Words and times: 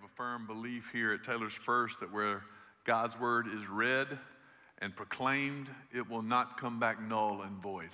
have 0.00 0.10
a 0.10 0.14
firm 0.16 0.46
belief 0.46 0.84
here 0.92 1.12
at 1.12 1.24
Taylor's 1.24 1.54
First 1.64 1.98
that 2.00 2.12
where 2.12 2.42
God's 2.84 3.18
word 3.18 3.46
is 3.48 3.68
read 3.68 4.06
and 4.80 4.94
proclaimed, 4.94 5.66
it 5.92 6.08
will 6.08 6.22
not 6.22 6.60
come 6.60 6.78
back 6.78 7.00
null 7.02 7.42
and 7.42 7.60
void. 7.60 7.88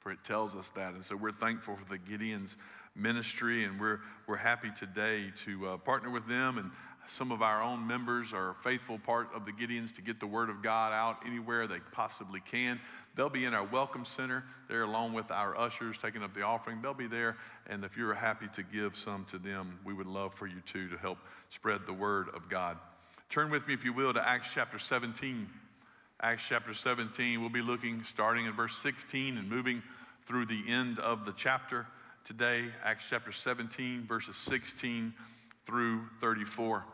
For 0.00 0.10
it 0.10 0.18
tells 0.26 0.54
us 0.56 0.68
that. 0.74 0.94
And 0.94 1.04
so 1.04 1.14
we're 1.14 1.32
thankful 1.32 1.76
for 1.76 1.88
the 1.88 1.98
Gideon's 1.98 2.56
ministry, 2.96 3.64
and 3.64 3.78
we're, 3.78 4.00
we're 4.26 4.36
happy 4.36 4.70
today 4.76 5.26
to 5.44 5.68
uh, 5.68 5.76
partner 5.76 6.10
with 6.10 6.26
them. 6.26 6.58
And 6.58 6.70
some 7.08 7.30
of 7.30 7.42
our 7.42 7.62
own 7.62 7.86
members 7.86 8.32
are 8.32 8.50
a 8.50 8.54
faithful 8.64 8.98
part 8.98 9.28
of 9.34 9.44
the 9.44 9.52
Gideons 9.52 9.94
to 9.96 10.02
get 10.02 10.18
the 10.18 10.26
word 10.26 10.50
of 10.50 10.62
God 10.62 10.92
out 10.92 11.18
anywhere 11.24 11.68
they 11.68 11.80
possibly 11.92 12.40
can. 12.40 12.80
They'll 13.16 13.30
be 13.30 13.46
in 13.46 13.54
our 13.54 13.64
welcome 13.64 14.04
center 14.04 14.44
there 14.68 14.82
along 14.82 15.14
with 15.14 15.30
our 15.30 15.56
ushers 15.56 15.96
taking 16.02 16.22
up 16.22 16.34
the 16.34 16.42
offering. 16.42 16.82
They'll 16.82 16.92
be 16.92 17.06
there. 17.06 17.36
And 17.66 17.82
if 17.82 17.96
you're 17.96 18.12
happy 18.12 18.46
to 18.54 18.62
give 18.62 18.94
some 18.96 19.24
to 19.30 19.38
them, 19.38 19.78
we 19.84 19.94
would 19.94 20.06
love 20.06 20.34
for 20.34 20.46
you 20.46 20.60
too 20.70 20.88
to 20.90 20.98
help 20.98 21.18
spread 21.50 21.80
the 21.86 21.94
word 21.94 22.28
of 22.34 22.50
God. 22.50 22.76
Turn 23.30 23.50
with 23.50 23.66
me, 23.66 23.74
if 23.74 23.84
you 23.84 23.94
will, 23.94 24.12
to 24.12 24.28
Acts 24.28 24.48
chapter 24.54 24.78
17. 24.78 25.48
Acts 26.20 26.42
chapter 26.48 26.72
17, 26.72 27.40
we'll 27.40 27.50
be 27.50 27.60
looking 27.60 28.02
starting 28.08 28.46
in 28.46 28.52
verse 28.52 28.74
16 28.82 29.36
and 29.36 29.48
moving 29.50 29.82
through 30.26 30.46
the 30.46 30.62
end 30.68 30.98
of 30.98 31.24
the 31.24 31.34
chapter 31.36 31.86
today. 32.24 32.66
Acts 32.84 33.04
chapter 33.10 33.32
17, 33.32 34.06
verses 34.06 34.36
16 34.36 35.12
through 35.66 36.02
34. 36.20 36.84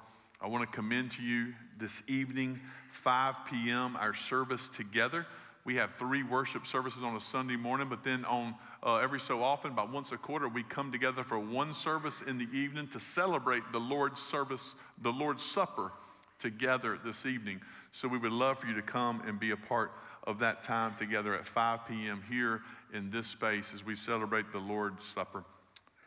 I 0.40 0.48
want 0.48 0.68
to 0.68 0.76
commend 0.76 1.12
to 1.12 1.22
you 1.22 1.54
this 1.78 1.92
evening, 2.08 2.58
5 3.04 3.34
p.m., 3.48 3.96
our 3.96 4.14
service 4.14 4.68
together. 4.76 5.26
We 5.64 5.76
have 5.76 5.90
three 5.98 6.24
worship 6.24 6.66
services 6.66 7.04
on 7.04 7.14
a 7.14 7.20
Sunday 7.20 7.56
morning, 7.56 7.88
but 7.88 8.02
then 8.02 8.24
on 8.24 8.54
uh, 8.82 8.96
every 8.96 9.20
so 9.20 9.42
often, 9.42 9.70
about 9.70 9.92
once 9.92 10.10
a 10.10 10.16
quarter, 10.16 10.48
we 10.48 10.64
come 10.64 10.90
together 10.90 11.22
for 11.22 11.38
one 11.38 11.72
service 11.72 12.20
in 12.26 12.36
the 12.38 12.48
evening 12.52 12.88
to 12.92 13.00
celebrate 13.00 13.62
the 13.70 13.78
Lord's 13.78 14.20
service, 14.20 14.74
the 15.02 15.10
Lord's 15.10 15.44
Supper 15.44 15.92
together 16.40 16.98
this 17.04 17.24
evening. 17.24 17.60
So 17.92 18.08
we 18.08 18.18
would 18.18 18.32
love 18.32 18.58
for 18.58 18.66
you 18.66 18.74
to 18.74 18.82
come 18.82 19.22
and 19.26 19.38
be 19.38 19.52
a 19.52 19.56
part 19.56 19.92
of 20.24 20.40
that 20.40 20.64
time 20.64 20.96
together 20.98 21.34
at 21.34 21.46
5 21.46 21.80
p.m. 21.88 22.22
here 22.28 22.62
in 22.92 23.10
this 23.10 23.28
space 23.28 23.66
as 23.72 23.84
we 23.84 23.94
celebrate 23.94 24.50
the 24.52 24.58
Lord's 24.58 25.04
Supper 25.14 25.44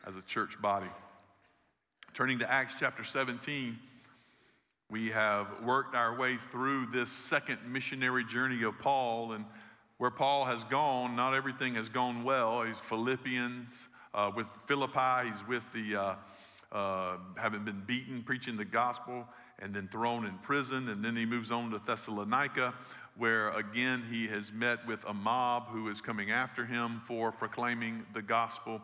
as 0.06 0.14
a 0.16 0.22
church 0.22 0.60
body. 0.60 0.90
Turning 2.14 2.38
to 2.38 2.50
Acts 2.50 2.74
chapter 2.78 3.04
17. 3.04 3.78
We 4.88 5.10
have 5.10 5.48
worked 5.64 5.96
our 5.96 6.16
way 6.16 6.38
through 6.52 6.86
this 6.92 7.10
second 7.10 7.58
missionary 7.66 8.24
journey 8.24 8.62
of 8.62 8.78
Paul, 8.78 9.32
and 9.32 9.44
where 9.98 10.12
Paul 10.12 10.44
has 10.44 10.62
gone, 10.64 11.16
not 11.16 11.34
everything 11.34 11.74
has 11.74 11.88
gone 11.88 12.22
well. 12.22 12.62
He's 12.62 12.76
Philippians, 12.88 13.66
uh, 14.14 14.30
with 14.36 14.46
Philippi, 14.68 15.28
he's 15.28 15.48
with 15.48 15.64
the, 15.74 15.96
uh, 15.96 16.14
uh, 16.70 17.16
having 17.36 17.64
been 17.64 17.82
beaten, 17.84 18.22
preaching 18.22 18.56
the 18.56 18.64
gospel, 18.64 19.26
and 19.58 19.74
then 19.74 19.88
thrown 19.88 20.24
in 20.24 20.38
prison. 20.38 20.88
And 20.88 21.04
then 21.04 21.16
he 21.16 21.26
moves 21.26 21.50
on 21.50 21.72
to 21.72 21.80
Thessalonica, 21.84 22.72
where 23.16 23.50
again 23.50 24.04
he 24.08 24.28
has 24.28 24.52
met 24.52 24.86
with 24.86 25.00
a 25.08 25.14
mob 25.14 25.66
who 25.66 25.88
is 25.88 26.00
coming 26.00 26.30
after 26.30 26.64
him 26.64 27.02
for 27.08 27.32
proclaiming 27.32 28.06
the 28.14 28.22
gospel. 28.22 28.80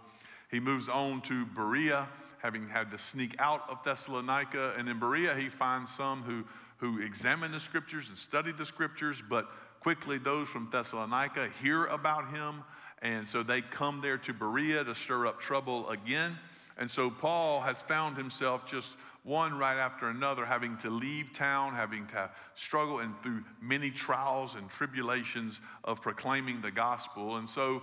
He 0.52 0.60
moves 0.60 0.88
on 0.88 1.22
to 1.22 1.46
Berea, 1.46 2.06
having 2.38 2.68
had 2.68 2.90
to 2.90 2.98
sneak 2.98 3.34
out 3.38 3.62
of 3.70 3.78
Thessalonica. 3.84 4.74
And 4.76 4.86
in 4.86 5.00
Berea, 5.00 5.34
he 5.34 5.48
finds 5.48 5.90
some 5.94 6.22
who, 6.22 6.44
who 6.76 7.00
examine 7.00 7.50
the 7.50 7.58
scriptures 7.58 8.06
and 8.10 8.18
study 8.18 8.52
the 8.52 8.66
scriptures, 8.66 9.22
but 9.30 9.48
quickly 9.80 10.18
those 10.18 10.46
from 10.48 10.68
Thessalonica 10.70 11.48
hear 11.62 11.86
about 11.86 12.30
him. 12.30 12.62
And 13.00 13.26
so 13.26 13.42
they 13.42 13.62
come 13.62 14.02
there 14.02 14.18
to 14.18 14.32
Berea 14.34 14.84
to 14.84 14.94
stir 14.94 15.26
up 15.26 15.40
trouble 15.40 15.88
again. 15.88 16.38
And 16.76 16.90
so 16.90 17.10
Paul 17.10 17.62
has 17.62 17.80
found 17.88 18.18
himself 18.18 18.66
just 18.66 18.90
one 19.24 19.56
right 19.56 19.78
after 19.78 20.08
another, 20.08 20.44
having 20.44 20.76
to 20.78 20.90
leave 20.90 21.32
town, 21.32 21.74
having 21.74 22.06
to 22.08 22.28
struggle 22.56 22.98
and 22.98 23.14
through 23.22 23.42
many 23.60 23.90
trials 23.90 24.56
and 24.56 24.68
tribulations 24.68 25.60
of 25.84 26.02
proclaiming 26.02 26.60
the 26.60 26.70
gospel. 26.70 27.36
And 27.36 27.48
so 27.48 27.82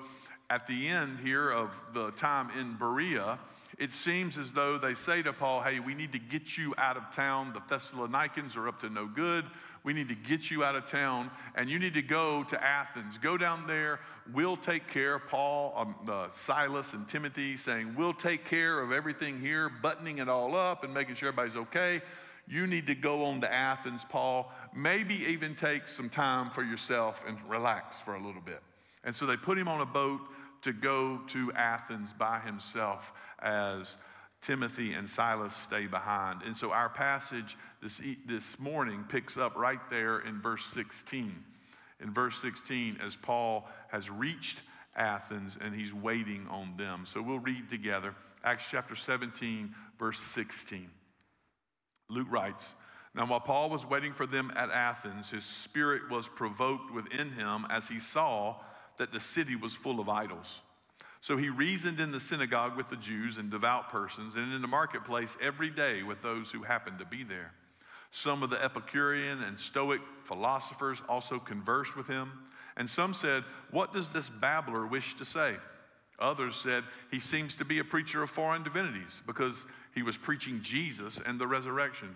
at 0.49 0.67
the 0.67 0.87
end 0.87 1.19
here 1.19 1.51
of 1.51 1.69
the 1.93 2.11
time 2.11 2.49
in 2.59 2.75
Berea, 2.75 3.37
it 3.77 3.93
seems 3.93 4.37
as 4.37 4.51
though 4.51 4.77
they 4.77 4.93
say 4.93 5.21
to 5.21 5.31
Paul, 5.31 5.61
Hey, 5.61 5.79
we 5.79 5.93
need 5.93 6.11
to 6.11 6.19
get 6.19 6.57
you 6.57 6.73
out 6.77 6.97
of 6.97 7.03
town. 7.15 7.53
The 7.53 7.61
Thessalonians 7.69 8.55
are 8.55 8.67
up 8.67 8.81
to 8.81 8.89
no 8.89 9.05
good. 9.05 9.45
We 9.83 9.93
need 9.93 10.09
to 10.09 10.15
get 10.15 10.51
you 10.51 10.65
out 10.65 10.75
of 10.75 10.88
town, 10.88 11.31
and 11.55 11.69
you 11.69 11.79
need 11.79 11.93
to 11.93 12.01
go 12.01 12.43
to 12.43 12.61
Athens. 12.61 13.17
Go 13.17 13.38
down 13.38 13.65
there. 13.65 14.01
We'll 14.33 14.57
take 14.57 14.89
care. 14.89 15.17
Paul, 15.19 15.73
um, 15.77 15.95
uh, 16.09 16.27
Silas, 16.45 16.91
and 16.91 17.07
Timothy 17.07 17.55
saying, 17.55 17.95
We'll 17.97 18.13
take 18.13 18.43
care 18.43 18.81
of 18.81 18.91
everything 18.91 19.39
here, 19.39 19.69
buttoning 19.69 20.17
it 20.17 20.27
all 20.27 20.55
up 20.55 20.83
and 20.83 20.93
making 20.93 21.15
sure 21.15 21.29
everybody's 21.29 21.55
okay. 21.55 22.01
You 22.47 22.67
need 22.67 22.88
to 22.88 22.95
go 22.95 23.23
on 23.25 23.41
to 23.41 23.53
Athens, 23.53 24.01
Paul. 24.09 24.51
Maybe 24.75 25.13
even 25.29 25.55
take 25.55 25.88
some 25.88 26.09
time 26.09 26.49
for 26.49 26.63
yourself 26.63 27.21
and 27.27 27.38
relax 27.47 27.99
for 28.01 28.15
a 28.15 28.25
little 28.25 28.41
bit. 28.41 28.61
And 29.03 29.15
so 29.15 29.25
they 29.25 29.38
put 29.38 29.57
him 29.57 29.67
on 29.67 29.81
a 29.81 29.85
boat 29.85 30.19
to 30.61 30.73
go 30.73 31.19
to 31.29 31.51
Athens 31.53 32.09
by 32.17 32.39
himself 32.39 33.11
as 33.41 33.95
Timothy 34.41 34.93
and 34.93 35.09
Silas 35.09 35.53
stay 35.63 35.87
behind. 35.87 36.41
And 36.43 36.55
so 36.55 36.71
our 36.71 36.89
passage 36.89 37.57
this, 37.81 38.01
this 38.25 38.57
morning 38.59 39.05
picks 39.09 39.37
up 39.37 39.55
right 39.55 39.79
there 39.89 40.19
in 40.19 40.41
verse 40.41 40.65
16. 40.73 41.35
In 42.01 42.13
verse 42.13 42.35
16, 42.41 42.99
as 43.05 43.15
Paul 43.17 43.67
has 43.89 44.09
reached 44.09 44.61
Athens 44.95 45.57
and 45.59 45.75
he's 45.75 45.93
waiting 45.93 46.47
on 46.49 46.75
them. 46.77 47.05
So 47.05 47.21
we'll 47.21 47.39
read 47.39 47.69
together 47.69 48.15
Acts 48.43 48.63
chapter 48.71 48.95
17, 48.95 49.73
verse 49.97 50.19
16. 50.33 50.89
Luke 52.09 52.27
writes, 52.29 52.65
Now 53.13 53.25
while 53.25 53.41
Paul 53.41 53.69
was 53.69 53.85
waiting 53.85 54.13
for 54.13 54.25
them 54.25 54.51
at 54.55 54.69
Athens, 54.69 55.29
his 55.29 55.43
spirit 55.43 56.09
was 56.09 56.27
provoked 56.27 56.93
within 56.93 57.31
him 57.31 57.67
as 57.69 57.87
he 57.87 57.99
saw 57.99 58.55
that 58.99 59.11
the 59.11 59.19
city 59.19 59.55
was 59.55 59.73
full 59.73 59.99
of 59.99 60.07
idols. 60.07 60.59
So 61.21 61.35
he 61.35 61.49
reasoned 61.49 61.99
in 61.99 62.11
the 62.11 62.19
synagogue 62.19 62.77
with 62.77 62.89
the 62.89 62.95
Jews 62.95 63.37
and 63.37 63.49
devout 63.49 63.89
persons, 63.89 64.35
and 64.35 64.53
in 64.53 64.61
the 64.61 64.67
marketplace 64.67 65.29
every 65.41 65.69
day 65.69 66.03
with 66.03 66.21
those 66.21 66.51
who 66.51 66.61
happened 66.61 66.99
to 66.99 67.05
be 67.05 67.23
there. 67.23 67.51
Some 68.11 68.43
of 68.43 68.49
the 68.49 68.63
Epicurean 68.63 69.43
and 69.43 69.59
Stoic 69.59 70.01
philosophers 70.25 71.01
also 71.09 71.39
conversed 71.39 71.95
with 71.95 72.07
him, 72.07 72.31
and 72.77 72.89
some 72.89 73.13
said, 73.13 73.43
What 73.71 73.93
does 73.93 74.07
this 74.09 74.29
babbler 74.29 74.85
wish 74.85 75.15
to 75.17 75.25
say? 75.25 75.55
Others 76.19 76.55
said, 76.63 76.83
He 77.11 77.19
seems 77.19 77.53
to 77.55 77.65
be 77.65 77.79
a 77.79 77.83
preacher 77.83 78.23
of 78.23 78.29
foreign 78.29 78.63
divinities 78.63 79.21
because 79.27 79.65
he 79.93 80.03
was 80.03 80.17
preaching 80.17 80.61
Jesus 80.63 81.19
and 81.25 81.39
the 81.39 81.47
resurrection. 81.47 82.15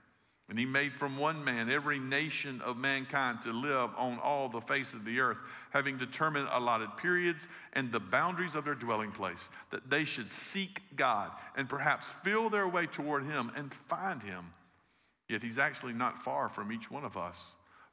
And 0.51 0.59
he 0.59 0.65
made 0.65 0.91
from 0.91 1.17
one 1.17 1.45
man 1.45 1.71
every 1.71 1.97
nation 1.97 2.59
of 2.59 2.75
mankind 2.75 3.41
to 3.43 3.53
live 3.53 3.89
on 3.95 4.19
all 4.19 4.49
the 4.49 4.59
face 4.59 4.91
of 4.91 5.05
the 5.05 5.17
earth, 5.21 5.37
having 5.69 5.97
determined 5.97 6.49
allotted 6.51 6.89
periods 6.97 7.47
and 7.71 7.89
the 7.89 8.01
boundaries 8.01 8.53
of 8.53 8.65
their 8.65 8.75
dwelling 8.75 9.13
place, 9.13 9.47
that 9.71 9.89
they 9.89 10.03
should 10.03 10.29
seek 10.29 10.81
God 10.97 11.31
and 11.55 11.69
perhaps 11.69 12.05
feel 12.25 12.49
their 12.49 12.67
way 12.67 12.85
toward 12.85 13.23
him 13.23 13.49
and 13.55 13.73
find 13.87 14.21
him. 14.21 14.43
Yet 15.29 15.41
he's 15.41 15.57
actually 15.57 15.93
not 15.93 16.21
far 16.21 16.49
from 16.49 16.73
each 16.73 16.91
one 16.91 17.05
of 17.05 17.15
us. 17.15 17.37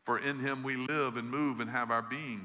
For 0.05 0.19
in 0.19 0.41
him 0.41 0.65
we 0.65 0.75
live 0.75 1.17
and 1.17 1.31
move 1.31 1.61
and 1.61 1.71
have 1.71 1.93
our 1.93 2.03
being. 2.03 2.45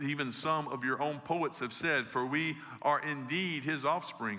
Even 0.00 0.30
some 0.30 0.68
of 0.68 0.84
your 0.84 1.02
own 1.02 1.18
poets 1.24 1.58
have 1.58 1.72
said, 1.72 2.06
For 2.06 2.24
we 2.24 2.56
are 2.82 3.00
indeed 3.00 3.64
his 3.64 3.84
offspring. 3.84 4.38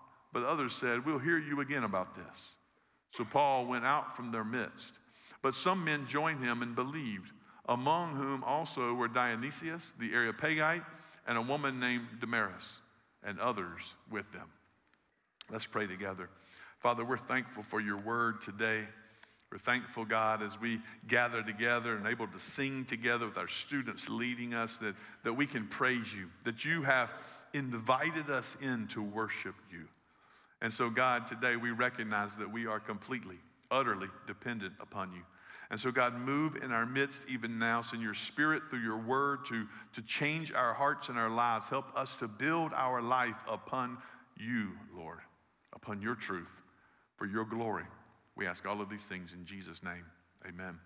but 0.33 0.43
others 0.43 0.73
said, 0.79 1.05
We'll 1.05 1.19
hear 1.19 1.37
you 1.37 1.61
again 1.61 1.83
about 1.83 2.15
this. 2.15 2.37
So 3.11 3.25
Paul 3.25 3.65
went 3.65 3.85
out 3.85 4.15
from 4.15 4.31
their 4.31 4.43
midst. 4.43 4.93
But 5.41 5.55
some 5.55 5.83
men 5.83 6.07
joined 6.07 6.43
him 6.43 6.61
and 6.61 6.75
believed, 6.75 7.31
among 7.67 8.15
whom 8.15 8.43
also 8.43 8.93
were 8.93 9.07
Dionysius 9.07 9.91
the 9.99 10.13
Areopagite 10.13 10.83
and 11.27 11.37
a 11.37 11.41
woman 11.41 11.79
named 11.79 12.07
Damaris, 12.19 12.77
and 13.23 13.39
others 13.39 13.81
with 14.09 14.31
them. 14.31 14.47
Let's 15.51 15.65
pray 15.65 15.87
together. 15.87 16.29
Father, 16.79 17.05
we're 17.05 17.17
thankful 17.17 17.63
for 17.63 17.79
your 17.79 17.97
word 17.97 18.41
today. 18.43 18.85
We're 19.51 19.59
thankful, 19.59 20.05
God, 20.05 20.41
as 20.41 20.59
we 20.59 20.79
gather 21.07 21.43
together 21.43 21.95
and 21.95 22.07
able 22.07 22.27
to 22.27 22.39
sing 22.39 22.85
together 22.85 23.27
with 23.27 23.37
our 23.37 23.49
students 23.49 24.07
leading 24.07 24.53
us, 24.53 24.77
that, 24.77 24.95
that 25.23 25.33
we 25.33 25.45
can 25.45 25.67
praise 25.67 26.11
you, 26.15 26.27
that 26.45 26.63
you 26.63 26.81
have 26.83 27.09
invited 27.53 28.29
us 28.29 28.57
in 28.61 28.87
to 28.87 29.01
worship 29.03 29.55
you. 29.69 29.85
And 30.61 30.71
so, 30.73 30.89
God, 30.89 31.27
today 31.27 31.55
we 31.55 31.71
recognize 31.71 32.29
that 32.37 32.51
we 32.51 32.67
are 32.67 32.79
completely, 32.79 33.37
utterly 33.71 34.07
dependent 34.27 34.73
upon 34.79 35.11
you. 35.11 35.21
And 35.71 35.79
so, 35.79 35.89
God, 35.89 36.15
move 36.19 36.57
in 36.57 36.71
our 36.71 36.85
midst 36.85 37.21
even 37.29 37.57
now. 37.57 37.81
Send 37.81 38.01
your 38.01 38.13
spirit 38.13 38.63
through 38.69 38.81
your 38.81 38.97
word 38.97 39.39
to, 39.47 39.65
to 39.93 40.01
change 40.01 40.51
our 40.51 40.73
hearts 40.73 41.09
and 41.09 41.17
our 41.17 41.29
lives. 41.29 41.67
Help 41.69 41.85
us 41.95 42.13
to 42.19 42.27
build 42.27 42.73
our 42.75 43.01
life 43.01 43.37
upon 43.49 43.97
you, 44.37 44.71
Lord, 44.95 45.19
upon 45.73 46.01
your 46.01 46.15
truth, 46.15 46.49
for 47.17 47.25
your 47.25 47.45
glory. 47.45 47.85
We 48.35 48.47
ask 48.47 48.65
all 48.65 48.81
of 48.81 48.89
these 48.89 49.03
things 49.03 49.31
in 49.33 49.45
Jesus' 49.45 49.81
name. 49.81 50.05
Amen. 50.47 50.77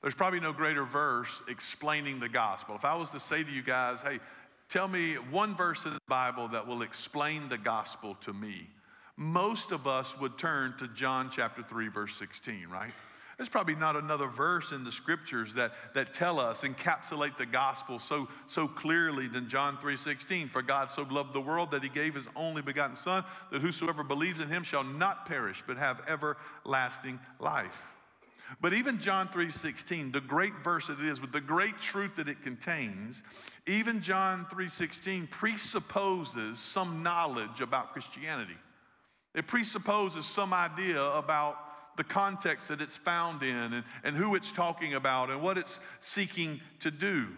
There's 0.00 0.14
probably 0.14 0.40
no 0.40 0.52
greater 0.52 0.84
verse 0.84 1.30
explaining 1.48 2.18
the 2.20 2.28
gospel. 2.28 2.74
If 2.74 2.84
I 2.84 2.94
was 2.94 3.10
to 3.10 3.20
say 3.20 3.42
to 3.42 3.50
you 3.50 3.62
guys, 3.62 4.00
hey, 4.00 4.18
tell 4.72 4.88
me 4.88 5.14
one 5.30 5.54
verse 5.54 5.84
in 5.84 5.92
the 5.92 6.00
Bible 6.08 6.48
that 6.48 6.66
will 6.66 6.82
explain 6.82 7.48
the 7.48 7.58
gospel 7.58 8.16
to 8.22 8.32
me, 8.32 8.66
most 9.16 9.70
of 9.70 9.86
us 9.86 10.14
would 10.18 10.38
turn 10.38 10.74
to 10.78 10.88
John 10.88 11.30
chapter 11.34 11.62
3, 11.62 11.88
verse 11.88 12.16
16, 12.18 12.66
right? 12.68 12.92
There's 13.36 13.50
probably 13.50 13.74
not 13.74 13.96
another 13.96 14.28
verse 14.28 14.72
in 14.72 14.84
the 14.84 14.92
scriptures 14.92 15.52
that, 15.54 15.72
that 15.94 16.14
tell 16.14 16.40
us, 16.40 16.62
encapsulate 16.62 17.36
the 17.36 17.44
gospel 17.44 17.98
so, 17.98 18.28
so 18.46 18.66
clearly 18.66 19.28
than 19.28 19.48
John 19.48 19.76
3.16. 19.76 20.50
For 20.50 20.62
God 20.62 20.90
so 20.90 21.02
loved 21.02 21.34
the 21.34 21.40
world 21.40 21.70
that 21.72 21.82
he 21.82 21.88
gave 21.88 22.14
his 22.14 22.26
only 22.34 22.62
begotten 22.62 22.96
Son, 22.96 23.24
that 23.50 23.60
whosoever 23.60 24.02
believes 24.02 24.40
in 24.40 24.48
him 24.48 24.62
shall 24.62 24.84
not 24.84 25.26
perish, 25.26 25.62
but 25.66 25.76
have 25.76 26.00
everlasting 26.08 27.18
life. 27.40 27.74
But 28.60 28.74
even 28.74 29.00
John 29.00 29.28
3:16, 29.28 30.12
the 30.12 30.20
great 30.20 30.54
verse 30.62 30.88
it 30.88 31.00
is 31.00 31.20
with 31.20 31.32
the 31.32 31.40
great 31.40 31.78
truth 31.80 32.16
that 32.16 32.28
it 32.28 32.42
contains, 32.42 33.22
even 33.66 34.02
John 34.02 34.46
3:16 34.46 35.28
presupposes 35.30 36.58
some 36.58 37.02
knowledge 37.02 37.60
about 37.60 37.92
Christianity. 37.92 38.56
It 39.34 39.46
presupposes 39.46 40.26
some 40.26 40.52
idea 40.52 41.02
about 41.02 41.96
the 41.96 42.04
context 42.04 42.68
that 42.68 42.80
it's 42.80 42.96
found 42.96 43.42
in 43.42 43.74
and, 43.74 43.84
and 44.04 44.16
who 44.16 44.34
it's 44.34 44.50
talking 44.52 44.94
about 44.94 45.30
and 45.30 45.42
what 45.42 45.58
it's 45.58 45.78
seeking 46.00 46.60
to 46.80 46.90
do. 46.90 47.28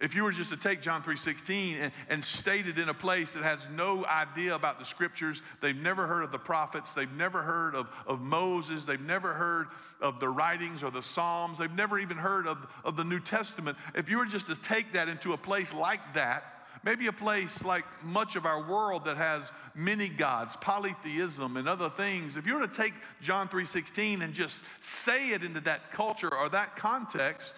If 0.00 0.14
you 0.14 0.22
were 0.22 0.30
just 0.30 0.50
to 0.50 0.56
take 0.56 0.80
John 0.80 1.02
3:16 1.02 1.80
and, 1.80 1.92
and 2.08 2.24
state 2.24 2.68
it 2.68 2.78
in 2.78 2.88
a 2.88 2.94
place 2.94 3.32
that 3.32 3.42
has 3.42 3.60
no 3.72 4.04
idea 4.06 4.54
about 4.54 4.78
the 4.78 4.84
scriptures, 4.84 5.42
they've 5.60 5.74
never 5.76 6.06
heard 6.06 6.22
of 6.22 6.30
the 6.30 6.38
prophets, 6.38 6.92
they've 6.92 7.10
never 7.12 7.42
heard 7.42 7.74
of, 7.74 7.88
of 8.06 8.20
Moses, 8.20 8.84
they've 8.84 9.00
never 9.00 9.34
heard 9.34 9.66
of 10.00 10.20
the 10.20 10.28
writings 10.28 10.84
or 10.84 10.92
the 10.92 11.02
Psalms, 11.02 11.58
they've 11.58 11.72
never 11.72 11.98
even 11.98 12.16
heard 12.16 12.46
of, 12.46 12.58
of 12.84 12.94
the 12.94 13.02
New 13.02 13.18
Testament. 13.18 13.76
If 13.96 14.08
you 14.08 14.18
were 14.18 14.26
just 14.26 14.46
to 14.46 14.54
take 14.54 14.92
that 14.92 15.08
into 15.08 15.32
a 15.32 15.36
place 15.36 15.72
like 15.72 16.14
that, 16.14 16.44
Maybe 16.84 17.08
a 17.08 17.12
place 17.12 17.64
like 17.64 17.84
much 18.04 18.36
of 18.36 18.46
our 18.46 18.68
world 18.68 19.04
that 19.06 19.16
has 19.16 19.50
many 19.74 20.08
gods, 20.08 20.56
polytheism 20.60 21.56
and 21.56 21.68
other 21.68 21.90
things. 21.90 22.36
If 22.36 22.46
you 22.46 22.54
were 22.54 22.66
to 22.66 22.74
take 22.74 22.94
John 23.20 23.48
3:16 23.48 24.22
and 24.22 24.32
just 24.32 24.60
say 24.80 25.30
it 25.30 25.42
into 25.42 25.60
that 25.62 25.90
culture 25.92 26.32
or 26.32 26.48
that 26.50 26.76
context, 26.76 27.54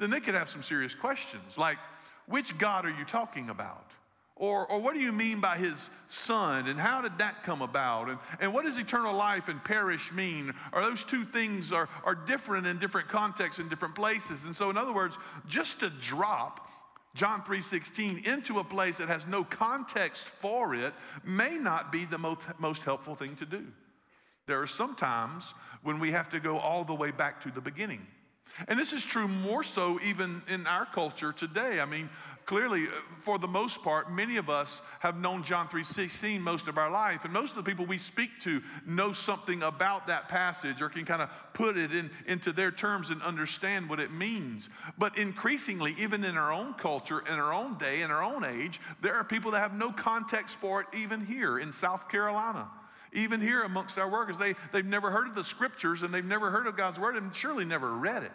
then 0.00 0.10
they 0.10 0.20
could 0.20 0.34
have 0.34 0.50
some 0.50 0.62
serious 0.62 0.94
questions 0.94 1.56
like 1.56 1.78
which 2.26 2.56
God 2.58 2.84
are 2.84 2.90
you 2.90 3.04
talking 3.04 3.50
about? 3.50 3.92
Or, 4.36 4.66
or 4.68 4.80
what 4.80 4.94
do 4.94 5.00
you 5.00 5.12
mean 5.12 5.38
by 5.38 5.58
his 5.58 5.76
son? 6.08 6.66
And 6.66 6.80
how 6.80 7.02
did 7.02 7.18
that 7.18 7.44
come 7.44 7.60
about? 7.60 8.08
And, 8.08 8.18
and 8.40 8.54
what 8.54 8.64
does 8.64 8.78
eternal 8.78 9.14
life 9.14 9.48
and 9.48 9.62
perish 9.62 10.10
mean? 10.12 10.54
Are 10.72 10.80
those 10.80 11.04
two 11.04 11.26
things 11.26 11.72
are, 11.72 11.90
are 12.04 12.14
different 12.14 12.66
in 12.66 12.78
different 12.78 13.08
contexts 13.08 13.60
in 13.60 13.68
different 13.68 13.94
places? 13.94 14.44
And 14.44 14.56
so, 14.56 14.70
in 14.70 14.78
other 14.78 14.94
words, 14.94 15.18
just 15.46 15.80
to 15.80 15.90
drop 15.90 16.70
John 17.14 17.42
3:16 17.42 18.24
into 18.24 18.60
a 18.60 18.64
place 18.64 18.96
that 18.96 19.08
has 19.08 19.26
no 19.26 19.44
context 19.44 20.26
for 20.40 20.74
it 20.74 20.94
may 21.22 21.58
not 21.58 21.92
be 21.92 22.06
the 22.06 22.18
most, 22.18 22.40
most 22.58 22.82
helpful 22.82 23.16
thing 23.16 23.36
to 23.36 23.44
do. 23.44 23.66
There 24.46 24.62
are 24.62 24.66
some 24.66 24.94
times 24.96 25.52
when 25.82 26.00
we 26.00 26.12
have 26.12 26.30
to 26.30 26.40
go 26.40 26.58
all 26.58 26.84
the 26.84 26.94
way 26.94 27.10
back 27.10 27.42
to 27.42 27.50
the 27.50 27.60
beginning. 27.60 28.06
And 28.68 28.78
this 28.78 28.92
is 28.92 29.04
true 29.04 29.28
more 29.28 29.64
so 29.64 29.98
even 30.04 30.42
in 30.48 30.66
our 30.66 30.86
culture 30.86 31.32
today. 31.32 31.80
I 31.80 31.84
mean, 31.84 32.10
clearly, 32.46 32.88
uh, 32.88 33.00
for 33.24 33.38
the 33.38 33.46
most 33.46 33.82
part, 33.82 34.12
many 34.12 34.36
of 34.36 34.50
us 34.50 34.82
have 34.98 35.16
known 35.16 35.44
John 35.44 35.68
3.16 35.68 36.40
most 36.40 36.66
of 36.66 36.78
our 36.78 36.90
life. 36.90 37.20
And 37.24 37.32
most 37.32 37.50
of 37.50 37.56
the 37.56 37.62
people 37.62 37.86
we 37.86 37.96
speak 37.96 38.30
to 38.42 38.60
know 38.86 39.12
something 39.12 39.62
about 39.62 40.06
that 40.08 40.28
passage 40.28 40.82
or 40.82 40.88
can 40.88 41.04
kind 41.04 41.22
of 41.22 41.30
put 41.54 41.76
it 41.76 41.94
in, 41.94 42.10
into 42.26 42.52
their 42.52 42.72
terms 42.72 43.10
and 43.10 43.22
understand 43.22 43.88
what 43.88 44.00
it 44.00 44.12
means. 44.12 44.68
But 44.98 45.16
increasingly, 45.16 45.94
even 45.98 46.24
in 46.24 46.36
our 46.36 46.52
own 46.52 46.74
culture, 46.74 47.20
in 47.20 47.34
our 47.34 47.52
own 47.52 47.78
day, 47.78 48.02
in 48.02 48.10
our 48.10 48.22
own 48.22 48.44
age, 48.44 48.80
there 49.00 49.14
are 49.14 49.24
people 49.24 49.52
that 49.52 49.60
have 49.60 49.74
no 49.74 49.92
context 49.92 50.56
for 50.60 50.80
it 50.80 50.88
even 50.92 51.24
here 51.24 51.60
in 51.60 51.72
South 51.72 52.08
Carolina 52.08 52.68
even 53.12 53.40
here 53.40 53.62
amongst 53.62 53.98
our 53.98 54.08
workers. 54.08 54.36
They, 54.38 54.54
they've 54.72 54.84
never 54.84 55.10
heard 55.10 55.26
of 55.26 55.34
the 55.34 55.44
scriptures 55.44 56.02
and 56.02 56.12
they've 56.12 56.24
never 56.24 56.50
heard 56.50 56.66
of 56.66 56.76
God's 56.76 56.98
word 56.98 57.16
and 57.16 57.34
surely 57.34 57.64
never 57.64 57.94
read 57.96 58.22
it. 58.22 58.32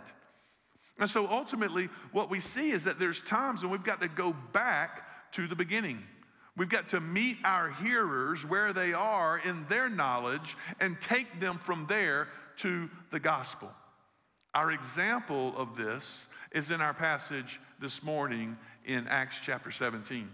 And 0.97 1.09
so 1.09 1.27
ultimately, 1.27 1.89
what 2.11 2.29
we 2.29 2.39
see 2.39 2.71
is 2.71 2.83
that 2.83 2.99
there's 2.99 3.21
times 3.21 3.61
when 3.61 3.71
we've 3.71 3.83
got 3.83 4.01
to 4.01 4.07
go 4.07 4.35
back 4.53 5.33
to 5.33 5.47
the 5.47 5.55
beginning. 5.55 6.01
We've 6.57 6.69
got 6.69 6.89
to 6.89 7.01
meet 7.01 7.37
our 7.43 7.69
hearers 7.69 8.45
where 8.45 8.71
they 8.71 8.93
are 8.93 9.39
in 9.39 9.65
their 9.67 9.89
knowledge 9.89 10.55
and 10.79 10.97
take 11.01 11.39
them 11.41 11.59
from 11.65 11.85
there 11.89 12.29
to 12.57 12.89
the 13.11 13.19
gospel. 13.19 13.69
Our 14.53 14.71
example 14.71 15.53
of 15.57 15.75
this 15.75 16.27
is 16.53 16.71
in 16.71 16.79
our 16.79 16.93
passage 16.93 17.59
this 17.81 18.01
morning 18.01 18.57
in 18.85 19.05
Acts 19.09 19.35
chapter 19.45 19.69
17. 19.69 20.29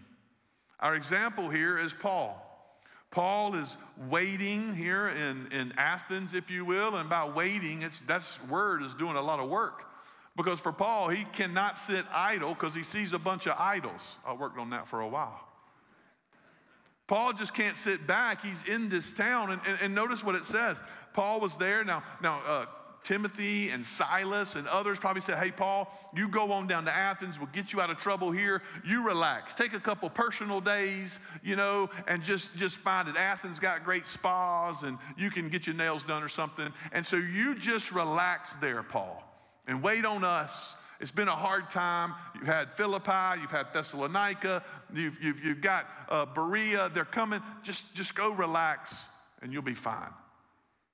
Our 0.80 0.96
example 0.96 1.50
here 1.50 1.80
is 1.80 1.92
Paul. 2.00 2.51
Paul 3.12 3.56
is 3.56 3.76
waiting 4.10 4.74
here 4.74 5.10
in, 5.10 5.52
in 5.52 5.74
Athens, 5.78 6.34
if 6.34 6.50
you 6.50 6.64
will, 6.64 6.96
and 6.96 7.10
by 7.10 7.28
waiting, 7.28 7.82
it's 7.82 8.02
that's 8.08 8.40
word 8.50 8.84
is 8.84 8.94
doing 8.96 9.18
a 9.18 9.22
lot 9.22 9.40
of 9.40 9.50
work. 9.50 9.84
Because 10.38 10.60
for 10.62 10.72
Paul, 10.72 11.10
he 11.10 11.26
cannot 11.34 11.78
sit 11.78 12.06
idle 12.10 12.54
because 12.54 12.74
he 12.74 12.84
sees 12.84 13.12
a 13.12 13.20
bunch 13.20 13.48
of 13.48 13.58
idols. 13.60 14.02
I 14.26 14.34
worked 14.34 14.58
on 14.58 14.70
that 14.70 14.88
for 14.88 15.02
a 15.02 15.08
while. 15.08 15.42
Paul 17.08 17.34
just 17.34 17.54
can't 17.54 17.76
sit 17.76 18.08
back. 18.08 18.42
He's 18.42 18.64
in 18.64 18.88
this 18.88 19.12
town. 19.12 19.52
And, 19.52 19.62
and, 19.68 19.78
and 19.82 19.94
notice 19.94 20.24
what 20.24 20.36
it 20.36 20.46
says. 20.46 20.82
Paul 21.14 21.42
was 21.42 21.54
there. 21.58 21.84
Now, 21.84 22.04
now 22.22 22.42
uh, 22.48 22.66
Timothy 23.04 23.70
and 23.70 23.86
Silas 23.86 24.56
and 24.56 24.68
others 24.68 25.00
probably 25.00 25.22
said, 25.22 25.38
Hey, 25.38 25.52
Paul, 25.52 25.92
you 26.16 26.28
go 26.28 26.52
on 26.52 26.68
down 26.68 26.86
to 26.86 26.92
Athens. 26.92 27.40
We'll 27.40 27.50
get 27.54 27.74
you 27.74 27.82
out 27.82 27.90
of 27.90 27.98
trouble 27.98 28.32
here. 28.32 28.62
You 28.86 29.04
relax. 29.04 29.54
Take 29.54 29.74
a 29.74 29.80
couple 29.80 30.10
personal 30.10 30.62
days, 30.62 31.18
you 31.44 31.56
know, 31.56 31.90
and 32.08 32.24
just, 32.24 32.56
just 32.56 32.78
find 32.78 33.08
it. 33.08 33.16
Athens 33.16 33.60
got 33.60 33.84
great 33.84 34.06
spas 34.06 34.84
and 34.84 34.98
you 35.18 35.32
can 35.32 35.50
get 35.50 35.66
your 35.66 35.76
nails 35.76 36.04
done 36.04 36.22
or 36.22 36.30
something. 36.30 36.72
And 36.92 37.06
so 37.06 37.16
you 37.16 37.56
just 37.56 37.92
relax 37.92 38.54
there, 38.62 38.84
Paul, 38.84 39.24
and 39.68 39.82
wait 39.82 40.06
on 40.06 40.24
us. 40.24 40.76
It's 41.00 41.10
been 41.10 41.28
a 41.28 41.36
hard 41.36 41.72
time. 41.72 42.14
You've 42.36 42.46
had 42.46 42.72
Philippi, 42.78 43.42
you've 43.42 43.50
had 43.50 43.74
Thessalonica, 43.74 44.64
you've, 44.94 45.16
you've, 45.20 45.44
you've 45.44 45.62
got 45.62 45.88
uh, 46.10 46.26
Berea. 46.28 46.92
They're 46.94 47.06
coming. 47.06 47.42
Just, 47.64 47.84
just 47.96 48.14
go 48.14 48.30
relax 48.30 49.06
and 49.42 49.52
you'll 49.52 49.64
be 49.64 49.74
fine. 49.74 50.12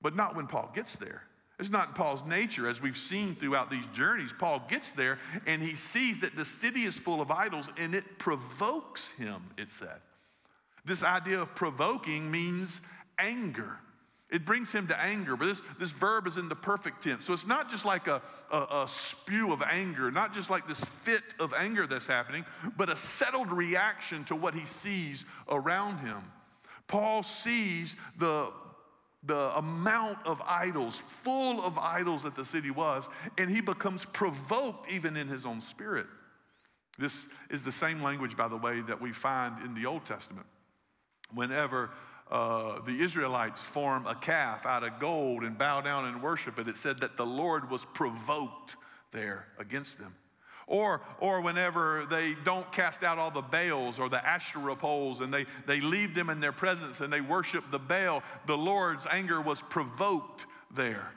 But 0.01 0.15
not 0.15 0.35
when 0.35 0.47
Paul 0.47 0.71
gets 0.73 0.95
there. 0.95 1.23
It's 1.59 1.69
not 1.69 1.89
in 1.89 1.93
Paul's 1.95 2.23
nature, 2.23 2.67
as 2.67 2.81
we've 2.81 2.97
seen 2.97 3.35
throughout 3.35 3.71
these 3.71 3.85
journeys. 3.93 4.31
Paul 4.37 4.61
gets 4.69 4.91
there 4.91 5.17
and 5.47 5.61
he 5.61 5.75
sees 5.75 6.19
that 6.21 6.35
the 6.35 6.45
city 6.45 6.85
is 6.85 6.95
full 6.95 7.19
of 7.19 7.31
idols 7.31 7.69
and 7.77 7.95
it 7.95 8.19
provokes 8.19 9.09
him, 9.17 9.41
it 9.57 9.69
said. 9.79 9.99
This 10.85 11.01
idea 11.01 11.41
of 11.41 11.55
provoking 11.55 12.29
means 12.29 12.79
anger. 13.17 13.77
It 14.29 14.45
brings 14.45 14.71
him 14.71 14.87
to 14.89 14.99
anger, 14.99 15.35
but 15.37 15.45
this, 15.45 15.61
this 15.79 15.91
verb 15.91 16.27
is 16.27 16.37
in 16.37 16.49
the 16.49 16.55
perfect 16.55 17.03
tense. 17.03 17.25
So 17.25 17.33
it's 17.33 17.47
not 17.47 17.71
just 17.71 17.85
like 17.85 18.07
a, 18.07 18.21
a, 18.51 18.57
a, 18.57 18.87
spew 18.87 19.53
of 19.53 19.61
anger, 19.61 20.11
not 20.11 20.33
just 20.33 20.49
like 20.49 20.67
this 20.67 20.83
fit 21.03 21.23
of 21.39 21.53
anger 21.53 21.87
that's 21.87 22.05
happening, 22.05 22.45
but 22.77 22.89
a 22.89 22.97
settled 22.97 23.51
reaction 23.51 24.25
to 24.25 24.35
what 24.35 24.53
he 24.53 24.65
sees 24.65 25.25
around 25.49 25.99
him. 25.99 26.21
Paul 26.87 27.23
sees 27.23 27.95
the, 28.19 28.49
the 29.23 29.57
amount 29.57 30.19
of 30.25 30.41
idols, 30.41 30.99
full 31.23 31.63
of 31.63 31.77
idols 31.77 32.23
that 32.23 32.35
the 32.35 32.45
city 32.45 32.71
was, 32.71 33.07
and 33.37 33.49
he 33.49 33.61
becomes 33.61 34.05
provoked 34.13 34.91
even 34.91 35.17
in 35.17 35.27
his 35.27 35.45
own 35.45 35.61
spirit. 35.61 36.07
This 36.99 37.27
is 37.49 37.61
the 37.61 37.71
same 37.71 38.01
language, 38.01 38.35
by 38.35 38.47
the 38.47 38.57
way, 38.57 38.81
that 38.81 38.99
we 38.99 39.11
find 39.11 39.63
in 39.63 39.73
the 39.73 39.85
Old 39.85 40.05
Testament. 40.05 40.45
Whenever 41.33 41.91
uh, 42.31 42.79
the 42.85 43.01
Israelites 43.01 43.61
form 43.61 44.07
a 44.07 44.15
calf 44.15 44.65
out 44.65 44.83
of 44.83 44.99
gold 44.99 45.43
and 45.43 45.57
bow 45.57 45.81
down 45.81 46.05
and 46.05 46.21
worship 46.21 46.59
it, 46.59 46.67
it 46.67 46.77
said 46.77 46.99
that 46.99 47.17
the 47.17 47.25
Lord 47.25 47.69
was 47.69 47.85
provoked 47.93 48.75
there 49.11 49.47
against 49.59 49.97
them. 49.99 50.15
Or, 50.67 51.01
or 51.21 51.39
whenever 51.39 52.05
they 52.09 52.35
don't 52.43 52.69
cast 52.73 53.01
out 53.01 53.17
all 53.17 53.31
the 53.31 53.41
Baals 53.41 53.99
or 53.99 54.09
the 54.09 54.25
Asherah 54.25 54.75
poles 54.75 55.21
and 55.21 55.33
they, 55.33 55.45
they 55.65 55.79
leave 55.79 56.13
them 56.13 56.29
in 56.29 56.41
their 56.41 56.51
presence 56.51 56.99
and 56.99 57.11
they 57.11 57.21
worship 57.21 57.63
the 57.71 57.79
Baal, 57.79 58.21
the 58.47 58.57
Lord's 58.57 59.05
anger 59.09 59.41
was 59.41 59.61
provoked 59.69 60.45
there. 60.75 61.09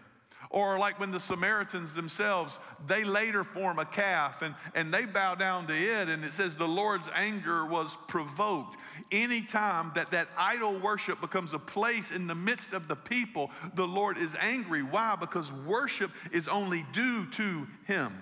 Or 0.51 0.79
like 0.79 0.99
when 0.99 1.13
the 1.13 1.21
Samaritans 1.21 1.93
themselves, 1.95 2.59
they 2.89 3.05
later 3.05 3.45
form 3.45 3.79
a 3.79 3.85
calf 3.85 4.43
and, 4.43 4.55
and 4.75 4.93
they 4.93 5.05
bow 5.05 5.37
down 5.37 5.69
to 5.69 5.75
it, 5.75 6.09
and 6.09 6.25
it 6.25 6.35
says 6.35 6.57
the 6.57 6.67
Lord's 6.67 7.09
anger 7.15 7.67
was 7.67 7.97
provoked. 8.09 8.77
Anytime 9.13 9.93
that 9.95 10.11
that 10.11 10.29
idol 10.37 10.81
worship 10.81 11.21
becomes 11.21 11.55
a 11.55 11.59
place 11.59 12.11
in 12.11 12.27
the 12.27 12.35
midst 12.35 12.73
of 12.73 12.89
the 12.89 12.97
people, 12.97 13.51
the 13.77 13.87
Lord 13.87 14.19
is 14.19 14.33
angry. 14.41 14.83
Why? 14.83 15.15
Because 15.15 15.53
worship 15.53 16.11
is 16.33 16.49
only 16.49 16.85
due 16.93 17.27
to 17.33 17.67
Him. 17.87 18.13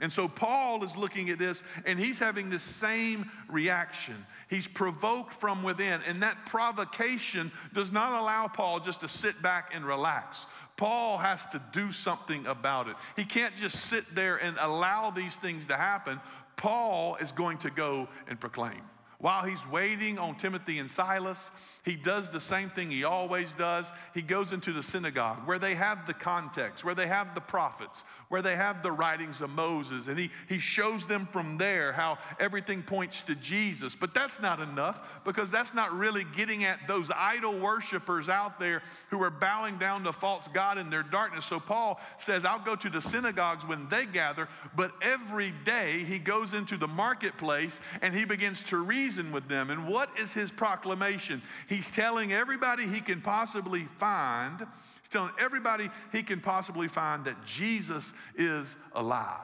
And 0.00 0.12
so 0.12 0.26
Paul 0.26 0.82
is 0.82 0.96
looking 0.96 1.30
at 1.30 1.38
this 1.38 1.62
and 1.84 1.98
he's 1.98 2.18
having 2.18 2.48
this 2.48 2.62
same 2.62 3.30
reaction. 3.48 4.24
He's 4.48 4.66
provoked 4.66 5.38
from 5.40 5.62
within, 5.62 6.00
and 6.02 6.22
that 6.22 6.46
provocation 6.46 7.52
does 7.74 7.92
not 7.92 8.18
allow 8.18 8.48
Paul 8.48 8.80
just 8.80 9.00
to 9.00 9.08
sit 9.08 9.40
back 9.42 9.72
and 9.74 9.84
relax. 9.84 10.46
Paul 10.76 11.18
has 11.18 11.42
to 11.52 11.62
do 11.72 11.92
something 11.92 12.46
about 12.46 12.88
it. 12.88 12.96
He 13.14 13.24
can't 13.24 13.54
just 13.56 13.88
sit 13.88 14.14
there 14.14 14.38
and 14.38 14.56
allow 14.58 15.10
these 15.10 15.36
things 15.36 15.66
to 15.66 15.76
happen. 15.76 16.18
Paul 16.56 17.16
is 17.16 17.32
going 17.32 17.58
to 17.58 17.70
go 17.70 18.08
and 18.28 18.40
proclaim. 18.40 18.80
While 19.20 19.44
he's 19.44 19.60
waiting 19.70 20.18
on 20.18 20.36
Timothy 20.36 20.78
and 20.78 20.90
Silas, 20.90 21.50
he 21.84 21.94
does 21.94 22.30
the 22.30 22.40
same 22.40 22.70
thing 22.70 22.90
he 22.90 23.04
always 23.04 23.52
does. 23.52 23.84
He 24.14 24.22
goes 24.22 24.52
into 24.52 24.72
the 24.72 24.82
synagogue 24.82 25.46
where 25.46 25.58
they 25.58 25.74
have 25.74 26.06
the 26.06 26.14
context, 26.14 26.84
where 26.84 26.94
they 26.94 27.06
have 27.06 27.34
the 27.34 27.40
prophets, 27.42 28.02
where 28.30 28.40
they 28.40 28.56
have 28.56 28.82
the 28.82 28.90
writings 28.90 29.42
of 29.42 29.50
Moses, 29.50 30.06
and 30.06 30.18
he, 30.18 30.30
he 30.48 30.58
shows 30.58 31.04
them 31.06 31.28
from 31.32 31.58
there 31.58 31.92
how 31.92 32.16
everything 32.38 32.82
points 32.82 33.20
to 33.22 33.34
Jesus. 33.34 33.94
But 33.94 34.14
that's 34.14 34.40
not 34.40 34.58
enough 34.58 34.98
because 35.26 35.50
that's 35.50 35.74
not 35.74 35.92
really 35.92 36.24
getting 36.34 36.64
at 36.64 36.78
those 36.88 37.10
idol 37.14 37.58
worshipers 37.58 38.30
out 38.30 38.58
there 38.58 38.82
who 39.10 39.22
are 39.22 39.30
bowing 39.30 39.76
down 39.76 40.02
to 40.04 40.14
false 40.14 40.48
God 40.54 40.78
in 40.78 40.88
their 40.88 41.02
darkness. 41.02 41.44
So 41.44 41.60
Paul 41.60 42.00
says, 42.24 42.46
I'll 42.46 42.64
go 42.64 42.74
to 42.74 42.88
the 42.88 43.02
synagogues 43.02 43.66
when 43.66 43.86
they 43.90 44.06
gather, 44.06 44.48
but 44.76 44.92
every 45.02 45.52
day 45.66 46.04
he 46.04 46.18
goes 46.18 46.54
into 46.54 46.78
the 46.78 46.88
marketplace 46.88 47.78
and 48.00 48.14
he 48.14 48.24
begins 48.24 48.62
to 48.68 48.78
reason 48.78 49.09
reason 49.10 49.32
with 49.32 49.48
them. 49.48 49.70
And 49.70 49.88
what 49.88 50.08
is 50.18 50.32
his 50.32 50.50
proclamation? 50.50 51.42
He's 51.68 51.86
telling 51.94 52.32
everybody 52.32 52.86
he 52.86 53.00
can 53.00 53.20
possibly 53.20 53.88
find, 53.98 54.60
he's 54.60 55.10
telling 55.10 55.32
everybody 55.38 55.90
he 56.12 56.22
can 56.22 56.40
possibly 56.40 56.86
find 56.86 57.24
that 57.24 57.44
Jesus 57.44 58.12
is 58.36 58.76
alive. 58.94 59.36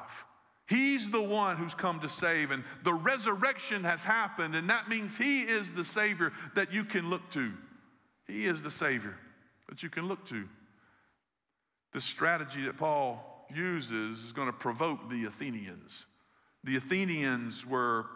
He's 0.69 1.09
the 1.11 1.23
one 1.23 1.57
who's 1.57 1.75
come 1.75 2.01
to 2.01 2.09
save, 2.09 2.51
and 2.51 2.65
the 2.85 2.95
resurrection 2.95 3.85
has 3.85 4.01
happened, 4.01 4.57
and 4.57 4.69
that 4.69 4.89
means 4.89 5.17
He 5.17 5.43
is 5.43 5.71
the 5.71 5.85
Savior 5.85 6.33
that 6.57 6.73
you 6.73 6.85
can 6.85 7.09
look 7.09 7.31
to. 7.33 7.53
He 8.27 8.47
is 8.47 8.61
the 8.61 8.71
Savior 8.71 9.15
that 9.69 9.85
you 9.85 9.91
can 9.91 10.09
look 10.09 10.27
to. 10.27 10.45
The 11.93 12.01
strategy 12.01 12.65
that 12.65 12.79
Paul 12.79 13.47
uses 13.55 14.19
is 14.25 14.33
going 14.33 14.49
to 14.49 14.53
provoke 14.53 15.09
the 15.09 15.27
Athenians. 15.27 16.07
The 16.65 16.79
Athenians 16.79 17.65
were 17.65 18.07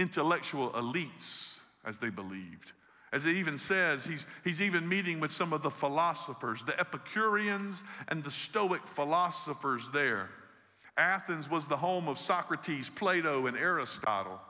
intellectual 0.00 0.70
elites, 0.70 1.54
as 1.84 1.96
they 1.98 2.10
believed. 2.10 2.72
As 3.12 3.26
it 3.26 3.36
even 3.36 3.58
says, 3.58 4.04
he's, 4.04 4.26
he's 4.44 4.62
even 4.62 4.88
meeting 4.88 5.20
with 5.20 5.32
some 5.32 5.52
of 5.52 5.62
the 5.62 5.70
philosophers, 5.70 6.62
the 6.66 6.78
Epicureans 6.78 7.82
and 8.08 8.22
the 8.22 8.30
Stoic 8.30 8.80
philosophers 8.94 9.82
there. 9.92 10.30
Athens 10.96 11.48
was 11.50 11.66
the 11.66 11.76
home 11.76 12.08
of 12.08 12.18
Socrates, 12.18 12.90
Plato, 12.94 13.46
and 13.46 13.56
Aristotle 13.56 14.40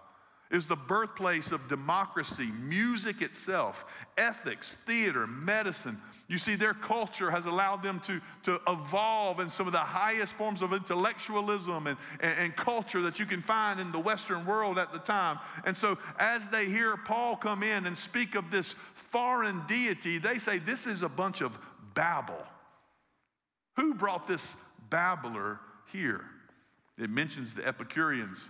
is 0.50 0.66
the 0.66 0.76
birthplace 0.76 1.52
of 1.52 1.68
democracy, 1.68 2.50
music 2.60 3.22
itself, 3.22 3.84
ethics, 4.18 4.76
theater, 4.84 5.26
medicine. 5.26 6.00
You 6.26 6.38
see, 6.38 6.56
their 6.56 6.74
culture 6.74 7.30
has 7.30 7.46
allowed 7.46 7.84
them 7.84 8.00
to, 8.00 8.20
to 8.44 8.60
evolve 8.66 9.38
in 9.38 9.48
some 9.48 9.68
of 9.68 9.72
the 9.72 9.78
highest 9.78 10.32
forms 10.32 10.60
of 10.60 10.72
intellectualism 10.72 11.86
and, 11.86 11.96
and, 12.18 12.38
and 12.38 12.56
culture 12.56 13.00
that 13.02 13.20
you 13.20 13.26
can 13.26 13.42
find 13.42 13.78
in 13.78 13.92
the 13.92 13.98
Western 13.98 14.44
world 14.44 14.76
at 14.76 14.92
the 14.92 14.98
time. 14.98 15.38
And 15.64 15.76
so, 15.76 15.96
as 16.18 16.48
they 16.48 16.66
hear 16.66 16.96
Paul 16.96 17.36
come 17.36 17.62
in 17.62 17.86
and 17.86 17.96
speak 17.96 18.34
of 18.34 18.50
this 18.50 18.74
foreign 19.12 19.62
deity, 19.68 20.18
they 20.18 20.38
say, 20.38 20.58
This 20.58 20.86
is 20.86 21.02
a 21.02 21.08
bunch 21.08 21.42
of 21.42 21.52
babble. 21.94 22.44
Who 23.76 23.94
brought 23.94 24.26
this 24.26 24.56
babbler 24.90 25.60
here? 25.92 26.24
It 26.98 27.08
mentions 27.08 27.54
the 27.54 27.66
Epicureans 27.66 28.48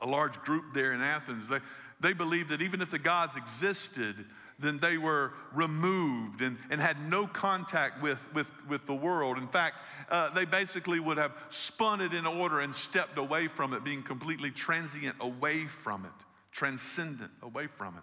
a 0.00 0.06
large 0.06 0.34
group 0.40 0.64
there 0.74 0.92
in 0.92 1.00
Athens. 1.00 1.48
They, 1.48 1.58
they 2.00 2.12
believed 2.12 2.50
that 2.50 2.62
even 2.62 2.82
if 2.82 2.90
the 2.90 2.98
gods 2.98 3.36
existed, 3.36 4.24
then 4.58 4.78
they 4.80 4.96
were 4.96 5.32
removed 5.54 6.40
and, 6.40 6.56
and 6.70 6.80
had 6.80 7.08
no 7.08 7.26
contact 7.26 8.02
with, 8.02 8.18
with, 8.34 8.46
with 8.68 8.86
the 8.86 8.94
world. 8.94 9.38
In 9.38 9.48
fact, 9.48 9.76
uh, 10.10 10.32
they 10.34 10.44
basically 10.44 11.00
would 11.00 11.18
have 11.18 11.32
spun 11.50 12.00
it 12.00 12.14
in 12.14 12.26
order 12.26 12.60
and 12.60 12.74
stepped 12.74 13.18
away 13.18 13.48
from 13.48 13.74
it, 13.74 13.84
being 13.84 14.02
completely 14.02 14.50
transient 14.50 15.16
away 15.20 15.66
from 15.82 16.04
it, 16.04 16.26
transcendent 16.52 17.30
away 17.42 17.66
from 17.66 17.96
it. 17.96 18.02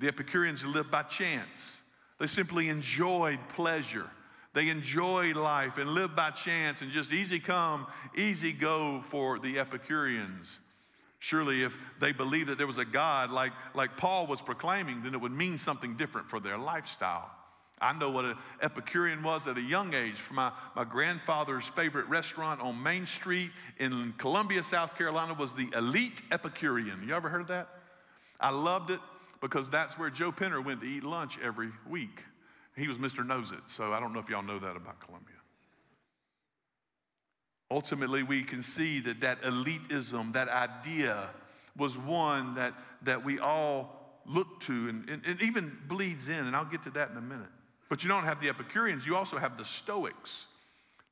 The 0.00 0.08
Epicureans 0.08 0.64
lived 0.64 0.90
by 0.90 1.02
chance, 1.04 1.76
they 2.18 2.26
simply 2.26 2.68
enjoyed 2.68 3.38
pleasure. 3.54 4.08
They 4.54 4.68
enjoyed 4.68 5.36
life 5.36 5.78
and 5.78 5.90
lived 5.90 6.14
by 6.14 6.30
chance 6.30 6.82
and 6.82 6.92
just 6.92 7.10
easy 7.10 7.40
come, 7.40 7.86
easy 8.16 8.52
go 8.52 9.02
for 9.10 9.38
the 9.38 9.58
Epicureans. 9.58 10.58
Surely, 11.22 11.62
if 11.62 11.72
they 12.00 12.10
believed 12.10 12.48
that 12.48 12.58
there 12.58 12.66
was 12.66 12.78
a 12.78 12.84
God 12.84 13.30
like, 13.30 13.52
like 13.76 13.96
Paul 13.96 14.26
was 14.26 14.42
proclaiming, 14.42 15.04
then 15.04 15.14
it 15.14 15.20
would 15.20 15.30
mean 15.30 15.56
something 15.56 15.96
different 15.96 16.28
for 16.28 16.40
their 16.40 16.58
lifestyle. 16.58 17.30
I 17.80 17.92
know 17.92 18.10
what 18.10 18.24
an 18.24 18.34
Epicurean 18.60 19.22
was 19.22 19.46
at 19.46 19.56
a 19.56 19.60
young 19.60 19.94
age. 19.94 20.16
For 20.16 20.34
my, 20.34 20.50
my 20.74 20.82
grandfather's 20.82 21.64
favorite 21.76 22.08
restaurant 22.08 22.60
on 22.60 22.82
Main 22.82 23.06
Street 23.06 23.52
in 23.78 24.12
Columbia, 24.18 24.64
South 24.64 24.96
Carolina, 24.98 25.34
was 25.34 25.52
the 25.52 25.68
Elite 25.76 26.20
Epicurean. 26.32 27.04
You 27.06 27.14
ever 27.14 27.28
heard 27.28 27.42
of 27.42 27.48
that? 27.48 27.68
I 28.40 28.50
loved 28.50 28.90
it 28.90 28.98
because 29.40 29.70
that's 29.70 29.96
where 29.96 30.10
Joe 30.10 30.32
Pinner 30.32 30.60
went 30.60 30.80
to 30.80 30.86
eat 30.88 31.04
lunch 31.04 31.38
every 31.40 31.70
week. 31.88 32.20
He 32.76 32.88
was 32.88 32.96
Mr. 32.96 33.24
Knozit, 33.24 33.62
so 33.68 33.92
I 33.92 34.00
don't 34.00 34.12
know 34.12 34.18
if 34.18 34.28
y'all 34.28 34.42
know 34.42 34.58
that 34.58 34.74
about 34.74 34.98
Columbia. 35.06 35.36
Ultimately, 37.72 38.22
we 38.22 38.42
can 38.44 38.62
see 38.62 39.00
that 39.00 39.20
that 39.20 39.40
elitism, 39.40 40.34
that 40.34 40.50
idea, 40.50 41.30
was 41.74 41.96
one 41.96 42.54
that, 42.56 42.74
that 43.00 43.24
we 43.24 43.38
all 43.38 44.20
look 44.26 44.60
to 44.60 44.90
and, 44.90 45.08
and, 45.08 45.24
and 45.24 45.40
even 45.40 45.74
bleeds 45.88 46.28
in, 46.28 46.34
and 46.34 46.54
I'll 46.54 46.66
get 46.66 46.82
to 46.82 46.90
that 46.90 47.10
in 47.10 47.16
a 47.16 47.22
minute. 47.22 47.48
But 47.88 48.02
you 48.02 48.10
don't 48.10 48.24
have 48.24 48.42
the 48.42 48.50
Epicureans, 48.50 49.06
you 49.06 49.16
also 49.16 49.38
have 49.38 49.56
the 49.56 49.64
Stoics. 49.64 50.44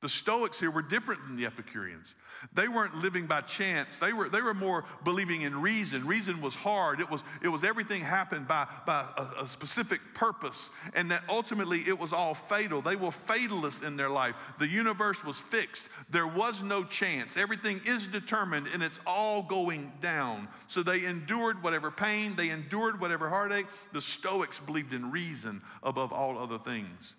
The 0.02 0.08
Stoics 0.08 0.58
here 0.58 0.70
were 0.70 0.80
different 0.80 1.20
than 1.26 1.36
the 1.36 1.44
Epicureans. 1.44 2.14
They 2.54 2.68
weren't 2.68 2.94
living 2.94 3.26
by 3.26 3.42
chance. 3.42 3.98
They 3.98 4.14
were, 4.14 4.30
they 4.30 4.40
were 4.40 4.54
more 4.54 4.86
believing 5.04 5.42
in 5.42 5.60
reason. 5.60 6.06
Reason 6.06 6.40
was 6.40 6.54
hard. 6.54 7.00
It 7.00 7.10
was, 7.10 7.22
it 7.42 7.48
was 7.48 7.64
everything 7.64 8.00
happened 8.00 8.48
by, 8.48 8.66
by 8.86 9.06
a, 9.18 9.42
a 9.42 9.46
specific 9.46 10.00
purpose, 10.14 10.70
and 10.94 11.10
that 11.10 11.22
ultimately 11.28 11.86
it 11.86 11.98
was 11.98 12.14
all 12.14 12.34
fatal. 12.48 12.80
They 12.80 12.96
were 12.96 13.12
fatalists 13.12 13.82
in 13.84 13.98
their 13.98 14.08
life. 14.08 14.34
The 14.58 14.66
universe 14.66 15.22
was 15.22 15.38
fixed. 15.50 15.84
There 16.08 16.26
was 16.26 16.62
no 16.62 16.82
chance. 16.82 17.36
Everything 17.36 17.82
is 17.84 18.06
determined, 18.06 18.68
and 18.68 18.82
it's 18.82 19.00
all 19.06 19.42
going 19.42 19.92
down. 20.00 20.48
So 20.66 20.82
they 20.82 21.04
endured 21.04 21.62
whatever 21.62 21.90
pain, 21.90 22.34
they 22.36 22.48
endured 22.48 22.98
whatever 23.02 23.28
heartache. 23.28 23.66
The 23.92 24.00
Stoics 24.00 24.60
believed 24.60 24.94
in 24.94 25.10
reason 25.10 25.60
above 25.82 26.10
all 26.10 26.38
other 26.38 26.58
things. 26.58 27.16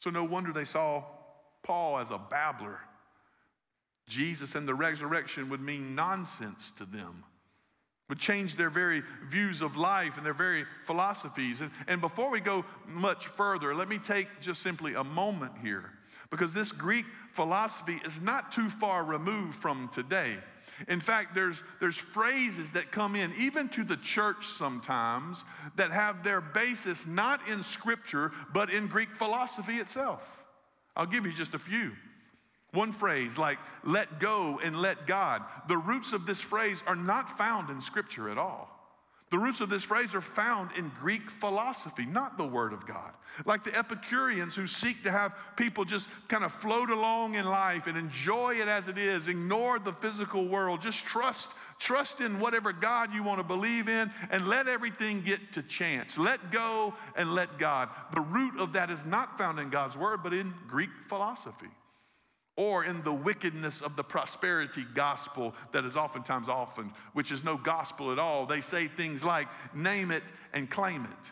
So 0.00 0.10
no 0.10 0.24
wonder 0.24 0.52
they 0.52 0.66
saw 0.66 1.04
Paul 1.62 1.98
as 1.98 2.10
a 2.10 2.18
babbler. 2.18 2.78
Jesus 4.08 4.54
and 4.54 4.66
the 4.66 4.74
resurrection 4.74 5.48
would 5.50 5.60
mean 5.60 5.94
nonsense 5.94 6.72
to 6.78 6.84
them. 6.84 7.24
would 8.08 8.18
change 8.18 8.56
their 8.56 8.70
very 8.70 9.02
views 9.30 9.62
of 9.62 9.76
life 9.76 10.14
and 10.16 10.26
their 10.26 10.34
very 10.34 10.64
philosophies. 10.84 11.60
And, 11.60 11.70
and 11.86 12.00
before 12.00 12.28
we 12.28 12.40
go 12.40 12.64
much 12.86 13.28
further, 13.28 13.74
let 13.74 13.88
me 13.88 13.98
take 13.98 14.26
just 14.40 14.62
simply 14.62 14.94
a 14.94 15.04
moment 15.04 15.52
here 15.62 15.92
because 16.30 16.52
this 16.52 16.72
Greek 16.72 17.06
philosophy 17.34 18.00
is 18.04 18.20
not 18.20 18.52
too 18.52 18.68
far 18.68 19.04
removed 19.04 19.56
from 19.60 19.88
today. 19.94 20.36
In 20.88 21.00
fact, 21.00 21.34
there's, 21.34 21.62
there's 21.78 21.96
phrases 21.96 22.70
that 22.72 22.90
come 22.90 23.14
in, 23.14 23.32
even 23.38 23.68
to 23.70 23.84
the 23.84 23.98
church 23.98 24.46
sometimes, 24.56 25.44
that 25.76 25.90
have 25.90 26.24
their 26.24 26.40
basis 26.40 27.04
not 27.06 27.46
in 27.48 27.62
Scripture, 27.62 28.32
but 28.54 28.70
in 28.70 28.86
Greek 28.86 29.10
philosophy 29.18 29.76
itself. 29.76 30.22
I'll 30.96 31.06
give 31.06 31.26
you 31.26 31.32
just 31.32 31.54
a 31.54 31.58
few. 31.58 31.92
One 32.72 32.92
phrase 32.92 33.36
like 33.36 33.58
let 33.84 34.20
go 34.20 34.60
and 34.62 34.76
let 34.76 35.06
God. 35.06 35.42
The 35.68 35.76
roots 35.76 36.12
of 36.12 36.26
this 36.26 36.40
phrase 36.40 36.82
are 36.86 36.96
not 36.96 37.36
found 37.36 37.70
in 37.70 37.80
Scripture 37.80 38.30
at 38.30 38.38
all. 38.38 38.68
The 39.30 39.38
roots 39.38 39.60
of 39.60 39.70
this 39.70 39.84
phrase 39.84 40.12
are 40.14 40.20
found 40.20 40.70
in 40.76 40.90
Greek 41.00 41.30
philosophy, 41.38 42.04
not 42.04 42.36
the 42.36 42.44
Word 42.44 42.72
of 42.72 42.84
God. 42.84 43.12
Like 43.44 43.62
the 43.62 43.76
Epicureans 43.76 44.56
who 44.56 44.66
seek 44.66 45.04
to 45.04 45.12
have 45.12 45.34
people 45.56 45.84
just 45.84 46.08
kind 46.26 46.42
of 46.42 46.52
float 46.54 46.90
along 46.90 47.36
in 47.36 47.44
life 47.44 47.86
and 47.86 47.96
enjoy 47.96 48.60
it 48.60 48.66
as 48.66 48.88
it 48.88 48.98
is, 48.98 49.28
ignore 49.28 49.78
the 49.78 49.92
physical 49.92 50.48
world, 50.48 50.82
just 50.82 51.04
trust, 51.04 51.50
trust 51.78 52.20
in 52.20 52.40
whatever 52.40 52.72
God 52.72 53.14
you 53.14 53.22
want 53.22 53.38
to 53.38 53.44
believe 53.44 53.88
in, 53.88 54.10
and 54.32 54.48
let 54.48 54.66
everything 54.66 55.22
get 55.22 55.52
to 55.52 55.62
chance. 55.62 56.18
Let 56.18 56.50
go 56.50 56.92
and 57.14 57.32
let 57.32 57.56
God. 57.56 57.88
The 58.12 58.20
root 58.20 58.58
of 58.58 58.72
that 58.72 58.90
is 58.90 59.04
not 59.06 59.38
found 59.38 59.60
in 59.60 59.70
God's 59.70 59.96
Word, 59.96 60.24
but 60.24 60.34
in 60.34 60.52
Greek 60.68 60.90
philosophy 61.08 61.68
or 62.56 62.84
in 62.84 63.02
the 63.02 63.12
wickedness 63.12 63.80
of 63.80 63.96
the 63.96 64.02
prosperity 64.02 64.84
gospel 64.94 65.54
that 65.72 65.84
is 65.84 65.96
oftentimes 65.96 66.48
often, 66.48 66.92
which 67.14 67.30
is 67.32 67.42
no 67.42 67.56
gospel 67.56 68.12
at 68.12 68.18
all. 68.18 68.46
They 68.46 68.60
say 68.60 68.88
things 68.88 69.22
like, 69.22 69.48
name 69.74 70.10
it 70.10 70.22
and 70.52 70.70
claim 70.70 71.04
it. 71.04 71.30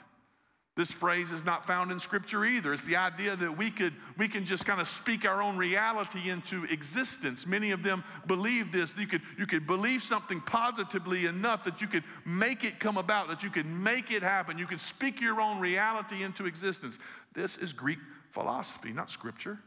This 0.78 0.92
phrase 0.92 1.32
is 1.32 1.44
not 1.44 1.66
found 1.66 1.90
in 1.90 1.98
scripture 1.98 2.44
either. 2.44 2.72
It's 2.72 2.84
the 2.84 2.94
idea 2.94 3.34
that 3.34 3.58
we 3.58 3.68
could 3.68 3.94
we 4.16 4.28
can 4.28 4.46
just 4.46 4.64
kind 4.64 4.80
of 4.80 4.86
speak 4.86 5.24
our 5.24 5.42
own 5.42 5.58
reality 5.58 6.30
into 6.30 6.62
existence. 6.66 7.48
Many 7.48 7.72
of 7.72 7.82
them 7.82 8.04
believe 8.28 8.70
this. 8.70 8.94
You 8.96 9.08
could 9.08 9.22
you 9.36 9.44
could 9.44 9.66
believe 9.66 10.04
something 10.04 10.40
positively 10.40 11.26
enough 11.26 11.64
that 11.64 11.80
you 11.80 11.88
could 11.88 12.04
make 12.24 12.62
it 12.62 12.78
come 12.78 12.96
about, 12.96 13.26
that 13.26 13.42
you 13.42 13.50
could 13.50 13.66
make 13.66 14.12
it 14.12 14.22
happen. 14.22 14.56
You 14.56 14.68
could 14.68 14.80
speak 14.80 15.20
your 15.20 15.40
own 15.40 15.58
reality 15.58 16.22
into 16.22 16.46
existence. 16.46 16.96
This 17.34 17.56
is 17.56 17.72
Greek 17.72 17.98
philosophy, 18.30 18.92
not 18.92 19.10
scripture 19.10 19.58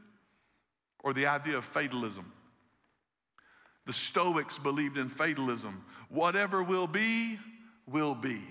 or 1.03 1.13
the 1.13 1.25
idea 1.25 1.57
of 1.57 1.65
fatalism. 1.65 2.31
The 3.85 3.93
Stoics 3.93 4.57
believed 4.57 4.97
in 4.97 5.09
fatalism. 5.09 5.83
Whatever 6.09 6.63
will 6.63 6.87
be, 6.87 7.39
will 7.87 8.15
be. 8.15 8.41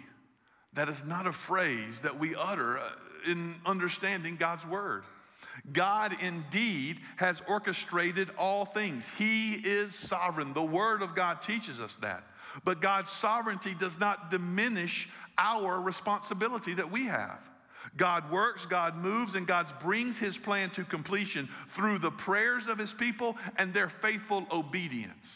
That 0.73 0.89
is 0.89 1.03
not 1.07 1.27
a 1.27 1.33
phrase 1.33 2.01
that 2.03 2.19
we 2.19 2.35
utter 2.35 2.79
uh, 2.79 2.91
in 3.27 3.57
understanding 3.67 4.37
God's 4.37 4.67
word. 4.67 5.05
God 5.73 6.17
indeed 6.21 6.99
has 7.17 7.41
orchestrated 7.49 8.31
all 8.39 8.65
things. 8.65 9.05
He 9.19 9.55
is 9.55 9.95
sovereign. 9.95 10.53
The 10.53 10.63
word 10.63 11.03
of 11.03 11.15
God 11.15 11.43
teaches 11.43 11.81
us 11.81 11.97
that. 12.03 12.25
But 12.65 12.81
God's 12.81 13.11
sovereignty 13.11 13.75
does 13.79 13.99
not 13.99 14.31
diminish 14.31 15.09
our 15.39 15.81
responsibility 15.81 16.75
that 16.75 16.91
we 16.91 17.07
have. 17.07 17.39
God 17.97 18.31
works, 18.31 18.67
God 18.67 18.97
moves, 18.97 19.35
and 19.35 19.47
God 19.47 19.67
brings 19.83 20.17
his 20.17 20.37
plan 20.37 20.71
to 20.71 20.85
completion 20.85 21.49
through 21.75 21.99
the 21.99 22.11
prayers 22.11 22.67
of 22.67 22.79
his 22.79 22.93
people 22.93 23.37
and 23.57 23.75
their 23.75 23.89
faithful 23.89 24.47
obedience. 24.53 25.27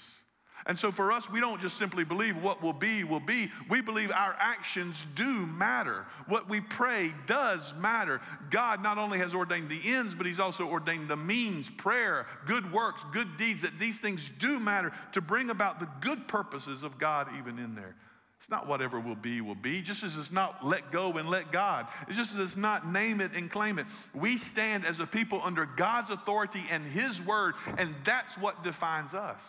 And 0.66 0.78
so 0.78 0.90
for 0.90 1.12
us, 1.12 1.28
we 1.28 1.40
don't 1.40 1.60
just 1.60 1.76
simply 1.76 2.04
believe 2.04 2.38
what 2.38 2.62
will 2.62 2.72
be, 2.72 3.04
will 3.04 3.20
be. 3.20 3.50
We 3.68 3.82
believe 3.82 4.10
our 4.10 4.34
actions 4.38 4.96
do 5.14 5.28
matter. 5.28 6.06
What 6.26 6.48
we 6.48 6.62
pray 6.62 7.12
does 7.26 7.74
matter. 7.78 8.22
God 8.50 8.82
not 8.82 8.96
only 8.96 9.18
has 9.18 9.34
ordained 9.34 9.68
the 9.68 9.80
ends, 9.84 10.14
but 10.14 10.24
He's 10.24 10.40
also 10.40 10.64
ordained 10.66 11.08
the 11.10 11.16
means, 11.16 11.68
prayer, 11.76 12.26
good 12.46 12.72
works, 12.72 13.02
good 13.12 13.36
deeds, 13.36 13.60
that 13.60 13.78
these 13.78 13.98
things 13.98 14.30
do 14.38 14.58
matter 14.58 14.92
to 15.12 15.20
bring 15.20 15.50
about 15.50 15.80
the 15.80 15.88
good 16.00 16.26
purposes 16.28 16.82
of 16.82 16.98
God 16.98 17.28
even 17.38 17.58
in 17.58 17.74
there. 17.74 17.94
It's 18.40 18.50
not 18.50 18.68
whatever 18.68 19.00
will 19.00 19.14
be, 19.14 19.40
will 19.40 19.54
be. 19.54 19.80
Just 19.80 20.02
as 20.02 20.16
it's 20.16 20.30
not 20.30 20.66
let 20.66 20.92
go 20.92 21.12
and 21.12 21.30
let 21.30 21.50
God. 21.50 21.86
It's 22.08 22.16
just 22.16 22.34
as 22.34 22.40
it's 22.40 22.56
not 22.56 22.90
name 22.90 23.20
it 23.20 23.32
and 23.34 23.50
claim 23.50 23.78
it. 23.78 23.86
We 24.14 24.36
stand 24.36 24.84
as 24.84 25.00
a 25.00 25.06
people 25.06 25.40
under 25.42 25.64
God's 25.64 26.10
authority 26.10 26.62
and 26.70 26.84
His 26.84 27.20
word, 27.22 27.54
and 27.78 27.94
that's 28.04 28.36
what 28.36 28.62
defines 28.62 29.14
us. 29.14 29.42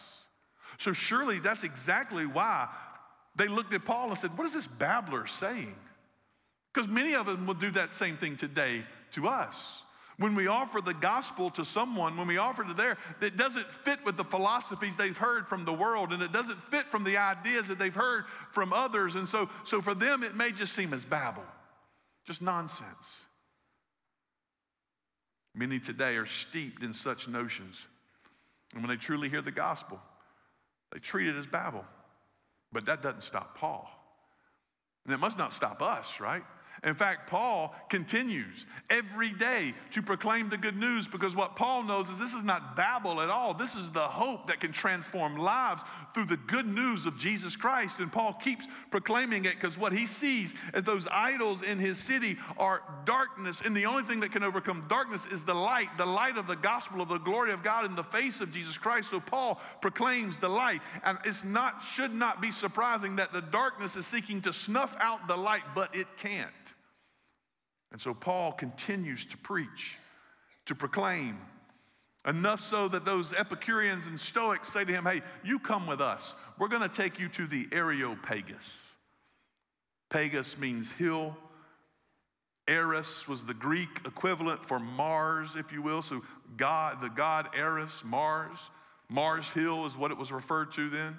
So 0.78 0.94
surely 0.94 1.40
that's 1.40 1.64
exactly 1.64 2.26
why 2.26 2.70
they 3.36 3.48
looked 3.48 3.74
at 3.74 3.86
Paul 3.86 4.12
and 4.12 4.20
said, 4.20 4.38
What 4.38 4.48
is 4.48 4.54
this 4.54 4.68
babbler 4.68 5.28
saying? 5.28 5.76
Because 6.74 6.90
many 6.90 7.16
of 7.16 7.26
them 7.26 7.48
will 7.48 7.54
do 7.54 7.72
that 7.72 7.94
same 7.94 8.18
thing 8.18 8.38
today 8.38 8.84
to 9.14 9.28
us. 9.28 9.82
When 10.18 10.36
we 10.36 10.48
offer 10.48 10.80
the 10.80 10.94
gospel 10.94 11.50
to 11.52 11.66
someone, 11.66 12.16
when 12.16 12.28
we 12.28 12.38
offer 12.38 12.64
to 12.64 12.74
there, 12.74 12.98
that 13.20 13.36
doesn't 13.36 13.66
fit 13.84 14.00
with 14.06 14.16
the 14.16 14.24
philosophies 14.24 14.96
they've 14.96 15.18
heard 15.18 15.48
from 15.48 15.66
the 15.66 15.74
world 15.74 16.14
and 16.14 16.24
it 16.24 16.32
doesn't 16.32 16.60
fit 16.72 16.90
from 16.90 17.04
the 17.04 17.18
ideas 17.18 17.68
that 17.68 17.78
they've 17.78 17.94
heard 17.94 18.24
from 18.54 18.72
others. 18.72 19.16
And 19.16 19.28
so, 19.28 19.50
so 19.66 19.82
for 19.82 19.94
them, 19.94 20.24
it 20.24 20.36
may 20.36 20.54
just 20.54 20.74
seem 20.74 20.94
as 20.94 21.04
babble, 21.04 21.44
just 22.26 22.42
nonsense. 22.42 22.86
Many 25.54 25.80
today 25.80 26.16
are 26.16 26.28
steeped 26.28 26.82
in 26.82 26.94
such 26.94 27.28
notions. 27.28 27.86
And 28.74 28.82
when 28.82 28.90
they 28.90 29.02
truly 29.02 29.30
hear 29.30 29.42
the 29.42 29.52
gospel, 29.52 30.00
they 30.94 31.00
treat 31.00 31.28
it 31.28 31.36
as 31.36 31.46
babble. 31.46 31.86
But 32.72 32.86
that 32.86 33.02
doesn't 33.02 33.24
stop 33.24 33.58
Paul. 33.58 33.90
And 35.06 35.14
it 35.14 35.18
must 35.18 35.38
not 35.38 35.54
stop 35.54 35.82
us, 35.82 36.08
right? 36.20 36.44
In 36.86 36.94
fact, 36.94 37.28
Paul 37.28 37.74
continues 37.90 38.68
every 38.92 39.32
day 39.32 39.74
to 39.92 40.04
proclaim 40.04 40.50
the 40.50 40.58
good 40.58 40.78
news 40.78 41.08
because 41.08 41.36
what 41.36 41.56
Paul 41.56 41.82
knows 41.82 42.08
is 42.12 42.20
this 42.20 42.34
is 42.34 42.44
not 42.44 42.76
babble 42.76 43.22
at 43.22 43.30
all. 43.30 43.56
This 43.56 43.74
is 43.74 43.90
the 43.90 44.08
hope 44.08 44.46
that 44.46 44.60
can 44.60 44.72
transform 44.72 45.36
lives 45.36 45.82
through 46.14 46.28
the 46.28 46.38
good 46.38 46.68
news 46.68 47.08
of 47.08 47.18
Jesus 47.18 47.56
Christ. 47.56 48.00
And 48.00 48.12
Paul 48.12 48.34
keeps 48.34 48.68
proclaiming 48.92 49.46
it 49.46 49.56
because 49.56 49.80
what 49.80 49.94
he 49.94 50.06
sees 50.06 50.54
as 50.76 50.84
those 50.84 51.08
idols 51.12 51.64
in 51.64 51.80
his 51.80 51.98
city 51.98 52.38
are 52.60 52.84
darkness. 53.04 53.64
And 53.66 53.76
the 53.76 53.88
only 53.88 54.04
thing 54.04 54.20
that 54.20 54.32
can 54.32 54.44
overcome 54.44 54.86
darkness 54.88 55.24
is 55.32 55.42
the 55.42 55.56
light, 55.56 55.90
the 55.98 56.06
light 56.06 56.38
of 56.38 56.46
the 56.46 56.56
gospel 56.56 57.02
of 57.02 57.10
the 57.10 57.18
glory 57.18 57.52
of 57.52 57.64
God 57.64 57.86
in 57.86 57.96
the 57.96 58.04
face 58.04 58.42
of 58.42 58.52
Jesus 58.52 58.78
Christ. 58.78 59.10
So 59.10 59.20
Paul 59.20 59.60
proclaims 59.82 60.38
the 60.38 60.50
light. 60.50 60.82
And 61.04 61.18
it's 61.26 61.44
not, 61.44 61.82
should 61.96 62.14
not 62.14 62.42
be 62.42 62.52
surprising 62.52 63.16
that 63.16 63.34
the 63.34 63.42
darkness 63.42 63.96
is 63.96 64.06
seeking 64.06 64.40
to 64.44 64.54
snuff 64.54 64.96
out 65.00 65.28
the 65.28 65.36
light, 65.36 65.64
but 65.74 65.96
it 65.96 66.06
can't. 66.20 66.52
And 67.96 68.02
so 68.02 68.14
Paul 68.14 68.52
continues 68.52 69.24
to 69.24 69.38
preach, 69.38 69.96
to 70.66 70.76
proclaim, 70.76 71.38
enough 72.28 72.60
so 72.60 72.90
that 72.90 73.06
those 73.06 73.32
Epicureans 73.32 74.06
and 74.06 74.20
Stoics 74.20 74.74
say 74.74 74.84
to 74.84 74.92
him, 74.92 75.06
Hey, 75.06 75.22
you 75.46 75.60
come 75.60 75.88
with 75.88 76.02
us. 76.02 76.34
We're 76.60 76.68
going 76.68 76.82
to 76.82 76.94
take 76.94 77.20
you 77.20 77.30
to 77.30 77.48
the 77.48 77.70
Areopagus. 77.72 78.66
Pagus 80.10 80.58
means 80.58 80.92
hill. 80.92 81.38
Ares 82.68 83.30
was 83.30 83.44
the 83.44 83.54
Greek 83.54 84.02
equivalent 84.04 84.68
for 84.68 84.78
Mars, 84.78 85.52
if 85.56 85.72
you 85.72 85.82
will. 85.82 86.02
So 86.02 86.22
God, 86.58 86.98
the 87.02 87.08
god 87.08 87.48
Ares, 87.58 88.02
Mars. 88.04 88.58
Mars 89.08 89.48
Hill 89.52 89.86
is 89.86 89.96
what 89.96 90.12
it 90.12 90.18
was 90.18 90.34
referred 90.34 90.74
to 90.74 90.90
then. 90.90 91.16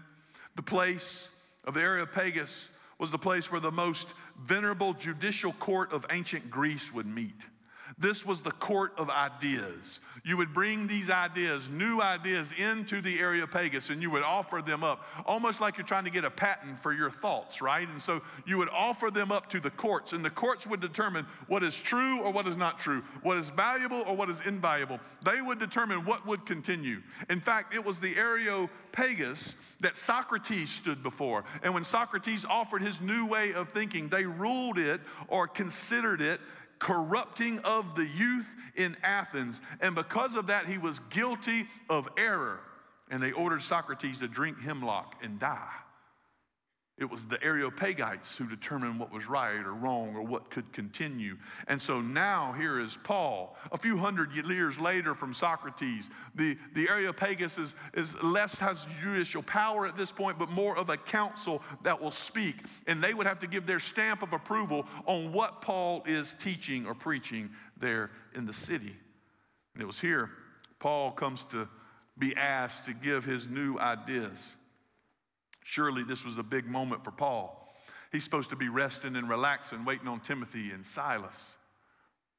The 0.57 0.63
place 0.63 1.31
of 1.65 1.73
the 1.73 1.81
Areopagus 1.81 2.69
was 2.99 3.11
the 3.11 3.19
place 3.19 3.51
where 3.51 3.61
the 3.63 3.73
most 3.73 4.09
venerable 4.45 4.95
judicial 4.95 5.53
court 5.53 5.93
of 5.93 6.05
ancient 6.11 6.51
Greece 6.51 6.93
would 6.93 7.07
meet. 7.07 7.41
This 7.99 8.27
was 8.27 8.41
the 8.41 8.51
court 8.53 8.93
of 8.99 9.11
ideas. 9.11 10.01
You 10.25 10.37
would 10.37 10.53
bring 10.53 10.87
these 10.87 11.09
ideas, 11.09 11.69
new 11.69 12.01
ideas, 12.01 12.49
into 12.59 13.01
the 13.01 13.19
Areopagus 13.19 13.91
and 13.91 14.03
you 14.03 14.11
would 14.11 14.23
offer 14.23 14.63
them 14.65 14.85
up, 14.85 15.05
almost 15.25 15.61
like 15.61 15.77
you're 15.77 15.87
trying 15.87 16.05
to 16.05 16.11
get 16.11 16.25
a 16.25 16.31
patent 16.31 16.83
for 16.83 16.93
your 16.93 17.11
thoughts, 17.11 17.61
right? 17.61 17.89
And 17.89 18.01
so 18.01 18.21
you 18.47 18.59
would 18.59 18.69
offer 18.71 19.11
them 19.11 19.33
up 19.33 19.49
to 19.51 19.61
the 19.61 19.71
courts, 19.71 20.13
and 20.13 20.25
the 20.25 20.31
courts 20.31 20.67
would 20.67 20.81
determine 20.81 21.27
what 21.49 21.63
is 21.63 21.75
true 21.75 22.21
or 22.21 22.33
what 22.33 22.47
is 22.47 22.57
not 22.57 22.79
true, 22.79 23.03
what 23.23 23.39
is 23.39 23.49
valuable 23.51 24.03
or 24.07 24.17
what 24.17 24.31
is 24.31 24.39
invaluable. 24.47 24.99
They 25.25 25.41
would 25.41 25.59
determine 25.59 26.05
what 26.05 26.27
would 26.27 26.47
continue. 26.47 27.01
In 27.31 27.41
fact, 27.41 27.75
it 27.75 27.85
was 27.85 27.99
the 27.99 28.17
Areopagus 28.17 29.55
that 29.81 29.97
Socrates 29.97 30.71
stood 30.71 31.03
before. 31.03 31.45
And 31.63 31.73
when 31.73 31.85
Socrates 31.85 32.45
offered 32.49 32.83
his 32.83 33.01
new 33.01 33.27
way 33.27 33.53
of 33.53 33.69
thinking, 33.71 34.09
they 34.09 34.25
ruled 34.25 34.79
it 34.79 35.01
or 35.29 35.47
considered 35.47 36.21
it 36.21 36.41
corrupting 36.79 37.59
of 37.61 37.95
the 37.97 38.07
youth 38.07 38.47
in 38.77 38.97
Athens. 39.03 39.61
And 39.81 39.95
because 39.95 40.35
of 40.35 40.47
that, 40.49 40.67
he 40.67 40.79
was 40.79 41.01
guilty 41.11 41.67
of 41.89 42.09
error. 42.17 42.61
And 43.11 43.23
they 43.23 43.33
ordered 43.33 43.63
Socrates 43.63 44.19
to 44.19 44.29
drink 44.29 44.61
hemlock 44.61 45.15
and 45.23 45.39
die. 45.39 45.73
It 46.99 47.05
was 47.05 47.27
the 47.27 47.37
Areopagites 47.37 48.37
who 48.39 48.47
determined 48.49 48.99
what 48.99 49.13
was 49.13 49.29
right 49.29 49.57
or 49.57 49.75
wrong 49.75 50.17
or 50.17 50.23
what 50.23 50.51
could 50.51 50.73
continue. 50.73 51.37
And 51.69 51.81
so 51.81 52.01
now 52.01 52.55
here 52.57 52.81
is 52.81 52.97
Paul. 53.05 53.55
A 53.71 53.77
few 53.77 53.99
hundred 53.99 54.33
years 54.33 54.79
later 54.79 55.15
from 55.15 55.35
Socrates, 55.35 56.09
the, 56.37 56.57
the 56.75 56.89
Areopagus 56.89 57.59
is, 57.59 57.75
is 57.93 58.15
less 58.23 58.55
has 58.59 58.87
judicial 59.03 59.43
power 59.43 59.87
at 59.87 59.95
this 59.95 60.11
point, 60.11 60.39
but 60.39 60.49
more 60.49 60.75
of 60.79 60.89
a 60.89 60.97
council 60.97 61.61
that 61.85 62.01
will 62.01 62.13
speak. 62.13 62.57
And 62.87 63.05
they 63.05 63.13
would 63.13 63.27
have 63.27 63.41
to 63.41 63.47
give 63.47 63.67
their 63.67 63.81
stamp 63.81 64.23
of 64.23 64.33
approval 64.33 64.87
on 65.05 65.35
what 65.35 65.61
Paul 65.61 66.03
is 66.07 66.35
teaching 66.43 66.87
or 66.87 66.95
preaching 66.95 67.51
there 67.79 68.11
in 68.35 68.47
the 68.47 68.55
city. 68.55 68.97
And 69.75 69.83
it 69.83 69.87
was 69.87 70.01
here 70.01 70.31
Paul 70.79 71.13
comes 71.13 71.43
to 71.51 71.69
be 72.19 72.35
asked 72.37 72.87
to 72.87 72.95
give 72.95 73.25
his 73.25 73.47
new 73.47 73.79
ideas. 73.79 74.57
Surely 75.69 76.05
this 76.05 76.25
was 76.25 76.39
a 76.39 76.43
big 76.45 76.67
moment 76.67 77.03
for 77.03 77.11
Paul. 77.11 77.75
He's 78.13 78.23
supposed 78.23 78.51
to 78.51 78.57
be 78.57 78.69
resting 78.69 79.17
and 79.17 79.29
relaxing, 79.29 79.85
waiting 79.85 80.07
on 80.07 80.21
Timothy 80.21 80.71
and 80.71 80.87
Silas. 80.87 81.35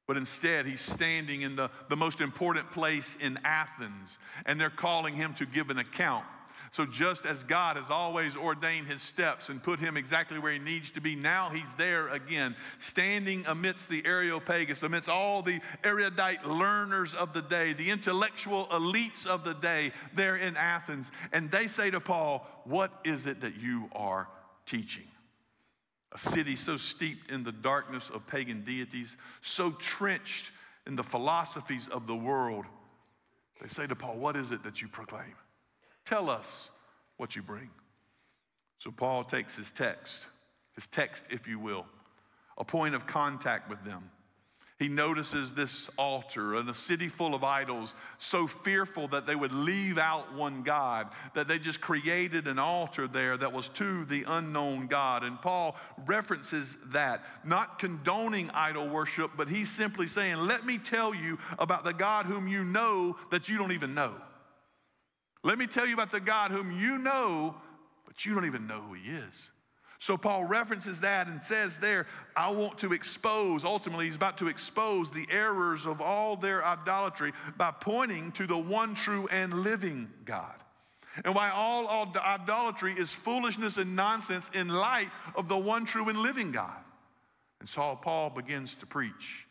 But 0.06 0.16
instead, 0.16 0.64
he's 0.64 0.80
standing 0.80 1.42
in 1.42 1.54
the, 1.54 1.70
the 1.90 1.96
most 1.96 2.22
important 2.22 2.70
place 2.72 3.14
in 3.20 3.38
Athens, 3.44 4.18
and 4.46 4.58
they're 4.58 4.70
calling 4.70 5.14
him 5.14 5.34
to 5.34 5.44
give 5.44 5.68
an 5.68 5.78
account. 5.78 6.24
So, 6.70 6.84
just 6.84 7.24
as 7.24 7.42
God 7.44 7.76
has 7.76 7.90
always 7.90 8.36
ordained 8.36 8.86
his 8.86 9.02
steps 9.02 9.48
and 9.48 9.62
put 9.62 9.78
him 9.78 9.96
exactly 9.96 10.38
where 10.38 10.52
he 10.52 10.58
needs 10.58 10.90
to 10.90 11.00
be, 11.00 11.14
now 11.14 11.50
he's 11.50 11.68
there 11.78 12.08
again, 12.08 12.54
standing 12.80 13.44
amidst 13.46 13.88
the 13.88 14.04
Areopagus, 14.04 14.82
amidst 14.82 15.08
all 15.08 15.42
the 15.42 15.60
erudite 15.82 16.44
learners 16.44 17.14
of 17.14 17.32
the 17.32 17.40
day, 17.40 17.72
the 17.72 17.90
intellectual 17.90 18.66
elites 18.66 19.26
of 19.26 19.44
the 19.44 19.54
day 19.54 19.92
there 20.14 20.36
in 20.36 20.56
Athens. 20.56 21.10
And 21.32 21.50
they 21.50 21.66
say 21.68 21.90
to 21.90 22.00
Paul, 22.00 22.46
What 22.64 22.92
is 23.04 23.26
it 23.26 23.40
that 23.40 23.56
you 23.56 23.88
are 23.92 24.28
teaching? 24.66 25.06
A 26.12 26.18
city 26.18 26.56
so 26.56 26.76
steeped 26.76 27.30
in 27.30 27.44
the 27.44 27.52
darkness 27.52 28.10
of 28.12 28.26
pagan 28.26 28.64
deities, 28.64 29.16
so 29.42 29.72
trenched 29.72 30.50
in 30.86 30.96
the 30.96 31.02
philosophies 31.02 31.88
of 31.88 32.06
the 32.06 32.16
world. 32.16 32.64
They 33.60 33.68
say 33.68 33.86
to 33.86 33.96
Paul, 33.96 34.16
What 34.16 34.36
is 34.36 34.50
it 34.50 34.62
that 34.64 34.82
you 34.82 34.88
proclaim? 34.88 35.34
Tell 36.08 36.30
us 36.30 36.70
what 37.18 37.36
you 37.36 37.42
bring. 37.42 37.68
So 38.78 38.90
Paul 38.90 39.24
takes 39.24 39.54
his 39.54 39.70
text, 39.76 40.22
his 40.74 40.86
text, 40.90 41.22
if 41.30 41.46
you 41.46 41.58
will, 41.58 41.84
a 42.56 42.64
point 42.64 42.94
of 42.94 43.06
contact 43.06 43.68
with 43.68 43.84
them. 43.84 44.10
He 44.78 44.88
notices 44.88 45.52
this 45.52 45.90
altar 45.98 46.54
and 46.54 46.70
a 46.70 46.72
city 46.72 47.08
full 47.08 47.34
of 47.34 47.44
idols, 47.44 47.94
so 48.18 48.46
fearful 48.46 49.08
that 49.08 49.26
they 49.26 49.34
would 49.34 49.52
leave 49.52 49.98
out 49.98 50.32
one 50.32 50.62
God, 50.62 51.08
that 51.34 51.46
they 51.46 51.58
just 51.58 51.80
created 51.80 52.46
an 52.46 52.60
altar 52.60 53.06
there 53.06 53.36
that 53.36 53.52
was 53.52 53.68
to 53.70 54.04
the 54.06 54.24
unknown 54.28 54.86
God. 54.86 55.24
And 55.24 55.42
Paul 55.42 55.76
references 56.06 56.64
that, 56.86 57.22
not 57.44 57.80
condoning 57.80 58.50
idol 58.50 58.88
worship, 58.88 59.32
but 59.36 59.48
he's 59.48 59.70
simply 59.70 60.06
saying, 60.06 60.36
Let 60.36 60.64
me 60.64 60.78
tell 60.78 61.12
you 61.12 61.38
about 61.58 61.84
the 61.84 61.92
God 61.92 62.24
whom 62.24 62.48
you 62.48 62.64
know 62.64 63.16
that 63.30 63.48
you 63.48 63.58
don't 63.58 63.72
even 63.72 63.94
know. 63.94 64.14
Let 65.42 65.58
me 65.58 65.66
tell 65.66 65.86
you 65.86 65.94
about 65.94 66.10
the 66.10 66.20
God 66.20 66.50
whom 66.50 66.72
you 66.72 66.98
know, 66.98 67.54
but 68.06 68.24
you 68.24 68.34
don't 68.34 68.46
even 68.46 68.66
know 68.66 68.80
who 68.80 68.94
he 68.94 69.10
is. 69.10 69.34
So 70.00 70.16
Paul 70.16 70.44
references 70.44 71.00
that 71.00 71.26
and 71.26 71.40
says 71.48 71.72
there, 71.80 72.06
I 72.36 72.50
want 72.50 72.78
to 72.78 72.92
expose, 72.92 73.64
ultimately, 73.64 74.06
he's 74.06 74.14
about 74.14 74.38
to 74.38 74.48
expose 74.48 75.10
the 75.10 75.26
errors 75.30 75.86
of 75.86 76.00
all 76.00 76.36
their 76.36 76.64
idolatry 76.64 77.32
by 77.56 77.72
pointing 77.72 78.30
to 78.32 78.46
the 78.46 78.56
one 78.56 78.94
true 78.94 79.26
and 79.28 79.52
living 79.52 80.08
God. 80.24 80.54
And 81.24 81.34
why 81.34 81.50
all 81.50 81.88
idolatry 82.16 82.94
is 82.96 83.12
foolishness 83.12 83.76
and 83.76 83.96
nonsense 83.96 84.48
in 84.54 84.68
light 84.68 85.08
of 85.34 85.48
the 85.48 85.58
one 85.58 85.84
true 85.84 86.08
and 86.08 86.18
living 86.18 86.52
God. 86.52 86.76
And 87.58 87.68
so 87.68 87.98
Paul 88.00 88.30
begins 88.30 88.76
to 88.76 88.86
preach. 88.86 89.46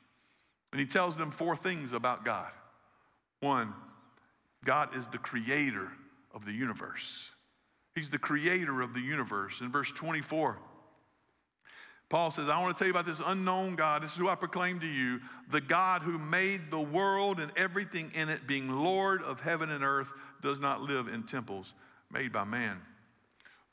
And 0.71 0.80
he 0.80 0.88
tells 0.88 1.17
them 1.17 1.32
four 1.32 1.58
things 1.58 1.91
about 1.91 2.23
God. 2.23 2.52
One, 3.41 3.73
God 4.67 4.95
is 4.97 5.06
the 5.13 5.17
creator 5.17 5.88
of 6.36 6.45
the 6.45 6.51
universe. 6.51 7.30
He's 7.95 8.10
the 8.10 8.19
creator 8.19 8.82
of 8.82 8.93
the 8.93 8.99
universe. 8.99 9.62
In 9.62 9.71
verse 9.71 9.89
24, 9.95 10.58
Paul 12.10 12.32
says, 12.32 12.49
I 12.49 12.62
want 12.62 12.75
to 12.75 12.80
tell 12.80 12.88
you 12.88 12.93
about 12.93 13.06
this 13.06 13.21
unknown 13.25 13.77
God. 13.77 14.03
This 14.03 14.12
is 14.12 14.17
who 14.17 14.27
I 14.27 14.36
proclaim 14.36 14.82
to 14.82 14.86
you 14.86 15.19
the 15.51 15.62
God 15.62 16.01
who 16.01 16.19
made 16.19 16.69
the 16.69 16.80
world 16.80 17.39
and 17.39 17.49
everything 17.56 18.12
in 18.13 18.27
it, 18.27 18.45
being 18.45 18.69
Lord 18.69 19.23
of 19.23 19.39
heaven 19.39 19.71
and 19.71 19.86
earth, 19.86 20.10
does 20.43 20.60
not 20.60 20.82
live 20.82 21.08
in 21.08 21.23
temples 21.23 21.73
made 22.12 22.34
by 22.34 22.43
man. 22.43 22.77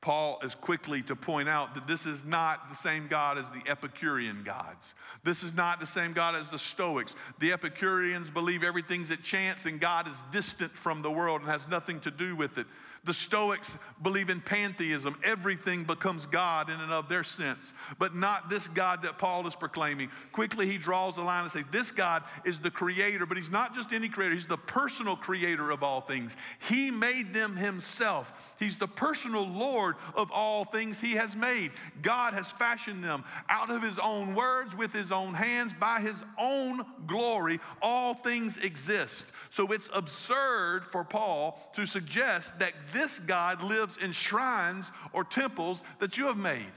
Paul 0.04 0.38
is 0.44 0.54
quickly 0.54 1.00
to 1.04 1.16
point 1.16 1.48
out 1.48 1.74
that 1.74 1.86
this 1.86 2.04
is 2.04 2.22
not 2.26 2.68
the 2.68 2.76
same 2.76 3.08
God 3.08 3.38
as 3.38 3.46
the 3.46 3.70
Epicurean 3.70 4.42
gods. 4.44 4.92
This 5.24 5.42
is 5.42 5.54
not 5.54 5.80
the 5.80 5.86
same 5.86 6.12
God 6.12 6.34
as 6.34 6.46
the 6.50 6.58
Stoics. 6.58 7.14
The 7.40 7.54
Epicureans 7.54 8.28
believe 8.28 8.62
everything's 8.62 9.10
at 9.10 9.22
chance 9.22 9.64
and 9.64 9.80
God 9.80 10.06
is 10.06 10.16
distant 10.30 10.76
from 10.76 11.00
the 11.00 11.10
world 11.10 11.40
and 11.40 11.48
has 11.48 11.66
nothing 11.68 12.00
to 12.00 12.10
do 12.10 12.36
with 12.36 12.58
it. 12.58 12.66
The 13.04 13.12
Stoics 13.12 13.74
believe 14.02 14.30
in 14.30 14.40
pantheism. 14.40 15.16
Everything 15.22 15.84
becomes 15.84 16.24
God 16.24 16.70
in 16.70 16.80
and 16.80 16.90
of 16.90 17.08
their 17.08 17.24
sense, 17.24 17.74
but 17.98 18.14
not 18.14 18.48
this 18.48 18.66
God 18.68 19.02
that 19.02 19.18
Paul 19.18 19.46
is 19.46 19.54
proclaiming. 19.54 20.08
Quickly, 20.32 20.66
he 20.66 20.78
draws 20.78 21.18
a 21.18 21.22
line 21.22 21.44
and 21.44 21.52
says, 21.52 21.64
This 21.70 21.90
God 21.90 22.22
is 22.46 22.58
the 22.58 22.70
creator, 22.70 23.26
but 23.26 23.36
he's 23.36 23.50
not 23.50 23.74
just 23.74 23.92
any 23.92 24.08
creator, 24.08 24.34
he's 24.34 24.46
the 24.46 24.56
personal 24.56 25.16
creator 25.16 25.70
of 25.70 25.82
all 25.82 26.00
things. 26.00 26.32
He 26.66 26.90
made 26.90 27.34
them 27.34 27.54
himself. 27.54 28.32
He's 28.58 28.76
the 28.76 28.88
personal 28.88 29.46
Lord 29.46 29.96
of 30.14 30.30
all 30.30 30.64
things 30.64 30.98
he 30.98 31.12
has 31.12 31.36
made. 31.36 31.72
God 32.00 32.32
has 32.32 32.50
fashioned 32.52 33.04
them 33.04 33.22
out 33.50 33.70
of 33.70 33.82
his 33.82 33.98
own 33.98 34.34
words, 34.34 34.74
with 34.74 34.92
his 34.92 35.12
own 35.12 35.34
hands, 35.34 35.72
by 35.78 36.00
his 36.00 36.22
own 36.38 36.86
glory. 37.06 37.60
All 37.82 38.14
things 38.14 38.56
exist. 38.58 39.26
So 39.50 39.72
it's 39.72 39.90
absurd 39.92 40.86
for 40.90 41.04
Paul 41.04 41.60
to 41.74 41.84
suggest 41.84 42.52
that 42.58 42.72
this 42.94 43.18
God 43.26 43.62
lives 43.62 43.98
in 44.00 44.12
shrines 44.12 44.90
or 45.12 45.24
temples 45.24 45.82
that 46.00 46.16
you 46.16 46.26
have 46.26 46.36
made. 46.36 46.72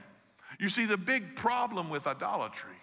You 0.58 0.68
see, 0.68 0.84
the 0.84 0.96
big 0.96 1.36
problem 1.36 1.88
with 1.88 2.06
idolatry 2.06 2.76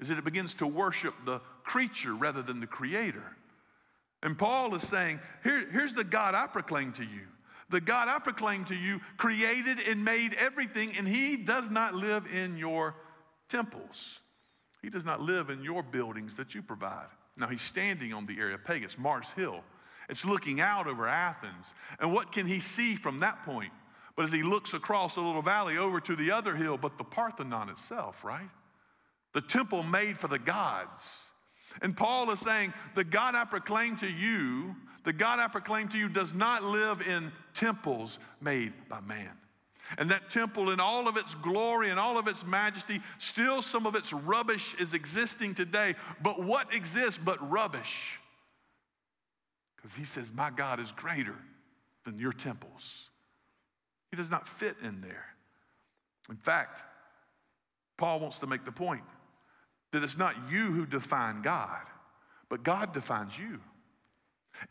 is 0.00 0.08
that 0.08 0.18
it 0.18 0.24
begins 0.24 0.54
to 0.54 0.66
worship 0.66 1.14
the 1.24 1.40
creature 1.64 2.14
rather 2.14 2.42
than 2.42 2.60
the 2.60 2.66
creator. 2.66 3.24
And 4.22 4.38
Paul 4.38 4.74
is 4.74 4.82
saying, 4.84 5.20
Here, 5.42 5.66
here's 5.70 5.92
the 5.92 6.04
God 6.04 6.34
I 6.34 6.46
proclaim 6.46 6.92
to 6.94 7.02
you. 7.02 7.22
The 7.70 7.80
God 7.80 8.08
I 8.08 8.18
proclaim 8.18 8.64
to 8.66 8.74
you 8.74 9.00
created 9.16 9.80
and 9.80 10.04
made 10.04 10.34
everything, 10.34 10.96
and 10.96 11.06
He 11.06 11.36
does 11.36 11.68
not 11.70 11.94
live 11.94 12.24
in 12.26 12.56
your 12.56 12.94
temples. 13.48 14.20
He 14.82 14.90
does 14.90 15.04
not 15.04 15.20
live 15.20 15.50
in 15.50 15.62
your 15.62 15.82
buildings 15.82 16.34
that 16.36 16.54
you 16.54 16.62
provide. 16.62 17.08
Now 17.36 17.48
he's 17.48 17.62
standing 17.62 18.12
on 18.12 18.26
the 18.26 18.38
Areopagus, 18.38 18.96
Mars 18.98 19.28
Hill. 19.36 19.60
It's 20.08 20.24
looking 20.24 20.60
out 20.60 20.86
over 20.86 21.06
Athens. 21.06 21.74
And 22.00 22.12
what 22.12 22.32
can 22.32 22.46
he 22.46 22.60
see 22.60 22.96
from 22.96 23.20
that 23.20 23.44
point? 23.44 23.72
But 24.16 24.24
as 24.24 24.32
he 24.32 24.42
looks 24.42 24.74
across 24.74 25.16
a 25.16 25.20
little 25.20 25.42
valley 25.42 25.76
over 25.76 26.00
to 26.00 26.16
the 26.16 26.30
other 26.30 26.56
hill, 26.56 26.76
but 26.76 26.98
the 26.98 27.04
Parthenon 27.04 27.68
itself, 27.68 28.24
right? 28.24 28.50
The 29.34 29.40
temple 29.42 29.82
made 29.82 30.18
for 30.18 30.28
the 30.28 30.38
gods. 30.38 31.04
And 31.82 31.96
Paul 31.96 32.30
is 32.30 32.40
saying, 32.40 32.72
The 32.94 33.04
God 33.04 33.34
I 33.34 33.44
proclaim 33.44 33.96
to 33.98 34.08
you, 34.08 34.74
the 35.04 35.12
God 35.12 35.38
I 35.38 35.48
proclaim 35.48 35.88
to 35.88 35.98
you 35.98 36.08
does 36.08 36.34
not 36.34 36.64
live 36.64 37.00
in 37.02 37.30
temples 37.54 38.18
made 38.40 38.72
by 38.88 39.00
man. 39.00 39.30
And 39.96 40.10
that 40.10 40.30
temple, 40.30 40.70
in 40.70 40.80
all 40.80 41.08
of 41.08 41.16
its 41.16 41.34
glory 41.36 41.90
and 41.90 41.98
all 41.98 42.18
of 42.18 42.28
its 42.28 42.44
majesty, 42.44 43.00
still 43.18 43.62
some 43.62 43.86
of 43.86 43.94
its 43.94 44.12
rubbish 44.12 44.74
is 44.78 44.92
existing 44.92 45.54
today. 45.54 45.94
But 46.22 46.42
what 46.42 46.74
exists 46.74 47.18
but 47.22 47.50
rubbish? 47.50 48.18
Because 49.88 49.98
he 49.98 50.04
says, 50.04 50.30
My 50.34 50.50
God 50.50 50.80
is 50.80 50.92
greater 50.92 51.36
than 52.04 52.18
your 52.18 52.32
temples. 52.32 53.08
He 54.10 54.16
does 54.16 54.30
not 54.30 54.48
fit 54.48 54.76
in 54.82 55.00
there. 55.00 55.24
In 56.30 56.36
fact, 56.36 56.82
Paul 57.96 58.20
wants 58.20 58.38
to 58.38 58.46
make 58.46 58.64
the 58.64 58.72
point 58.72 59.04
that 59.92 60.02
it's 60.02 60.16
not 60.16 60.34
you 60.50 60.66
who 60.66 60.86
define 60.86 61.42
God, 61.42 61.80
but 62.48 62.62
God 62.62 62.92
defines 62.92 63.32
you. 63.38 63.60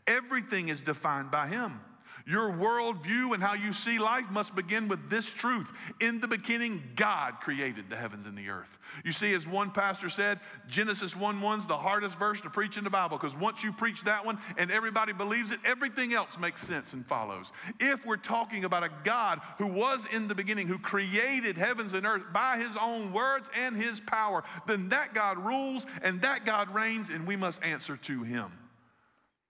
Everything 0.06 0.68
is 0.68 0.80
defined 0.80 1.30
by 1.30 1.48
Him. 1.48 1.80
Your 2.28 2.50
worldview 2.50 3.32
and 3.32 3.42
how 3.42 3.54
you 3.54 3.72
see 3.72 3.98
life 3.98 4.26
must 4.30 4.54
begin 4.54 4.86
with 4.86 5.08
this 5.08 5.24
truth. 5.24 5.66
In 5.98 6.20
the 6.20 6.28
beginning, 6.28 6.82
God 6.94 7.40
created 7.40 7.88
the 7.88 7.96
heavens 7.96 8.26
and 8.26 8.36
the 8.36 8.50
earth. 8.50 8.68
You 9.02 9.12
see, 9.12 9.32
as 9.32 9.46
one 9.46 9.70
pastor 9.70 10.10
said, 10.10 10.38
Genesis 10.68 11.16
1 11.16 11.40
1's 11.40 11.64
the 11.64 11.76
hardest 11.76 12.18
verse 12.18 12.38
to 12.42 12.50
preach 12.50 12.76
in 12.76 12.84
the 12.84 12.90
Bible 12.90 13.16
because 13.16 13.34
once 13.34 13.64
you 13.64 13.72
preach 13.72 14.04
that 14.04 14.26
one 14.26 14.38
and 14.58 14.70
everybody 14.70 15.14
believes 15.14 15.52
it, 15.52 15.60
everything 15.64 16.12
else 16.12 16.36
makes 16.38 16.66
sense 16.66 16.92
and 16.92 17.06
follows. 17.06 17.50
If 17.80 18.04
we're 18.04 18.18
talking 18.18 18.64
about 18.66 18.84
a 18.84 18.90
God 19.04 19.40
who 19.56 19.66
was 19.66 20.04
in 20.12 20.28
the 20.28 20.34
beginning, 20.34 20.68
who 20.68 20.78
created 20.78 21.56
heavens 21.56 21.94
and 21.94 22.04
earth 22.04 22.24
by 22.34 22.58
his 22.58 22.76
own 22.76 23.10
words 23.10 23.48
and 23.58 23.74
his 23.74 24.00
power, 24.00 24.44
then 24.66 24.90
that 24.90 25.14
God 25.14 25.38
rules 25.38 25.86
and 26.02 26.20
that 26.20 26.44
God 26.44 26.74
reigns, 26.74 27.08
and 27.08 27.26
we 27.26 27.36
must 27.36 27.62
answer 27.62 27.96
to 27.96 28.22
him. 28.22 28.52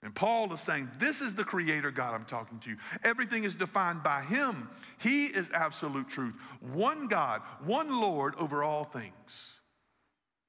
And 0.03 0.15
Paul 0.15 0.53
is 0.53 0.61
saying, 0.61 0.89
This 1.01 1.21
is 1.21 1.35
the 1.35 1.45
creator 1.45 1.91
God 1.91 2.15
I'm 2.15 2.25
talking 2.25 2.61
to. 2.61 2.71
You. 2.71 2.77
Everything 3.03 3.45
is 3.45 3.55
defined 3.55 4.03
by 4.03 4.23
him. 4.23 4.69
He 4.99 5.27
is 5.27 5.49
absolute 5.53 6.09
truth. 6.09 6.35
One 6.73 7.09
God, 7.09 7.43
one 7.65 8.01
Lord 8.01 8.35
over 8.37 8.63
all 8.63 8.85
things. 8.85 9.13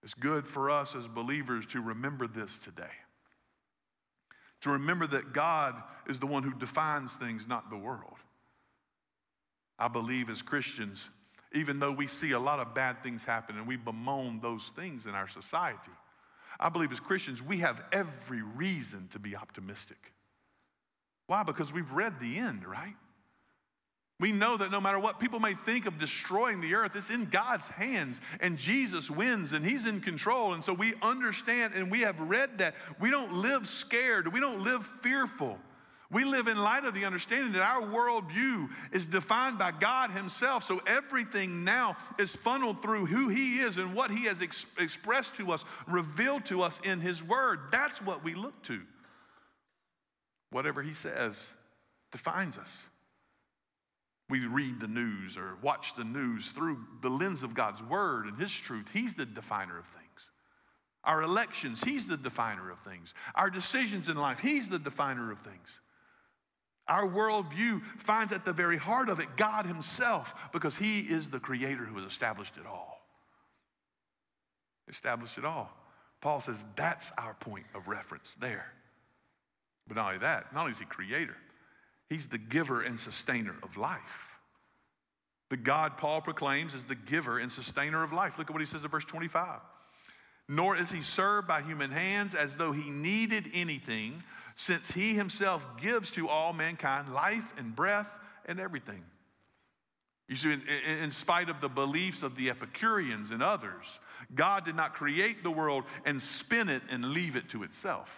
It's 0.03 0.13
good 0.13 0.47
for 0.47 0.69
us 0.69 0.95
as 0.95 1.07
believers 1.07 1.65
to 1.67 1.81
remember 1.81 2.27
this 2.27 2.57
today. 2.63 2.83
To 4.61 4.71
remember 4.71 5.07
that 5.07 5.33
God 5.33 5.75
is 6.07 6.19
the 6.19 6.27
one 6.27 6.43
who 6.43 6.53
defines 6.53 7.11
things, 7.13 7.47
not 7.47 7.69
the 7.69 7.77
world. 7.77 8.17
I 9.77 9.87
believe 9.87 10.29
as 10.29 10.41
Christians, 10.41 11.09
even 11.53 11.79
though 11.79 11.91
we 11.91 12.07
see 12.07 12.31
a 12.31 12.39
lot 12.39 12.59
of 12.59 12.75
bad 12.75 13.01
things 13.01 13.23
happen 13.23 13.57
and 13.57 13.67
we 13.67 13.77
bemoan 13.77 14.39
those 14.41 14.71
things 14.75 15.05
in 15.05 15.15
our 15.15 15.27
society, 15.29 15.91
I 16.59 16.69
believe 16.69 16.91
as 16.91 16.99
Christians, 16.99 17.41
we 17.41 17.59
have 17.59 17.81
every 17.91 18.41
reason 18.41 19.07
to 19.11 19.19
be 19.19 19.35
optimistic. 19.35 19.97
Why? 21.27 21.43
Because 21.43 21.71
we've 21.71 21.91
read 21.91 22.19
the 22.19 22.37
end, 22.37 22.65
right? 22.65 22.95
We 24.19 24.33
know 24.33 24.57
that 24.57 24.69
no 24.69 24.81
matter 24.81 24.99
what 24.99 25.19
people 25.19 25.39
may 25.39 25.55
think 25.65 25.85
of 25.85 25.97
destroying 25.97 26.59
the 26.59 26.73
earth, 26.73 26.91
it's 26.95 27.09
in 27.09 27.25
God's 27.25 27.67
hands, 27.67 28.19
and 28.41 28.57
Jesus 28.57 29.09
wins, 29.09 29.53
and 29.53 29.65
He's 29.65 29.85
in 29.85 30.01
control. 30.01 30.53
And 30.53 30.63
so 30.63 30.73
we 30.73 30.93
understand 31.01 31.73
and 31.73 31.89
we 31.89 32.01
have 32.01 32.19
read 32.19 32.57
that. 32.57 32.75
We 32.99 33.11
don't 33.11 33.35
live 33.35 33.69
scared, 33.69 34.31
we 34.31 34.41
don't 34.41 34.61
live 34.61 34.85
fearful. 35.01 35.57
We 36.11 36.23
live 36.23 36.47
in 36.47 36.57
light 36.57 36.85
of 36.85 36.95
the 36.95 37.05
understanding 37.05 37.51
that 37.53 37.61
our 37.61 37.83
worldview 37.83 38.69
is 38.91 39.05
defined 39.05 39.59
by 39.59 39.71
God 39.71 40.09
Himself. 40.09 40.63
So 40.63 40.81
everything 40.87 41.63
now 41.63 41.97
is 42.17 42.31
funneled 42.31 42.81
through 42.81 43.05
who 43.05 43.29
He 43.29 43.59
is 43.59 43.77
and 43.77 43.93
what 43.93 44.09
He 44.09 44.25
has 44.25 44.41
ex- 44.41 44.65
expressed 44.79 45.35
to 45.35 45.51
us, 45.51 45.63
revealed 45.87 46.45
to 46.45 46.63
us 46.63 46.79
in 46.83 46.99
His 46.99 47.21
Word. 47.21 47.59
That's 47.71 48.01
what 48.01 48.23
we 48.23 48.33
look 48.33 48.59
to. 48.63 48.81
Whatever 50.49 50.81
He 50.81 50.95
says 50.95 51.35
defines 52.11 52.57
us. 52.57 52.75
We 54.31 54.47
read 54.47 54.79
the 54.79 54.87
news 54.87 55.37
or 55.37 55.57
watch 55.61 55.93
the 55.95 56.03
news 56.03 56.49
through 56.51 56.79
the 57.03 57.09
lens 57.09 57.43
of 57.43 57.53
God's 57.53 57.83
Word 57.83 58.25
and 58.25 58.39
His 58.39 58.51
truth. 58.51 58.87
He's 58.91 59.13
the 59.13 59.27
definer 59.27 59.77
of 59.77 59.85
things. 59.85 60.29
Our 61.03 61.21
elections, 61.21 61.83
He's 61.83 62.07
the 62.07 62.17
definer 62.17 62.71
of 62.71 62.79
things. 62.79 63.13
Our 63.35 63.51
decisions 63.51 64.09
in 64.09 64.17
life, 64.17 64.39
He's 64.39 64.67
the 64.67 64.79
definer 64.79 65.31
of 65.31 65.39
things. 65.41 65.69
Our 66.89 67.07
worldview 67.07 67.81
finds 67.99 68.33
at 68.33 68.43
the 68.43 68.51
very 68.51 68.77
heart 68.77 69.09
of 69.09 69.19
it 69.19 69.37
God 69.37 69.65
Himself 69.65 70.33
because 70.51 70.75
He 70.75 71.01
is 71.01 71.29
the 71.29 71.39
Creator 71.39 71.85
who 71.85 71.95
has 71.97 72.05
established 72.05 72.57
it 72.57 72.65
all. 72.65 72.99
Established 74.89 75.37
it 75.37 75.45
all. 75.45 75.71
Paul 76.19 76.41
says 76.41 76.57
that's 76.75 77.11
our 77.17 77.35
point 77.35 77.65
of 77.75 77.87
reference 77.87 78.35
there. 78.41 78.65
But 79.87 79.97
not 79.97 80.07
only 80.07 80.19
that, 80.19 80.51
not 80.53 80.61
only 80.61 80.71
is 80.73 80.79
He 80.79 80.85
Creator, 80.85 81.37
He's 82.09 82.25
the 82.25 82.39
giver 82.39 82.81
and 82.81 82.99
sustainer 82.99 83.55
of 83.61 83.77
life. 83.77 84.01
The 85.49 85.57
God 85.57 85.97
Paul 85.97 86.21
proclaims 86.21 86.73
is 86.73 86.83
the 86.83 86.95
giver 86.95 87.39
and 87.39 87.51
sustainer 87.51 88.03
of 88.03 88.13
life. 88.13 88.33
Look 88.37 88.49
at 88.49 88.53
what 88.53 88.61
he 88.61 88.67
says 88.67 88.83
in 88.83 88.89
verse 88.89 89.05
25. 89.05 89.59
Nor 90.47 90.77
is 90.77 90.91
he 90.91 91.01
served 91.01 91.47
by 91.47 91.61
human 91.61 91.91
hands 91.91 92.33
as 92.33 92.55
though 92.55 92.71
he 92.71 92.89
needed 92.89 93.49
anything 93.53 94.23
since 94.59 94.91
he 94.91 95.13
himself 95.13 95.63
gives 95.81 96.11
to 96.11 96.27
all 96.27 96.51
mankind 96.51 97.13
life 97.13 97.45
and 97.57 97.73
breath 97.73 98.09
and 98.45 98.59
everything. 98.59 99.01
You 100.27 100.35
see, 100.35 100.51
in, 100.51 100.61
in, 100.61 101.11
spite 101.11 101.47
of 101.47 101.61
the 101.61 101.69
beliefs 101.69 102.23
of 102.23 102.35
the 102.35 102.49
Epicureans 102.49 103.31
and 103.31 103.41
others, 103.41 103.85
God 104.35 104.65
did 104.65 104.75
not 104.75 104.95
create 104.95 105.43
the 105.43 105.49
world 105.49 105.85
and 106.03 106.21
spin 106.21 106.67
it 106.67 106.81
and 106.91 107.05
leave 107.11 107.37
it 107.37 107.47
to 107.51 107.63
itself. 107.63 108.09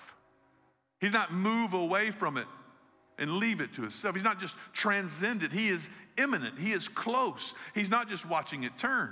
He 0.99 1.05
did 1.05 1.13
not 1.13 1.31
move 1.31 1.75
away 1.75 2.09
from 2.09 2.37
it 2.37 2.47
and 3.19 3.33
leave 3.33 3.61
it 3.61 3.75
to 3.75 3.85
itself. 3.85 4.15
He's 4.15 4.23
not 4.23 4.39
just 4.39 4.55
transcendent, 4.73 5.53
He 5.53 5.69
is 5.69 5.81
immanent, 6.17 6.57
He 6.57 6.73
is 6.73 6.87
close. 6.87 7.53
He's 7.75 7.89
not 7.89 8.09
just 8.09 8.25
watching 8.25 8.63
it 8.63 8.75
turn. 8.79 9.11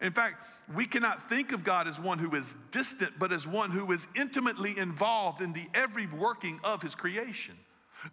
In 0.00 0.12
fact, 0.12 0.36
we 0.74 0.86
cannot 0.86 1.28
think 1.28 1.52
of 1.52 1.64
God 1.64 1.88
as 1.88 1.98
one 1.98 2.18
who 2.18 2.34
is 2.36 2.46
distant, 2.70 3.12
but 3.18 3.32
as 3.32 3.46
one 3.46 3.70
who 3.70 3.90
is 3.92 4.06
intimately 4.16 4.78
involved 4.78 5.42
in 5.42 5.52
the 5.52 5.66
every 5.74 6.06
working 6.06 6.60
of 6.64 6.80
his 6.80 6.94
creation. 6.94 7.54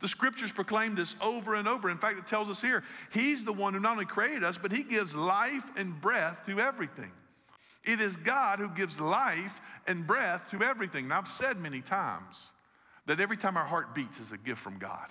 The 0.02 0.08
scriptures 0.08 0.52
proclaim 0.52 0.96
this 0.96 1.16
over 1.22 1.56
and 1.56 1.68
over. 1.68 1.90
In 1.90 1.98
fact, 1.98 2.18
it 2.18 2.28
tells 2.28 2.50
us 2.50 2.60
here, 2.60 2.84
he's 3.14 3.44
the 3.46 3.54
one 3.54 3.74
who 3.74 3.80
not 3.80 3.94
only 3.94 4.06
created 4.06 4.44
us, 4.44 4.58
but 4.58 4.72
he 4.72 4.84
gives 4.84 5.16
life 5.16 5.64
and 5.78 6.00
breath 6.02 6.38
to 6.48 6.60
everything. 6.60 7.12
It 7.86 8.02
is 8.02 8.18
God 8.18 8.60
who 8.60 8.68
gives 8.70 9.00
life 9.00 9.54
and 9.88 10.06
breath 10.06 10.50
to 10.52 10.62
everything. 10.62 11.12
I've 11.12 11.30
said 11.30 11.58
many 11.58 11.82
times 11.82 12.52
that 13.06 13.22
every 13.22 13.38
time 13.38 13.56
our 13.56 13.66
heart 13.66 13.96
beats 13.96 14.20
is 14.20 14.34
a 14.34 14.38
gift 14.38 14.60
from 14.60 14.78
God. 14.78 15.08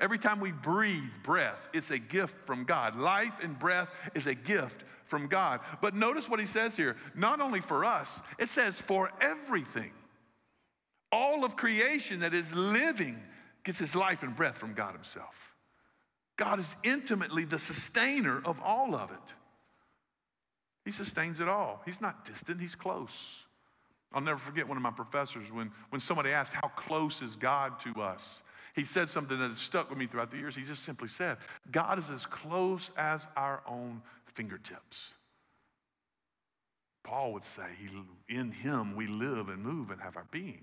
Every 0.00 0.18
time 0.18 0.40
we 0.40 0.50
breathe 0.50 1.10
breath, 1.22 1.58
it's 1.72 1.90
a 1.90 1.98
gift 1.98 2.34
from 2.46 2.64
God. 2.64 2.96
Life 2.96 3.34
and 3.42 3.56
breath 3.56 3.88
is 4.14 4.26
a 4.26 4.34
gift 4.34 4.82
from 5.10 5.26
God. 5.26 5.60
But 5.82 5.94
notice 5.94 6.28
what 6.28 6.40
he 6.40 6.46
says 6.46 6.76
here 6.76 6.96
not 7.14 7.40
only 7.40 7.60
for 7.60 7.84
us, 7.84 8.20
it 8.38 8.50
says 8.50 8.80
for 8.80 9.10
everything. 9.20 9.90
All 11.12 11.44
of 11.44 11.56
creation 11.56 12.20
that 12.20 12.32
is 12.32 12.50
living 12.52 13.20
gets 13.64 13.80
its 13.80 13.94
life 13.94 14.22
and 14.22 14.34
breath 14.34 14.56
from 14.58 14.74
God 14.74 14.94
Himself. 14.94 15.34
God 16.36 16.60
is 16.60 16.76
intimately 16.82 17.44
the 17.44 17.58
sustainer 17.58 18.40
of 18.44 18.60
all 18.60 18.94
of 18.94 19.10
it. 19.10 19.34
He 20.84 20.92
sustains 20.92 21.40
it 21.40 21.48
all. 21.48 21.82
He's 21.84 22.00
not 22.00 22.24
distant, 22.24 22.60
He's 22.60 22.74
close. 22.74 23.10
I'll 24.12 24.22
never 24.22 24.38
forget 24.38 24.66
one 24.66 24.76
of 24.76 24.82
my 24.82 24.90
professors 24.90 25.50
when, 25.52 25.70
when 25.90 26.00
somebody 26.00 26.30
asked, 26.30 26.52
How 26.52 26.68
close 26.68 27.22
is 27.22 27.36
God 27.36 27.78
to 27.80 28.00
us? 28.00 28.42
He 28.74 28.84
said 28.84 29.10
something 29.10 29.38
that 29.38 29.50
has 29.50 29.58
stuck 29.58 29.90
with 29.90 29.98
me 29.98 30.06
throughout 30.06 30.30
the 30.30 30.38
years. 30.38 30.54
He 30.54 30.62
just 30.62 30.84
simply 30.84 31.08
said, 31.08 31.38
God 31.70 31.98
is 31.98 32.08
as 32.08 32.24
close 32.26 32.90
as 32.96 33.26
our 33.36 33.62
own 33.68 34.00
fingertips. 34.34 35.14
Paul 37.02 37.32
would 37.32 37.44
say, 37.44 37.62
In 38.28 38.50
him 38.50 38.94
we 38.94 39.06
live 39.06 39.48
and 39.48 39.62
move 39.62 39.90
and 39.90 40.00
have 40.00 40.16
our 40.16 40.26
being. 40.30 40.62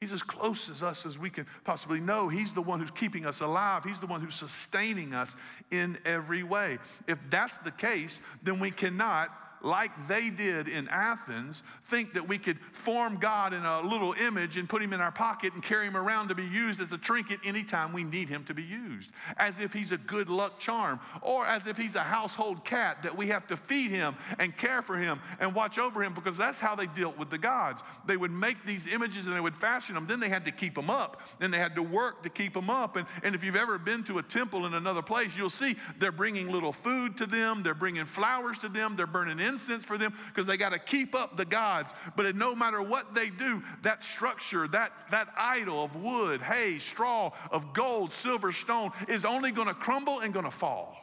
He's 0.00 0.12
as 0.12 0.22
close 0.22 0.68
as 0.68 0.82
us 0.82 1.06
as 1.06 1.16
we 1.16 1.30
can 1.30 1.46
possibly 1.64 2.00
know. 2.00 2.28
He's 2.28 2.52
the 2.52 2.60
one 2.60 2.80
who's 2.80 2.90
keeping 2.90 3.24
us 3.24 3.40
alive. 3.40 3.84
He's 3.84 4.00
the 4.00 4.06
one 4.08 4.20
who's 4.20 4.34
sustaining 4.34 5.14
us 5.14 5.30
in 5.70 5.96
every 6.04 6.42
way. 6.42 6.78
If 7.06 7.20
that's 7.30 7.56
the 7.58 7.70
case, 7.70 8.20
then 8.42 8.58
we 8.58 8.72
cannot 8.72 9.30
like 9.62 9.90
they 10.08 10.28
did 10.30 10.68
in 10.68 10.88
Athens, 10.88 11.62
think 11.90 12.14
that 12.14 12.26
we 12.26 12.38
could 12.38 12.58
form 12.84 13.18
God 13.18 13.52
in 13.52 13.64
a 13.64 13.80
little 13.80 14.12
image 14.14 14.56
and 14.56 14.68
put 14.68 14.82
him 14.82 14.92
in 14.92 15.00
our 15.00 15.12
pocket 15.12 15.54
and 15.54 15.62
carry 15.62 15.86
him 15.86 15.96
around 15.96 16.28
to 16.28 16.34
be 16.34 16.44
used 16.44 16.80
as 16.80 16.90
a 16.92 16.98
trinket 16.98 17.38
anytime 17.44 17.92
we 17.92 18.02
need 18.02 18.28
him 18.28 18.44
to 18.44 18.54
be 18.54 18.62
used, 18.62 19.10
as 19.36 19.58
if 19.58 19.72
he's 19.72 19.92
a 19.92 19.98
good 19.98 20.28
luck 20.28 20.58
charm, 20.58 20.98
or 21.20 21.46
as 21.46 21.66
if 21.66 21.76
he's 21.76 21.94
a 21.94 22.02
household 22.02 22.64
cat 22.64 23.02
that 23.02 23.16
we 23.16 23.28
have 23.28 23.46
to 23.46 23.56
feed 23.56 23.90
him 23.90 24.16
and 24.38 24.56
care 24.56 24.82
for 24.82 24.96
him 24.96 25.20
and 25.40 25.54
watch 25.54 25.78
over 25.78 26.02
him, 26.02 26.14
because 26.14 26.36
that's 26.36 26.58
how 26.58 26.74
they 26.74 26.86
dealt 26.86 27.16
with 27.18 27.30
the 27.30 27.38
gods. 27.38 27.82
They 28.06 28.16
would 28.16 28.32
make 28.32 28.64
these 28.66 28.86
images 28.86 29.26
and 29.26 29.36
they 29.36 29.40
would 29.40 29.56
fashion 29.56 29.94
them, 29.94 30.06
then 30.06 30.20
they 30.20 30.28
had 30.28 30.44
to 30.46 30.52
keep 30.52 30.74
them 30.74 30.90
up, 30.90 31.20
then 31.38 31.50
they 31.50 31.58
had 31.58 31.74
to 31.76 31.82
work 31.82 32.22
to 32.22 32.30
keep 32.30 32.54
them 32.54 32.70
up. 32.70 32.96
And, 32.96 33.06
and 33.22 33.34
if 33.34 33.44
you've 33.44 33.56
ever 33.56 33.78
been 33.78 34.02
to 34.04 34.18
a 34.18 34.22
temple 34.22 34.66
in 34.66 34.74
another 34.74 35.02
place, 35.02 35.30
you'll 35.36 35.50
see 35.50 35.76
they're 35.98 36.12
bringing 36.12 36.50
little 36.50 36.72
food 36.72 37.16
to 37.18 37.26
them, 37.26 37.62
they're 37.62 37.74
bringing 37.74 38.06
flowers 38.06 38.58
to 38.58 38.68
them, 38.68 38.96
they're 38.96 39.06
burning 39.06 39.40
incense 39.52 39.84
for 39.84 39.98
them 39.98 40.14
because 40.28 40.46
they 40.46 40.56
got 40.56 40.70
to 40.70 40.78
keep 40.78 41.14
up 41.14 41.36
the 41.36 41.44
gods. 41.44 41.92
But 42.16 42.34
no 42.34 42.54
matter 42.54 42.82
what 42.82 43.14
they 43.14 43.28
do, 43.30 43.62
that 43.82 44.02
structure, 44.02 44.66
that, 44.68 44.92
that 45.10 45.28
idol 45.36 45.84
of 45.84 45.94
wood, 45.96 46.40
hay, 46.40 46.78
straw, 46.78 47.32
of 47.50 47.72
gold, 47.74 48.12
silver, 48.12 48.52
stone 48.52 48.90
is 49.08 49.24
only 49.24 49.52
going 49.52 49.68
to 49.68 49.74
crumble 49.74 50.20
and 50.20 50.32
going 50.32 50.44
to 50.44 50.50
fall. 50.50 50.96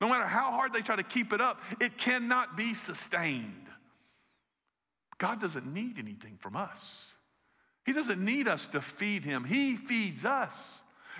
No 0.00 0.08
matter 0.08 0.26
how 0.26 0.52
hard 0.52 0.72
they 0.72 0.82
try 0.82 0.96
to 0.96 1.02
keep 1.02 1.32
it 1.32 1.40
up, 1.40 1.60
it 1.80 1.98
cannot 1.98 2.56
be 2.56 2.74
sustained. 2.74 3.66
God 5.18 5.40
doesn't 5.40 5.66
need 5.66 5.98
anything 5.98 6.38
from 6.40 6.54
us. 6.54 6.78
He 7.84 7.92
doesn't 7.92 8.24
need 8.24 8.46
us 8.46 8.66
to 8.66 8.80
feed 8.80 9.24
him. 9.24 9.44
He 9.44 9.76
feeds 9.76 10.24
us. 10.24 10.52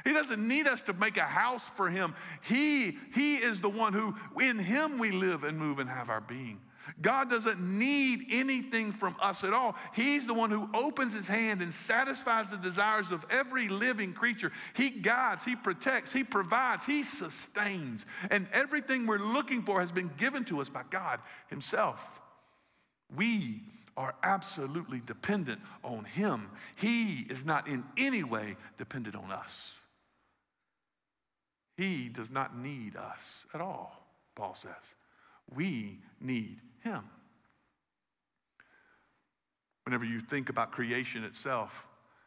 He 0.05 0.13
doesn't 0.13 0.47
need 0.47 0.67
us 0.67 0.81
to 0.83 0.93
make 0.93 1.17
a 1.17 1.25
house 1.25 1.69
for 1.77 1.89
him. 1.91 2.15
He, 2.43 2.99
he 3.15 3.37
is 3.37 3.61
the 3.61 3.69
one 3.69 3.93
who, 3.93 4.15
in 4.41 4.59
him 4.59 4.99
we 4.99 5.11
live 5.11 5.45
and 5.45 5.59
move 5.59 5.79
and 5.79 5.89
have 5.89 6.11
our 6.11 6.21
being. 6.21 6.61
God 7.03 7.31
doesn't 7.31 7.61
need 7.61 8.27
anything 8.31 8.93
from 8.93 9.15
us 9.21 9.45
at 9.45 9.53
all. 9.53 9.77
He's 9.95 10.27
the 10.27 10.35
one 10.35 10.51
who 10.51 10.69
opens 10.75 11.15
his 11.15 11.27
hand 11.27 11.63
and 11.63 11.75
satisfies 11.75 12.49
the 12.49 12.57
desires 12.57 13.11
of 13.13 13.25
every 13.31 13.69
living 13.69 14.13
creature. 14.13 14.53
He 14.75 14.91
guides, 14.91 15.45
he 15.45 15.55
protects, 15.55 16.13
he 16.13 16.25
provides, 16.25 16.85
he 16.85 17.03
sustains. 17.03 18.07
And 18.31 18.49
everything 18.53 19.07
we're 19.07 19.19
looking 19.19 19.63
for 19.63 19.81
has 19.81 19.93
been 19.93 20.11
given 20.17 20.45
to 20.47 20.61
us 20.61 20.69
by 20.69 20.83
God 20.91 21.21
himself. 21.49 22.01
We 23.15 23.63
are 23.97 24.15
absolutely 24.23 25.01
dependent 25.07 25.61
on 25.83 26.05
him. 26.05 26.49
He 26.77 27.27
is 27.29 27.45
not 27.45 27.67
in 27.69 27.85
any 27.97 28.23
way 28.23 28.57
dependent 28.79 29.17
on 29.17 29.31
us. 29.31 29.73
He 31.79 32.09
does 32.09 32.29
not 32.29 32.59
need 32.59 32.97
us 32.97 33.47
at 33.55 33.61
all, 33.61 34.05
Paul 34.35 34.57
says. 34.57 34.73
We 35.55 36.01
need 36.21 36.59
him. 36.83 37.05
Whenever 39.85 40.05
you 40.05 40.21
think 40.21 40.51
about 40.51 40.73
creation 40.73 41.23
itself, 41.23 41.71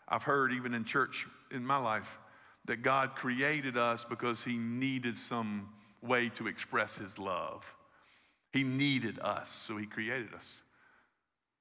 I've 0.08 0.24
heard 0.24 0.54
even 0.54 0.74
in 0.74 0.86
church 0.86 1.28
in 1.52 1.66
my 1.66 1.78
life 1.78 2.08
that 2.66 2.82
God 2.82 3.16
created 3.16 3.78
us 3.78 4.06
because 4.10 4.42
He 4.42 4.58
needed 4.58 5.20
some 5.20 5.70
way 6.02 6.30
to 6.38 6.48
express 6.48 6.96
His 6.96 7.18
love. 7.18 7.64
He 8.54 8.64
needed 8.64 9.20
us, 9.20 9.52
so 9.68 9.78
He 9.78 9.86
created 9.86 10.34
us. 10.34 10.46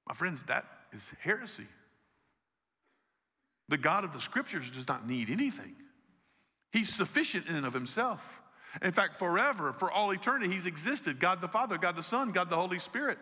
My 0.07 0.15
friends, 0.15 0.39
that 0.47 0.65
is 0.95 1.03
heresy. 1.19 1.67
The 3.67 3.77
God 3.77 4.03
of 4.03 4.13
the 4.13 4.21
scriptures 4.21 4.69
does 4.73 4.87
not 4.87 5.07
need 5.07 5.29
anything, 5.29 5.75
He's 6.71 6.93
sufficient 6.93 7.47
in 7.47 7.55
and 7.55 7.65
of 7.65 7.73
Himself. 7.73 8.21
In 8.81 8.91
fact, 8.91 9.19
forever, 9.19 9.73
for 9.73 9.91
all 9.91 10.11
eternity, 10.11 10.53
He's 10.53 10.65
existed 10.65 11.19
God 11.19 11.41
the 11.41 11.47
Father, 11.47 11.77
God 11.77 11.95
the 11.95 12.03
Son, 12.03 12.31
God 12.31 12.49
the 12.49 12.55
Holy 12.55 12.79
Spirit. 12.79 13.17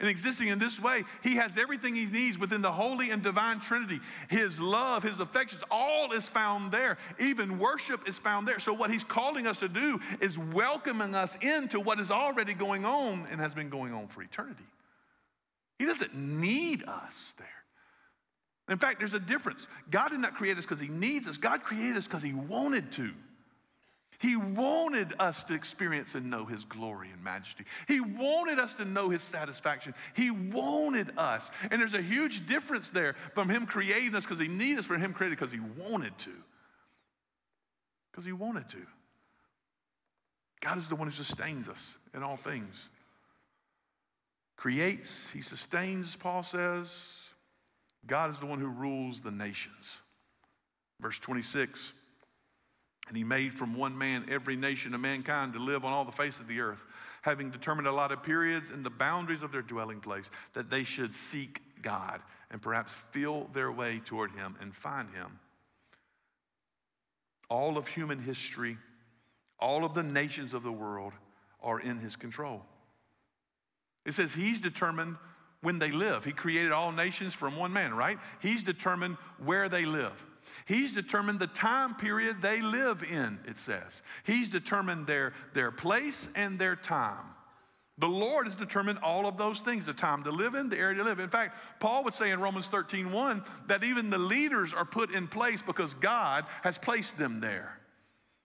And 0.00 0.08
existing 0.08 0.48
in 0.48 0.58
this 0.58 0.80
way, 0.80 1.04
He 1.22 1.36
has 1.36 1.52
everything 1.56 1.94
He 1.94 2.04
needs 2.04 2.38
within 2.38 2.60
the 2.60 2.72
holy 2.72 3.10
and 3.10 3.22
divine 3.22 3.60
Trinity. 3.60 4.00
His 4.28 4.58
love, 4.60 5.02
His 5.02 5.20
affections, 5.20 5.62
all 5.70 6.12
is 6.12 6.26
found 6.28 6.72
there. 6.72 6.98
Even 7.20 7.58
worship 7.58 8.06
is 8.08 8.18
found 8.18 8.46
there. 8.46 8.58
So, 8.58 8.72
what 8.72 8.90
He's 8.90 9.04
calling 9.04 9.46
us 9.46 9.58
to 9.58 9.68
do 9.68 10.00
is 10.20 10.36
welcoming 10.36 11.14
us 11.14 11.36
into 11.40 11.80
what 11.80 12.00
is 12.00 12.10
already 12.10 12.54
going 12.54 12.84
on 12.84 13.26
and 13.30 13.40
has 13.40 13.54
been 13.54 13.70
going 13.70 13.94
on 13.94 14.08
for 14.08 14.22
eternity. 14.22 14.64
He 15.78 15.86
doesn't 15.86 16.14
need 16.14 16.84
us 16.84 17.32
there. 17.38 17.63
In 18.68 18.78
fact, 18.78 18.98
there's 18.98 19.12
a 19.12 19.20
difference. 19.20 19.66
God 19.90 20.08
did 20.08 20.20
not 20.20 20.34
create 20.34 20.56
us 20.56 20.64
because 20.64 20.80
He 20.80 20.88
needs 20.88 21.26
us, 21.26 21.36
God 21.36 21.62
created 21.62 21.96
us 21.96 22.06
because 22.06 22.22
He 22.22 22.32
wanted 22.32 22.92
to. 22.92 23.10
He 24.20 24.36
wanted 24.36 25.12
us 25.18 25.42
to 25.44 25.54
experience 25.54 26.14
and 26.14 26.30
know 26.30 26.46
His 26.46 26.64
glory 26.64 27.10
and 27.12 27.22
majesty. 27.22 27.64
He 27.86 28.00
wanted 28.00 28.58
us 28.58 28.72
to 28.74 28.84
know 28.84 29.10
His 29.10 29.22
satisfaction. 29.22 29.92
He 30.14 30.30
wanted 30.30 31.18
us. 31.18 31.50
And 31.70 31.80
there's 31.80 31.94
a 31.94 32.00
huge 32.00 32.46
difference 32.46 32.88
there 32.88 33.16
from 33.34 33.50
Him 33.50 33.66
creating 33.66 34.14
us 34.14 34.24
because 34.24 34.40
He 34.40 34.48
needed 34.48 34.78
us, 34.78 34.84
from 34.86 35.00
Him 35.00 35.12
created 35.12 35.38
because 35.38 35.52
He 35.52 35.60
wanted 35.60 36.16
to. 36.20 36.30
Because 38.12 38.24
He 38.24 38.32
wanted 38.32 38.68
to. 38.70 38.78
God 40.62 40.78
is 40.78 40.88
the 40.88 40.94
one 40.94 41.08
who 41.08 41.14
sustains 41.14 41.68
us 41.68 41.82
in 42.14 42.22
all 42.22 42.38
things. 42.38 42.74
Creates, 44.56 45.10
He 45.34 45.42
sustains, 45.42 46.16
Paul 46.16 46.44
says. 46.44 46.88
God 48.06 48.30
is 48.30 48.38
the 48.38 48.46
one 48.46 48.60
who 48.60 48.68
rules 48.68 49.20
the 49.20 49.30
nations. 49.30 49.84
Verse 51.00 51.18
26 51.20 51.88
And 53.08 53.16
he 53.16 53.24
made 53.24 53.54
from 53.54 53.76
one 53.76 53.96
man 53.96 54.26
every 54.30 54.56
nation 54.56 54.94
of 54.94 55.00
mankind 55.00 55.54
to 55.54 55.58
live 55.58 55.84
on 55.84 55.92
all 55.92 56.04
the 56.04 56.12
face 56.12 56.38
of 56.38 56.48
the 56.48 56.60
earth, 56.60 56.80
having 57.22 57.50
determined 57.50 57.88
allotted 57.88 58.22
periods 58.22 58.70
and 58.70 58.84
the 58.84 58.90
boundaries 58.90 59.42
of 59.42 59.52
their 59.52 59.62
dwelling 59.62 60.00
place, 60.00 60.30
that 60.54 60.70
they 60.70 60.84
should 60.84 61.16
seek 61.16 61.60
God 61.82 62.20
and 62.50 62.60
perhaps 62.60 62.92
feel 63.10 63.48
their 63.54 63.72
way 63.72 64.00
toward 64.04 64.30
him 64.32 64.56
and 64.60 64.74
find 64.74 65.08
him. 65.10 65.38
All 67.50 67.76
of 67.76 67.86
human 67.86 68.18
history, 68.18 68.78
all 69.58 69.84
of 69.84 69.94
the 69.94 70.02
nations 70.02 70.54
of 70.54 70.62
the 70.62 70.72
world 70.72 71.12
are 71.62 71.80
in 71.80 71.98
his 71.98 72.16
control. 72.16 72.62
It 74.04 74.14
says 74.14 74.32
he's 74.32 74.60
determined 74.60 75.16
when 75.64 75.78
they 75.78 75.90
live. 75.90 76.24
He 76.24 76.32
created 76.32 76.70
all 76.70 76.92
nations 76.92 77.34
from 77.34 77.56
one 77.56 77.72
man, 77.72 77.94
right? 77.94 78.18
He's 78.40 78.62
determined 78.62 79.16
where 79.44 79.68
they 79.68 79.84
live. 79.84 80.12
He's 80.66 80.92
determined 80.92 81.40
the 81.40 81.48
time 81.48 81.94
period 81.94 82.40
they 82.40 82.60
live 82.60 83.02
in, 83.02 83.38
it 83.46 83.58
says. 83.58 84.02
He's 84.24 84.48
determined 84.48 85.06
their, 85.06 85.32
their 85.54 85.70
place 85.70 86.28
and 86.34 86.58
their 86.58 86.76
time. 86.76 87.26
The 87.98 88.08
Lord 88.08 88.46
has 88.46 88.56
determined 88.56 88.98
all 89.00 89.26
of 89.26 89.36
those 89.36 89.60
things 89.60 89.86
the 89.86 89.92
time 89.92 90.24
to 90.24 90.30
live 90.30 90.54
in, 90.54 90.68
the 90.68 90.76
area 90.76 90.98
to 90.98 91.04
live. 91.04 91.20
In 91.20 91.30
fact, 91.30 91.56
Paul 91.80 92.02
would 92.04 92.14
say 92.14 92.30
in 92.30 92.40
Romans 92.40 92.66
13 92.66 93.12
1 93.12 93.42
that 93.68 93.84
even 93.84 94.10
the 94.10 94.18
leaders 94.18 94.72
are 94.72 94.84
put 94.84 95.12
in 95.12 95.28
place 95.28 95.62
because 95.62 95.94
God 95.94 96.44
has 96.62 96.76
placed 96.76 97.16
them 97.16 97.40
there. 97.40 97.78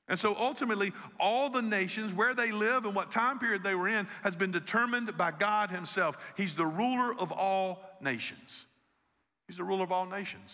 And 0.10 0.19
so 0.19 0.36
ultimately, 0.36 0.91
all 1.19 1.52
the 1.52 1.62
nations, 1.62 2.13
where 2.13 2.34
they 2.34 2.52
live 2.52 2.86
and 2.86 2.95
what 2.95 3.12
time 3.12 3.38
period 3.38 3.62
they 3.63 3.76
were 3.76 3.88
in, 3.88 4.08
has 4.24 4.36
been 4.36 4.52
determined 4.52 5.15
by 5.15 5.32
God 5.32 5.69
Himself. 5.69 6.17
He's 6.36 6.56
the 6.56 6.65
ruler 6.65 7.13
of 7.17 7.32
all 7.32 7.80
nations. 8.02 8.65
He's 9.48 9.58
the 9.58 9.63
ruler 9.63 9.84
of 9.84 9.91
all 9.91 10.08
nations. 10.08 10.50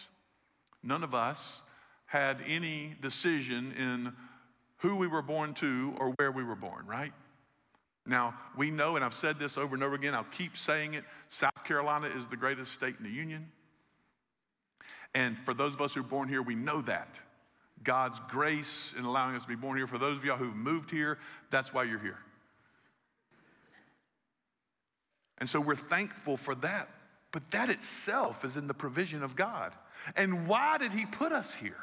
None 0.83 1.03
of 1.03 1.15
us 1.15 1.61
had 2.05 2.37
any 2.45 2.95
decision 3.01 3.71
in 3.71 4.13
who 4.77 4.95
we 4.97 5.07
were 5.07 5.21
born 5.21 5.53
to 5.55 5.95
or 5.99 6.11
where 6.17 6.33
we 6.33 6.43
were 6.43 6.55
born, 6.55 6.85
right? 6.85 7.13
Now, 8.05 8.35
we 8.57 8.69
know, 8.69 8.97
and 8.97 9.05
I've 9.05 9.15
said 9.15 9.39
this 9.39 9.57
over 9.57 9.73
and 9.73 9.83
over 9.83 9.95
again, 9.95 10.13
I'll 10.13 10.27
keep 10.37 10.57
saying 10.57 10.93
it 10.93 11.05
South 11.29 11.63
Carolina 11.65 12.07
is 12.07 12.25
the 12.29 12.37
greatest 12.37 12.73
state 12.73 12.95
in 12.99 13.03
the 13.03 13.11
Union. 13.11 13.47
And 15.15 15.37
for 15.45 15.53
those 15.53 15.73
of 15.73 15.81
us 15.81 15.93
who 15.93 16.01
are 16.01 16.03
born 16.03 16.27
here, 16.27 16.41
we 16.41 16.55
know 16.55 16.81
that. 16.83 17.07
God's 17.83 18.19
grace 18.29 18.93
in 18.97 19.05
allowing 19.05 19.35
us 19.35 19.43
to 19.43 19.47
be 19.47 19.55
born 19.55 19.77
here. 19.77 19.87
For 19.87 19.97
those 19.97 20.17
of 20.17 20.25
y'all 20.25 20.37
who've 20.37 20.55
moved 20.55 20.89
here, 20.89 21.17
that's 21.51 21.73
why 21.73 21.83
you're 21.83 21.99
here. 21.99 22.17
And 25.37 25.49
so 25.49 25.59
we're 25.59 25.75
thankful 25.75 26.37
for 26.37 26.55
that. 26.55 26.89
But 27.31 27.51
that 27.51 27.69
itself 27.69 28.45
is 28.45 28.55
in 28.55 28.67
the 28.67 28.73
provision 28.73 29.21
of 29.21 29.35
God. 29.35 29.73
And 30.15 30.47
why 30.47 30.77
did 30.77 30.91
He 30.91 31.05
put 31.05 31.31
us 31.31 31.53
here? 31.53 31.75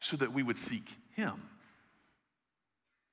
So 0.00 0.16
that 0.16 0.32
we 0.32 0.42
would 0.42 0.58
seek 0.58 0.88
Him. 1.14 1.40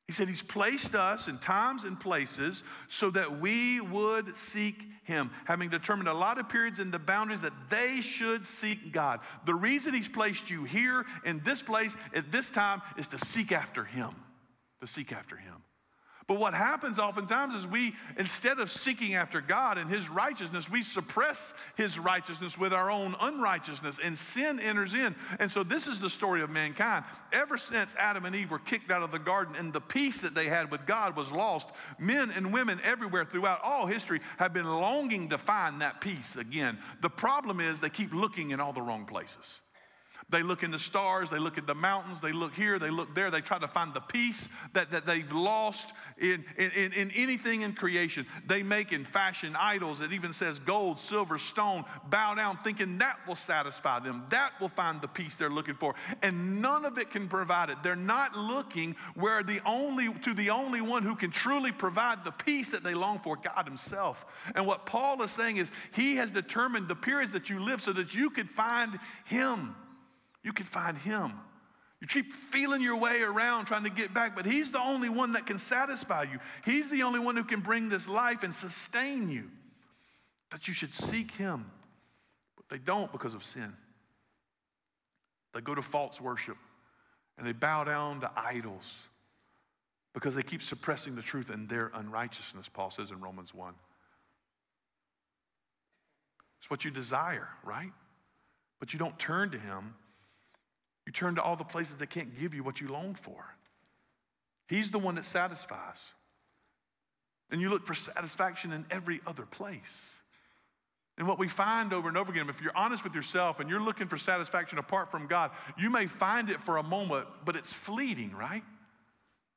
He 0.08 0.14
said 0.14 0.28
he's 0.28 0.42
placed 0.42 0.96
us 0.96 1.28
in 1.28 1.38
times 1.40 1.86
and 1.86 1.98
places 2.00 2.64
so 2.90 3.10
that 3.12 3.40
we 3.40 3.80
would 3.80 4.38
seek 4.38 4.84
him, 5.04 5.32
having 5.46 5.70
determined 5.70 6.10
a 6.10 6.14
lot 6.14 6.38
of 6.38 6.50
periods 6.50 6.80
and 6.80 6.92
the 6.92 7.00
boundaries 7.00 7.40
that 7.42 7.54
they 7.70 8.02
should 8.02 8.46
seek 8.46 8.92
God. 8.92 9.22
The 9.46 9.56
reason 9.56 9.94
he's 9.94 10.10
placed 10.10 10.50
you 10.50 10.66
here 10.66 11.06
in 11.26 11.42
this 11.46 11.62
place 11.62 11.94
at 12.14 12.32
this 12.32 12.50
time 12.50 12.82
is 12.98 13.08
to 13.08 13.26
seek 13.26 13.52
after 13.52 13.86
him, 13.86 14.12
to 14.82 14.88
seek 14.88 15.14
after 15.14 15.38
him. 15.38 15.56
But 16.28 16.40
what 16.40 16.54
happens 16.54 17.00
oftentimes 17.00 17.54
is 17.54 17.68
we, 17.68 17.94
instead 18.18 18.60
of 18.60 18.72
seeking 18.72 19.16
after 19.16 19.42
God 19.42 19.78
and 19.78 19.90
His 19.90 20.08
righteousness, 20.08 20.70
we 20.70 20.82
suppress 20.82 21.54
His 21.76 22.00
righteousness 22.00 22.58
with 22.58 22.74
our 22.74 22.90
own 22.90 23.16
unrighteousness, 23.20 23.98
and 24.04 24.18
sin 24.18 24.60
enters 24.60 24.94
in. 24.94 25.16
And 25.40 25.52
so, 25.52 25.64
this 25.64 25.88
is 25.88 26.00
the 26.00 26.10
story 26.10 26.42
of 26.42 26.50
mankind. 26.50 27.04
Ever 27.32 27.58
since 27.58 27.92
Adam 27.98 28.26
and 28.26 28.36
Eve 28.36 28.52
were 28.52 28.60
kicked 28.60 28.92
out 28.92 29.04
of 29.04 29.12
the 29.12 29.20
garden 29.20 29.56
and 29.56 29.74
the 29.74 29.82
peace 29.82 30.20
that 30.20 30.34
they 30.34 30.48
had 30.48 30.72
with 30.72 30.86
God 30.86 31.16
was 31.16 31.30
lost, 31.32 31.68
men 32.00 32.32
and 32.32 32.54
women 32.54 32.80
everywhere 32.84 33.26
throughout 33.26 33.62
all 33.62 33.86
history 33.86 34.22
have 34.38 34.54
been 34.54 34.66
longing 34.66 35.30
to 35.30 35.38
find 35.38 35.82
that 35.82 36.00
peace 36.00 36.36
again. 36.38 36.78
The 37.02 37.10
problem 37.10 37.60
is 37.60 37.80
they 37.80 37.90
keep 37.90 38.14
looking 38.14 38.52
in 38.52 38.60
all 38.60 38.74
the 38.74 38.82
wrong 38.82 39.06
places. 39.06 39.62
They 40.30 40.44
look 40.44 40.64
in 40.64 40.72
the 40.72 40.80
stars, 40.80 41.30
they 41.30 41.40
look 41.40 41.58
at 41.58 41.68
the 41.68 41.76
mountains, 41.76 42.20
they 42.22 42.32
look 42.32 42.54
here, 42.54 42.80
they 42.80 42.90
look 42.90 43.14
there, 43.16 43.30
they 43.30 43.42
try 43.42 43.60
to 43.60 43.68
find 43.68 43.94
the 43.94 44.00
peace 44.00 44.48
that, 44.74 44.92
that 44.92 45.06
they've 45.06 45.32
lost 45.32 45.88
in, 46.20 46.44
in, 46.58 46.94
in 46.94 47.12
anything 47.12 47.62
in 47.62 47.74
creation. 47.74 48.26
They 48.48 48.64
make 48.64 48.92
and 48.92 49.08
fashion 49.08 49.56
idols. 49.56 50.02
It 50.02 50.14
even 50.14 50.34
says 50.34 50.60
gold, 50.60 51.00
silver, 51.00 51.38
stone, 51.38 51.86
bow 52.10 52.36
down, 52.36 52.58
thinking 52.64 52.98
that 53.00 53.18
will 53.28 53.36
satisfy 53.36 54.00
them. 54.00 54.24
That 54.30 54.52
will 54.60 54.70
find 54.70 55.02
the 55.02 55.08
peace 55.08 55.36
they're 55.36 55.50
looking 55.50 55.76
for. 55.76 55.96
And 56.22 56.62
none 56.62 56.86
of 56.86 56.98
it 56.98 57.12
can 57.12 57.28
provide 57.28 57.70
it. 57.70 57.78
They're 57.84 57.96
not 57.96 58.36
looking 58.36 58.96
where 59.16 59.44
the 59.44 59.62
only 59.66 60.14
to 60.24 60.34
the 60.34 60.50
only 60.50 60.82
one 60.82 61.04
who 61.04 61.16
can 61.16 61.32
truly 61.32 61.72
provide 61.72 62.24
the 62.24 62.32
peace 62.32 62.70
that 62.70 62.84
they 62.84 62.94
long 62.94 63.20
for, 63.20 63.36
God 63.36 63.66
Himself. 63.66 64.26
And 64.56 64.66
what 64.66 64.86
Paul 64.86 65.22
is 65.24 65.32
saying 65.32 65.58
is 65.58 65.70
He 65.94 66.16
has 66.16 66.32
determined 66.32 66.88
the 66.88 66.96
periods 66.96 67.34
that 67.34 67.50
you 67.50 67.60
live 67.60 67.82
so 67.82 67.94
that 67.94 68.14
you 68.14 68.30
could 68.30 68.50
find 68.50 69.00
Him 69.26 69.76
you 70.44 70.54
can 70.54 70.66
find 70.66 70.98
Him. 70.98 71.34
You 72.02 72.08
keep 72.08 72.34
feeling 72.52 72.82
your 72.82 72.98
way 72.98 73.22
around 73.22 73.66
trying 73.66 73.86
to 73.86 73.90
get 73.90 74.14
back, 74.14 74.36
but 74.36 74.46
He's 74.46 74.72
the 74.72 74.82
only 74.82 75.10
one 75.10 75.34
that 75.34 75.48
can 75.48 75.58
satisfy 75.58 76.24
you. 76.24 76.40
He's 76.66 76.90
the 76.90 77.04
only 77.04 77.20
one 77.20 77.38
who 77.38 77.46
can 77.46 77.62
bring 77.62 77.88
this 77.88 78.08
life 78.08 78.44
and 78.44 78.54
sustain 78.54 79.30
you. 79.30 79.50
That 80.52 80.68
you 80.68 80.74
should 80.74 80.94
seek 80.94 81.32
Him. 81.32 81.66
But 82.58 82.66
they 82.70 82.78
don't 82.78 83.12
because 83.12 83.34
of 83.34 83.44
sin. 83.44 83.74
They 85.54 85.62
go 85.62 85.74
to 85.74 85.82
false 85.82 86.20
worship 86.20 86.58
and 87.38 87.48
they 87.48 87.54
bow 87.54 87.86
down 87.86 88.22
to 88.22 88.32
idols 88.36 88.94
because 90.14 90.36
they 90.36 90.44
keep 90.44 90.62
suppressing 90.62 91.16
the 91.16 91.22
truth 91.22 91.50
in 91.50 91.68
their 91.68 91.92
unrighteousness, 91.96 92.68
Paul 92.72 92.92
says 92.92 93.12
in 93.12 93.22
Romans 93.22 93.54
1. 93.54 93.74
It's 96.60 96.70
what 96.70 96.84
you 96.86 96.92
desire, 96.92 97.48
right? 97.64 97.92
But 98.80 98.94
you 98.94 99.00
don't 99.00 99.18
turn 99.18 99.52
to 99.52 99.58
Him 99.58 99.96
you 101.06 101.12
turn 101.12 101.36
to 101.36 101.42
all 101.42 101.56
the 101.56 101.64
places 101.64 101.96
that 102.00 102.10
can't 102.10 102.40
give 102.40 102.54
you 102.54 102.64
what 102.64 102.80
you 102.80 102.88
long 102.88 103.18
for. 103.22 103.46
He's 104.68 104.90
the 104.90 105.00
one 105.00 105.16
that 105.16 105.26
satisfies. 105.26 105.98
And 107.52 107.62
you 107.62 107.70
look 107.70 107.86
for 107.86 107.94
satisfaction 107.94 108.72
in 108.72 108.86
every 108.90 109.22
other 109.28 109.46
place. 109.46 109.82
And 111.18 111.28
what 111.28 111.38
we 111.38 111.48
find 111.48 111.94
over 111.94 112.08
and 112.08 112.18
over 112.18 112.32
again, 112.32 112.50
if 112.50 112.60
you're 112.62 112.76
honest 112.76 113.04
with 113.04 113.14
yourself 113.14 113.60
and 113.60 113.70
you're 113.70 113.82
looking 113.82 114.08
for 114.08 114.18
satisfaction 114.18 114.80
apart 114.80 115.12
from 115.12 115.28
God, 115.28 115.52
you 115.78 115.90
may 115.90 116.08
find 116.08 116.50
it 116.50 116.60
for 116.64 116.78
a 116.78 116.84
moment, 116.84 117.28
but 117.46 117.56
it's 117.56 117.72
fleeting, 117.72 118.32
right? 118.36 118.64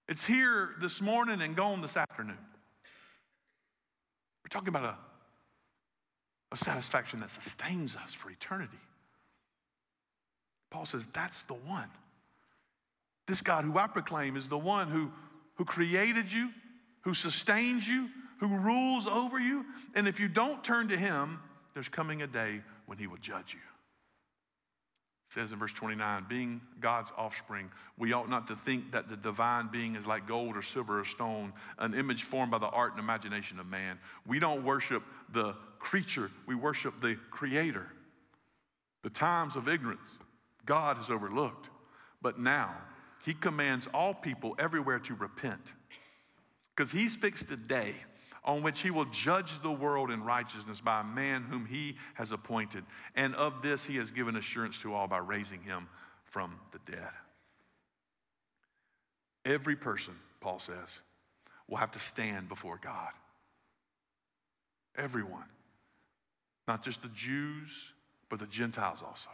It's 0.09 0.25
here 0.25 0.71
this 0.81 1.01
morning 1.01 1.41
and 1.41 1.57
gone 1.57 1.81
this 1.81 1.97
afternoon. 1.97 2.37
We're 4.45 4.51
talking 4.51 4.69
about 4.69 4.85
a, 4.85 4.97
a 6.53 6.57
satisfaction 6.57 7.21
that 7.21 7.31
sustains 7.31 7.97
us 7.97 8.13
for 8.13 8.31
eternity. 8.31 8.79
Paul 10.77 10.85
says, 10.85 11.03
That's 11.15 11.41
the 11.45 11.55
one. 11.55 11.89
This 13.27 13.41
God 13.41 13.65
who 13.65 13.79
I 13.79 13.87
proclaim 13.87 14.37
is 14.37 14.47
the 14.47 14.59
one 14.59 14.91
who, 14.91 15.11
who 15.55 15.65
created 15.65 16.31
you, 16.31 16.51
who 17.01 17.15
sustains 17.15 17.89
you, 17.89 18.11
who 18.41 18.49
rules 18.49 19.07
over 19.07 19.41
you. 19.41 19.65
And 19.95 20.07
if 20.07 20.21
you 20.21 20.29
don't 20.29 20.63
turn 20.63 20.89
to 20.89 20.97
him, 20.97 21.41
there's 21.73 21.89
coming 21.89 22.21
a 22.21 22.27
day 22.27 22.61
when 22.85 22.99
he 22.99 23.07
will 23.07 23.17
judge 23.17 23.55
you. 23.55 23.61
It 25.31 25.41
says 25.41 25.51
in 25.51 25.59
verse 25.59 25.73
29, 25.73 26.27
being 26.29 26.61
God's 26.79 27.11
offspring, 27.17 27.71
we 27.97 28.13
ought 28.13 28.29
not 28.29 28.47
to 28.49 28.57
think 28.57 28.93
that 28.93 29.09
the 29.09 29.17
divine 29.17 29.71
being 29.73 29.97
is 29.97 30.05
like 30.05 30.29
gold 30.29 30.59
or 30.59 30.63
silver 30.63 31.01
or 31.01 31.07
stone, 31.07 31.55
an 31.79 31.95
image 31.95 32.25
formed 32.25 32.51
by 32.51 32.59
the 32.59 32.69
art 32.69 32.93
and 32.93 33.01
imagination 33.01 33.59
of 33.59 33.67
man. 33.67 33.99
We 34.27 34.41
don't 34.41 34.63
worship 34.63 35.03
the 35.33 35.55
creature, 35.79 36.31
we 36.47 36.55
worship 36.55 37.01
the 37.01 37.17
creator. 37.31 37.87
The 39.05 39.11
times 39.11 39.57
of 39.57 39.69
ignorance 39.69 40.01
God 40.67 40.99
has 40.99 41.11
overlooked, 41.11 41.69
but 42.21 42.39
now 42.39 42.75
he 43.25 43.35
commands 43.35 43.89
all 43.95 44.13
people 44.15 44.55
everywhere 44.59 44.99
to 45.01 45.15
repent 45.15 45.63
because 46.75 46.93
he's 46.93 47.15
fixed 47.15 47.51
a 47.51 47.57
day 47.57 47.95
on 48.45 48.63
which 48.63 48.81
he 48.81 48.91
will 48.91 49.07
judge 49.07 49.61
the 49.63 49.71
world 49.71 50.11
in 50.11 50.23
righteousness 50.23 50.81
by 50.81 51.01
a 51.01 51.05
man 51.05 51.43
whom 51.43 51.67
he 51.67 51.97
has 52.15 52.31
appointed. 52.31 52.85
And 53.17 53.35
of 53.35 53.61
this 53.63 53.85
he 53.85 53.97
has 53.97 54.11
given 54.13 54.37
assurance 54.37 54.79
to 54.79 54.95
all 54.95 55.09
by 55.09 55.19
raising 55.19 55.63
him 55.63 55.89
from 56.31 56.55
the 56.73 56.93
dead. 56.93 57.11
Every 59.45 59.75
person, 59.75 60.15
Paul 60.41 60.61
says, 60.61 61.01
will 61.69 61.79
have 61.79 61.93
to 61.93 62.01
stand 62.01 62.49
before 62.49 62.79
God. 62.83 63.11
Everyone. 64.97 65.45
Not 66.69 66.85
just 66.85 67.03
the 67.03 67.09
Jews, 67.09 67.71
but 68.29 68.39
the 68.39 68.47
Gentiles 68.47 69.01
also. 69.05 69.31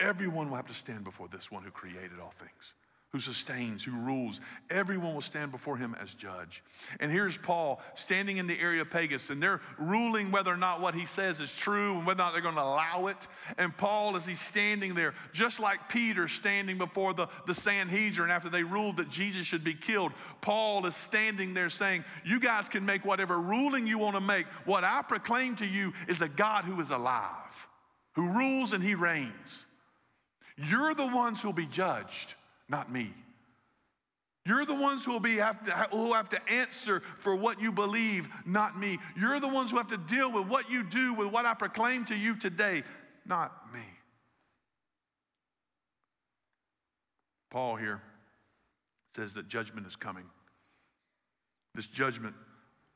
Everyone 0.00 0.48
will 0.48 0.56
have 0.56 0.66
to 0.66 0.74
stand 0.74 1.04
before 1.04 1.28
this 1.28 1.50
one 1.50 1.62
who 1.62 1.70
created 1.70 2.18
all 2.20 2.34
things 2.38 2.74
who 3.10 3.18
sustains, 3.18 3.82
who 3.82 3.90
rules. 3.90 4.40
Everyone 4.70 5.14
will 5.14 5.20
stand 5.20 5.50
before 5.50 5.76
him 5.76 5.96
as 6.00 6.10
judge. 6.14 6.62
And 7.00 7.10
here's 7.10 7.36
Paul 7.36 7.80
standing 7.96 8.36
in 8.36 8.46
the 8.46 8.58
Areopagus, 8.58 9.30
and 9.30 9.42
they're 9.42 9.60
ruling 9.78 10.30
whether 10.30 10.52
or 10.52 10.56
not 10.56 10.80
what 10.80 10.94
he 10.94 11.06
says 11.06 11.40
is 11.40 11.52
true 11.52 11.96
and 11.96 12.06
whether 12.06 12.22
or 12.22 12.26
not 12.26 12.32
they're 12.32 12.40
going 12.40 12.54
to 12.54 12.62
allow 12.62 13.08
it. 13.08 13.16
And 13.58 13.76
Paul, 13.76 14.16
as 14.16 14.24
he's 14.24 14.40
standing 14.40 14.94
there, 14.94 15.14
just 15.32 15.58
like 15.58 15.88
Peter 15.88 16.28
standing 16.28 16.78
before 16.78 17.12
the, 17.12 17.26
the 17.48 17.54
Sanhedrin 17.54 18.30
after 18.30 18.48
they 18.48 18.62
ruled 18.62 18.98
that 18.98 19.10
Jesus 19.10 19.44
should 19.44 19.64
be 19.64 19.74
killed, 19.74 20.12
Paul 20.40 20.86
is 20.86 20.94
standing 20.94 21.52
there 21.52 21.70
saying, 21.70 22.04
You 22.24 22.38
guys 22.38 22.68
can 22.68 22.84
make 22.84 23.04
whatever 23.04 23.40
ruling 23.40 23.88
you 23.88 23.98
want 23.98 24.14
to 24.14 24.20
make. 24.20 24.46
What 24.66 24.84
I 24.84 25.02
proclaim 25.02 25.56
to 25.56 25.66
you 25.66 25.92
is 26.06 26.20
a 26.20 26.28
God 26.28 26.64
who 26.64 26.80
is 26.80 26.90
alive, 26.90 27.34
who 28.12 28.28
rules 28.28 28.72
and 28.72 28.84
he 28.84 28.94
reigns. 28.94 29.64
You're 30.68 30.94
the 30.94 31.06
ones 31.06 31.40
who'll 31.40 31.52
be 31.52 31.66
judged 31.66 32.34
not 32.70 32.90
me. 32.90 33.12
You're 34.46 34.64
the 34.64 34.74
ones 34.74 35.04
who 35.04 35.12
will, 35.12 35.20
be, 35.20 35.36
have 35.36 35.62
to, 35.66 35.72
who 35.90 36.14
have 36.14 36.30
to 36.30 36.48
answer 36.48 37.02
for 37.18 37.36
what 37.36 37.60
you 37.60 37.70
believe, 37.70 38.26
not 38.46 38.78
me. 38.78 38.98
You're 39.18 39.38
the 39.38 39.48
ones 39.48 39.70
who 39.70 39.76
have 39.76 39.88
to 39.88 39.98
deal 39.98 40.32
with 40.32 40.46
what 40.46 40.70
you 40.70 40.82
do 40.82 41.12
with 41.12 41.28
what 41.28 41.44
I 41.44 41.52
proclaim 41.52 42.06
to 42.06 42.14
you 42.14 42.36
today, 42.36 42.82
not 43.26 43.52
me. 43.74 43.82
Paul 47.50 47.76
here 47.76 48.00
says 49.14 49.32
that 49.34 49.48
judgment 49.48 49.86
is 49.86 49.96
coming. 49.96 50.24
This 51.74 51.86
judgment 51.86 52.34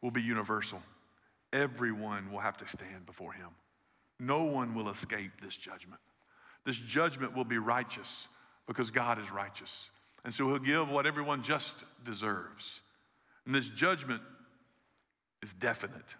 will 0.00 0.12
be 0.12 0.22
universal. 0.22 0.80
Everyone 1.52 2.32
will 2.32 2.40
have 2.40 2.56
to 2.58 2.68
stand 2.68 3.04
before 3.04 3.32
him. 3.32 3.48
No 4.18 4.44
one 4.44 4.74
will 4.74 4.88
escape 4.88 5.32
this 5.42 5.56
judgment. 5.56 6.00
This 6.64 6.76
judgment 6.76 7.36
will 7.36 7.44
be 7.44 7.58
righteous 7.58 8.26
because 8.66 8.90
God 8.90 9.18
is 9.18 9.30
righteous. 9.30 9.90
And 10.24 10.32
so 10.32 10.48
he'll 10.48 10.58
give 10.58 10.88
what 10.88 11.06
everyone 11.06 11.42
just 11.42 11.74
deserves. 12.04 12.80
And 13.46 13.54
this 13.54 13.68
judgment 13.68 14.22
is 15.42 15.52
definite. 15.60 16.14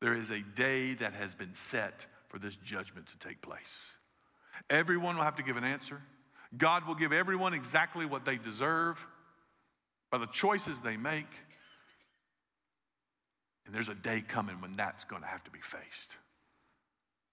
There 0.00 0.14
is 0.14 0.30
a 0.30 0.40
day 0.56 0.94
that 0.94 1.14
has 1.14 1.34
been 1.34 1.54
set 1.70 2.04
for 2.28 2.38
this 2.38 2.54
judgment 2.64 3.06
to 3.06 3.28
take 3.28 3.40
place. 3.40 3.60
Everyone 4.68 5.16
will 5.16 5.24
have 5.24 5.36
to 5.36 5.42
give 5.42 5.56
an 5.56 5.64
answer. 5.64 6.00
God 6.56 6.86
will 6.86 6.94
give 6.94 7.12
everyone 7.12 7.54
exactly 7.54 8.04
what 8.04 8.24
they 8.24 8.36
deserve 8.36 8.98
by 10.10 10.18
the 10.18 10.26
choices 10.26 10.76
they 10.84 10.96
make. 10.96 11.26
And 13.64 13.74
there's 13.74 13.88
a 13.88 13.94
day 13.94 14.22
coming 14.26 14.60
when 14.60 14.76
that's 14.76 15.04
going 15.04 15.22
to 15.22 15.28
have 15.28 15.42
to 15.44 15.50
be 15.50 15.60
faced. 15.60 16.10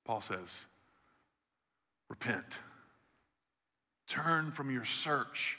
Paul 0.05 0.21
says, 0.21 0.47
repent. 2.09 2.45
Turn 4.07 4.51
from 4.51 4.71
your 4.71 4.85
search. 4.85 5.57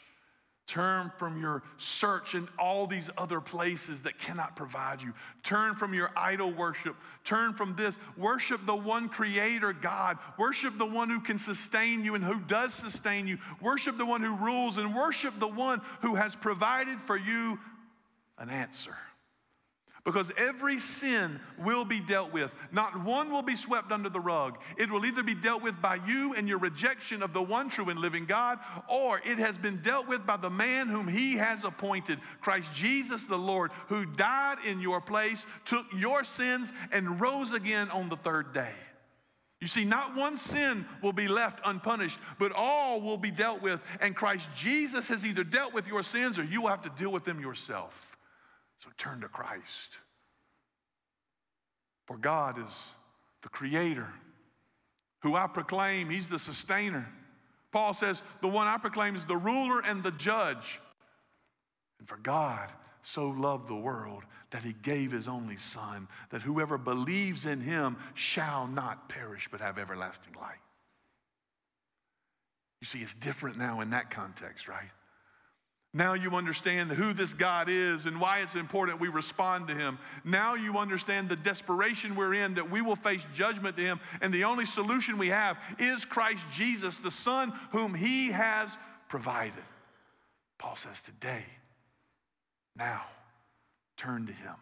Turn 0.66 1.10
from 1.18 1.40
your 1.40 1.64
search 1.78 2.34
in 2.34 2.48
all 2.56 2.86
these 2.86 3.10
other 3.18 3.40
places 3.40 4.00
that 4.02 4.20
cannot 4.20 4.54
provide 4.54 5.02
you. 5.02 5.12
Turn 5.42 5.74
from 5.74 5.92
your 5.92 6.10
idol 6.16 6.52
worship. 6.52 6.94
Turn 7.24 7.54
from 7.54 7.74
this. 7.74 7.96
Worship 8.16 8.64
the 8.66 8.74
one 8.76 9.08
creator 9.08 9.72
God. 9.72 10.18
Worship 10.38 10.78
the 10.78 10.86
one 10.86 11.10
who 11.10 11.18
can 11.18 11.38
sustain 11.38 12.04
you 12.04 12.14
and 12.14 12.22
who 12.22 12.38
does 12.40 12.72
sustain 12.72 13.26
you. 13.26 13.38
Worship 13.60 13.98
the 13.98 14.06
one 14.06 14.22
who 14.22 14.36
rules 14.36 14.78
and 14.78 14.94
worship 14.94 15.40
the 15.40 15.48
one 15.48 15.80
who 16.02 16.14
has 16.14 16.36
provided 16.36 17.00
for 17.04 17.16
you 17.16 17.58
an 18.38 18.48
answer. 18.48 18.96
Because 20.04 20.30
every 20.38 20.78
sin 20.78 21.38
will 21.58 21.84
be 21.84 22.00
dealt 22.00 22.32
with. 22.32 22.50
Not 22.72 23.04
one 23.04 23.30
will 23.30 23.42
be 23.42 23.54
swept 23.54 23.92
under 23.92 24.08
the 24.08 24.20
rug. 24.20 24.56
It 24.78 24.90
will 24.90 25.04
either 25.04 25.22
be 25.22 25.34
dealt 25.34 25.62
with 25.62 25.80
by 25.82 25.96
you 26.06 26.34
and 26.34 26.48
your 26.48 26.58
rejection 26.58 27.22
of 27.22 27.34
the 27.34 27.42
one 27.42 27.68
true 27.68 27.90
and 27.90 28.00
living 28.00 28.24
God, 28.24 28.58
or 28.88 29.18
it 29.18 29.38
has 29.38 29.58
been 29.58 29.82
dealt 29.82 30.08
with 30.08 30.26
by 30.26 30.38
the 30.38 30.48
man 30.48 30.88
whom 30.88 31.06
he 31.06 31.36
has 31.36 31.64
appointed, 31.64 32.18
Christ 32.40 32.68
Jesus 32.74 33.24
the 33.24 33.36
Lord, 33.36 33.72
who 33.88 34.06
died 34.06 34.58
in 34.66 34.80
your 34.80 35.00
place, 35.00 35.44
took 35.66 35.84
your 35.94 36.24
sins, 36.24 36.72
and 36.92 37.20
rose 37.20 37.52
again 37.52 37.90
on 37.90 38.08
the 38.08 38.16
third 38.16 38.54
day. 38.54 38.72
You 39.60 39.66
see, 39.66 39.84
not 39.84 40.16
one 40.16 40.38
sin 40.38 40.86
will 41.02 41.12
be 41.12 41.28
left 41.28 41.60
unpunished, 41.66 42.18
but 42.38 42.52
all 42.52 43.02
will 43.02 43.18
be 43.18 43.30
dealt 43.30 43.60
with. 43.60 43.80
And 44.00 44.16
Christ 44.16 44.48
Jesus 44.56 45.06
has 45.08 45.26
either 45.26 45.44
dealt 45.44 45.74
with 45.74 45.86
your 45.86 46.02
sins 46.02 46.38
or 46.38 46.44
you 46.44 46.62
will 46.62 46.70
have 46.70 46.82
to 46.82 46.90
deal 46.96 47.12
with 47.12 47.26
them 47.26 47.38
yourself. 47.40 47.92
So 48.82 48.90
turn 48.96 49.20
to 49.20 49.28
Christ. 49.28 49.98
For 52.06 52.16
God 52.16 52.58
is 52.58 52.86
the 53.42 53.48
creator, 53.48 54.08
who 55.22 55.36
I 55.36 55.46
proclaim, 55.46 56.10
He's 56.10 56.26
the 56.26 56.38
sustainer. 56.38 57.06
Paul 57.72 57.94
says, 57.94 58.22
The 58.40 58.48
one 58.48 58.66
I 58.66 58.78
proclaim 58.78 59.14
is 59.14 59.24
the 59.24 59.36
ruler 59.36 59.80
and 59.80 60.02
the 60.02 60.10
judge. 60.12 60.80
And 61.98 62.08
for 62.08 62.16
God 62.16 62.70
so 63.02 63.28
loved 63.28 63.68
the 63.68 63.74
world 63.74 64.24
that 64.50 64.62
He 64.62 64.74
gave 64.82 65.12
His 65.12 65.28
only 65.28 65.56
Son, 65.56 66.08
that 66.30 66.42
whoever 66.42 66.76
believes 66.78 67.46
in 67.46 67.60
Him 67.60 67.96
shall 68.14 68.66
not 68.66 69.08
perish 69.08 69.48
but 69.50 69.60
have 69.60 69.78
everlasting 69.78 70.34
life. 70.34 70.58
You 72.80 72.86
see, 72.86 73.00
it's 73.00 73.14
different 73.14 73.58
now 73.58 73.80
in 73.80 73.90
that 73.90 74.10
context, 74.10 74.66
right? 74.66 74.90
Now 75.92 76.14
you 76.14 76.36
understand 76.36 76.92
who 76.92 77.12
this 77.12 77.32
God 77.32 77.68
is 77.68 78.06
and 78.06 78.20
why 78.20 78.40
it's 78.40 78.54
important 78.54 79.00
we 79.00 79.08
respond 79.08 79.66
to 79.68 79.74
Him. 79.74 79.98
Now 80.24 80.54
you 80.54 80.78
understand 80.78 81.28
the 81.28 81.34
desperation 81.34 82.14
we're 82.14 82.34
in 82.34 82.54
that 82.54 82.70
we 82.70 82.80
will 82.80 82.94
face 82.94 83.22
judgment 83.34 83.76
to 83.76 83.82
Him, 83.82 84.00
and 84.20 84.32
the 84.32 84.44
only 84.44 84.66
solution 84.66 85.18
we 85.18 85.28
have 85.28 85.56
is 85.80 86.04
Christ 86.04 86.44
Jesus, 86.54 86.96
the 86.98 87.10
Son 87.10 87.52
whom 87.72 87.92
He 87.92 88.30
has 88.30 88.76
provided. 89.08 89.64
Paul 90.58 90.76
says, 90.76 90.96
Today, 91.04 91.44
now, 92.76 93.02
turn 93.96 94.26
to 94.26 94.32
Him, 94.32 94.54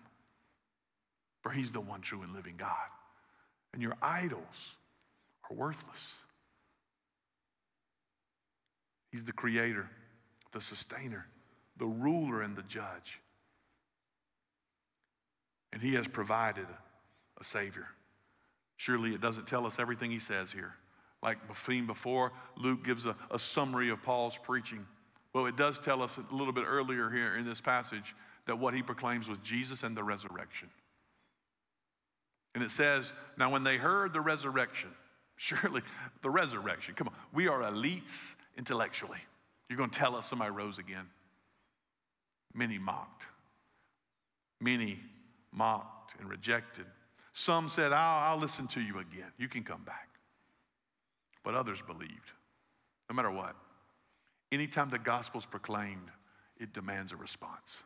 for 1.42 1.50
He's 1.50 1.70
the 1.70 1.80
one 1.80 2.00
true 2.00 2.22
and 2.22 2.32
living 2.32 2.54
God. 2.56 2.70
And 3.74 3.82
your 3.82 3.96
idols 4.00 4.40
are 5.50 5.54
worthless. 5.54 6.14
He's 9.12 9.24
the 9.24 9.32
Creator 9.32 9.90
the 10.52 10.60
sustainer, 10.60 11.26
the 11.78 11.86
ruler, 11.86 12.42
and 12.42 12.56
the 12.56 12.62
judge. 12.62 13.20
And 15.72 15.82
he 15.82 15.94
has 15.94 16.06
provided 16.06 16.66
a 17.40 17.44
Savior. 17.44 17.86
Surely 18.76 19.14
it 19.14 19.20
doesn't 19.20 19.46
tell 19.46 19.66
us 19.66 19.76
everything 19.78 20.10
he 20.10 20.20
says 20.20 20.50
here. 20.50 20.74
Like 21.22 21.38
before, 21.86 22.32
Luke 22.56 22.84
gives 22.84 23.06
a, 23.06 23.16
a 23.30 23.38
summary 23.38 23.90
of 23.90 24.02
Paul's 24.02 24.38
preaching. 24.44 24.86
Well, 25.32 25.46
it 25.46 25.56
does 25.56 25.78
tell 25.78 26.02
us 26.02 26.16
a 26.16 26.34
little 26.34 26.52
bit 26.52 26.64
earlier 26.66 27.10
here 27.10 27.36
in 27.36 27.44
this 27.44 27.60
passage 27.60 28.14
that 28.46 28.58
what 28.58 28.72
he 28.72 28.82
proclaims 28.82 29.28
was 29.28 29.38
Jesus 29.42 29.82
and 29.82 29.96
the 29.96 30.02
resurrection. 30.02 30.68
And 32.54 32.64
it 32.64 32.70
says, 32.70 33.12
Now 33.36 33.50
when 33.50 33.62
they 33.62 33.76
heard 33.76 34.12
the 34.12 34.20
resurrection, 34.20 34.90
surely 35.36 35.82
the 36.22 36.30
resurrection, 36.30 36.94
come 36.94 37.08
on, 37.08 37.14
we 37.32 37.48
are 37.48 37.60
elites 37.60 38.32
intellectually. 38.56 39.20
You're 39.68 39.76
going 39.76 39.90
to 39.90 39.98
tell 39.98 40.16
us 40.16 40.28
somebody 40.28 40.50
rose 40.50 40.78
again. 40.78 41.06
Many 42.54 42.78
mocked. 42.78 43.24
Many 44.60 44.98
mocked 45.52 46.18
and 46.18 46.28
rejected. 46.28 46.86
Some 47.34 47.68
said, 47.68 47.92
I'll, 47.92 48.32
I'll 48.32 48.40
listen 48.40 48.66
to 48.68 48.80
you 48.80 48.98
again. 48.98 49.30
You 49.36 49.48
can 49.48 49.62
come 49.62 49.82
back. 49.84 50.08
But 51.44 51.54
others 51.54 51.78
believed. 51.86 52.32
No 53.08 53.14
matter 53.14 53.30
what. 53.30 53.54
Anytime 54.50 54.88
the 54.90 54.98
gospel's 54.98 55.44
proclaimed, 55.44 56.10
it 56.58 56.72
demands 56.72 57.12
a 57.12 57.16
response. 57.16 57.76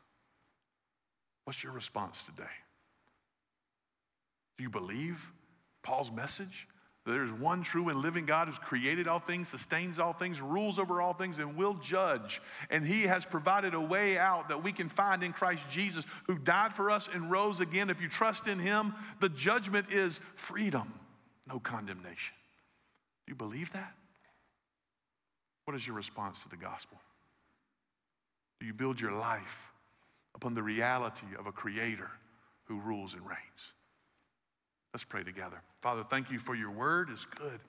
What's 1.45 1.63
your 1.63 1.73
response 1.73 2.23
today? 2.23 2.49
Do 4.57 4.65
you 4.65 4.71
believe 4.71 5.19
Paul's 5.83 6.11
message? 6.11 6.69
There's 7.05 7.33
one 7.33 7.65
true 7.65 7.89
and 7.89 8.01
living 8.01 8.27
God 8.27 8.47
who's 8.47 8.59
created 8.59 9.09
all 9.09 9.19
things, 9.19 9.49
sustains 9.49 9.99
all 9.99 10.13
things, 10.13 10.41
rules 10.41 10.79
over 10.79 11.01
all 11.01 11.15
things, 11.15 11.39
and 11.39 11.57
will 11.57 11.75
judge. 11.75 12.41
And 12.71 12.87
he 12.87 13.03
has 13.03 13.25
provided 13.25 13.75
a 13.75 13.81
way 13.81 14.19
out 14.19 14.49
that 14.49 14.63
we 14.63 14.73
can 14.73 14.89
find 14.89 15.25
in 15.25 15.33
Christ 15.33 15.63
Jesus, 15.73 16.05
who 16.29 16.39
died 16.39 16.75
for 16.75 16.91
us 16.91 17.09
and 17.13 17.29
rose 17.29 17.59
again. 17.59 17.91
If 17.91 18.01
you 18.01 18.09
trust 18.09 18.47
in 18.47 18.61
him, 18.61 18.95
the 19.21 19.29
judgment 19.29 19.87
is 19.91 20.21
freedom, 20.37 20.95
no 21.49 21.59
condemnation. 21.59 22.35
Do 23.27 23.33
you 23.33 23.37
believe 23.37 23.73
that? 23.73 23.95
What 25.65 25.77
is 25.77 25.85
your 25.85 25.97
response 25.97 26.41
to 26.45 26.49
the 26.51 26.57
gospel? 26.57 27.01
Do 28.61 28.67
you 28.67 28.75
build 28.75 29.01
your 29.01 29.13
life 29.13 29.43
upon 30.37 30.55
the 30.55 30.63
reality 30.63 31.27
of 31.37 31.47
a 31.47 31.53
creator 31.53 32.11
who 32.67 32.79
rules 32.79 33.15
and 33.15 33.23
reigns? 33.23 33.73
Let's 34.93 35.05
pray 35.05 35.25
together. 35.25 35.63
Father, 35.81 36.05
thank 36.11 36.31
you 36.31 36.39
for 36.39 36.55
your 36.55 36.71
word 36.71 37.09
is 37.11 37.27
good. 37.39 37.61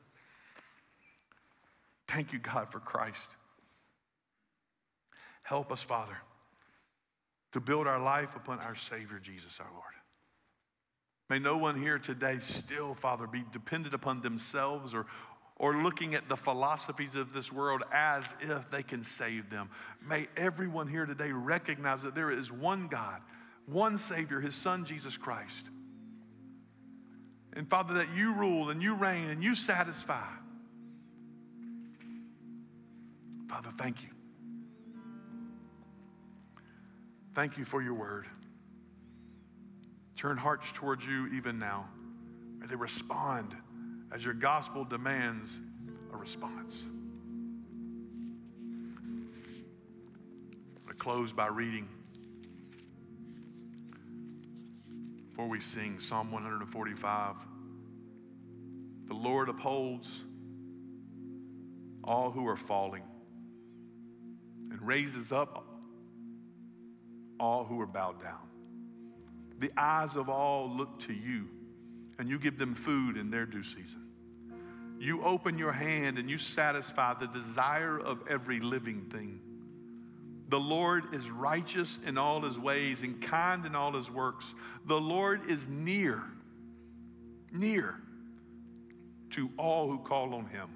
Thank 2.07 2.33
you, 2.33 2.39
God, 2.39 2.67
for 2.71 2.79
Christ. 2.79 3.29
Help 5.43 5.71
us, 5.71 5.81
Father, 5.81 6.17
to 7.53 7.61
build 7.61 7.87
our 7.87 8.01
life 8.01 8.29
upon 8.35 8.59
our 8.59 8.75
Savior, 8.75 9.19
Jesus 9.19 9.57
our 9.59 9.71
Lord. 9.71 9.83
May 11.29 11.39
no 11.39 11.57
one 11.57 11.81
here 11.81 11.97
today 11.97 12.39
still, 12.41 12.95
Father, 12.95 13.25
be 13.25 13.43
dependent 13.53 13.95
upon 13.95 14.21
themselves 14.21 14.93
or, 14.93 15.05
or 15.55 15.77
looking 15.77 16.15
at 16.15 16.27
the 16.27 16.35
philosophies 16.35 17.15
of 17.15 17.31
this 17.31 17.51
world 17.51 17.83
as 17.93 18.25
if 18.41 18.69
they 18.69 18.83
can 18.83 19.05
save 19.05 19.49
them. 19.49 19.69
May 20.05 20.27
everyone 20.35 20.89
here 20.89 21.05
today 21.05 21.31
recognize 21.31 22.01
that 22.03 22.15
there 22.15 22.31
is 22.31 22.51
one 22.51 22.89
God, 22.89 23.21
one 23.65 23.97
Savior, 23.97 24.41
His 24.41 24.55
Son, 24.55 24.85
Jesus 24.85 25.15
Christ 25.15 25.69
and 27.55 27.69
Father, 27.69 27.93
that 27.95 28.07
you 28.15 28.33
rule 28.33 28.69
and 28.69 28.81
you 28.81 28.95
reign 28.95 29.29
and 29.29 29.43
you 29.43 29.55
satisfy. 29.55 30.25
Father, 33.49 33.69
thank 33.77 34.01
you. 34.01 34.09
Thank 37.35 37.57
you 37.57 37.65
for 37.65 37.81
your 37.81 37.93
word. 37.93 38.25
Turn 40.17 40.37
hearts 40.37 40.65
towards 40.73 41.05
you 41.05 41.27
even 41.27 41.59
now. 41.59 41.85
May 42.59 42.67
they 42.67 42.75
respond 42.75 43.55
as 44.11 44.23
your 44.23 44.33
gospel 44.33 44.85
demands 44.85 45.49
a 46.13 46.17
response. 46.17 46.83
I 50.89 50.93
close 50.93 51.33
by 51.33 51.47
reading. 51.47 51.87
Before 55.33 55.49
we 55.49 55.59
sing 55.59 55.99
Psalm 55.99 56.31
145. 56.31 57.35
The 59.07 59.15
Lord 59.15 59.49
upholds 59.49 60.21
all 62.03 62.29
who 62.29 62.47
are 62.47 62.55
falling 62.55 63.01
and 64.69 64.79
raises 64.85 65.31
up 65.31 65.65
all 67.39 67.65
who 67.65 67.81
are 67.81 67.87
bowed 67.87 68.21
down. 68.21 68.47
The 69.57 69.71
eyes 69.75 70.15
of 70.17 70.29
all 70.29 70.69
look 70.69 70.99
to 71.07 71.13
you, 71.13 71.47
and 72.19 72.29
you 72.29 72.37
give 72.37 72.59
them 72.59 72.75
food 72.75 73.17
in 73.17 73.31
their 73.31 73.47
due 73.47 73.63
season. 73.63 74.05
You 74.99 75.23
open 75.23 75.57
your 75.57 75.73
hand 75.73 76.19
and 76.19 76.29
you 76.29 76.37
satisfy 76.37 77.15
the 77.15 77.25
desire 77.25 77.99
of 77.99 78.19
every 78.29 78.59
living 78.59 79.09
thing. 79.11 79.39
The 80.49 80.59
Lord 80.59 81.13
is 81.13 81.29
righteous 81.29 81.99
in 82.05 82.17
all 82.17 82.41
his 82.41 82.59
ways 82.59 83.01
and 83.01 83.21
kind 83.21 83.65
in 83.65 83.75
all 83.75 83.93
his 83.93 84.09
works. 84.09 84.45
The 84.85 84.99
Lord 84.99 85.49
is 85.49 85.65
near, 85.67 86.21
near 87.51 87.95
to 89.31 89.49
all 89.57 89.89
who 89.89 89.99
call 89.99 90.33
on 90.35 90.45
him, 90.45 90.69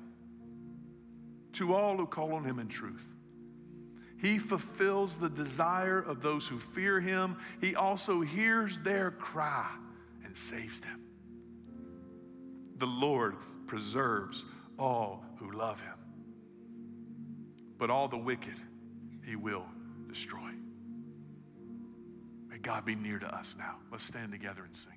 to 1.53 1.75
all 1.75 1.97
who 1.97 2.07
call 2.07 2.33
on 2.33 2.43
him 2.43 2.59
in 2.59 2.67
truth. 2.67 3.03
He 4.19 4.39
fulfills 4.39 5.15
the 5.15 5.29
desire 5.29 5.99
of 5.99 6.21
those 6.21 6.47
who 6.47 6.59
fear 6.59 6.99
him. 6.99 7.37
He 7.61 7.75
also 7.75 8.21
hears 8.21 8.79
their 8.83 9.11
cry 9.11 9.69
and 10.25 10.35
saves 10.35 10.79
them. 10.79 11.01
The 12.79 12.87
Lord 12.87 13.35
preserves 13.67 14.43
all 14.79 15.23
who 15.37 15.51
love 15.51 15.79
him, 15.81 15.97
but 17.77 17.91
all 17.91 18.07
the 18.07 18.17
wicked 18.17 18.55
he 19.27 19.35
will 19.35 19.65
destroy. 20.07 20.49
May 22.49 22.57
God 22.59 22.85
be 22.85 22.95
near 22.95 23.19
to 23.19 23.27
us 23.27 23.53
now. 23.57 23.75
Let's 23.91 24.05
stand 24.05 24.31
together 24.31 24.63
and 24.63 24.75
sing. 24.77 24.96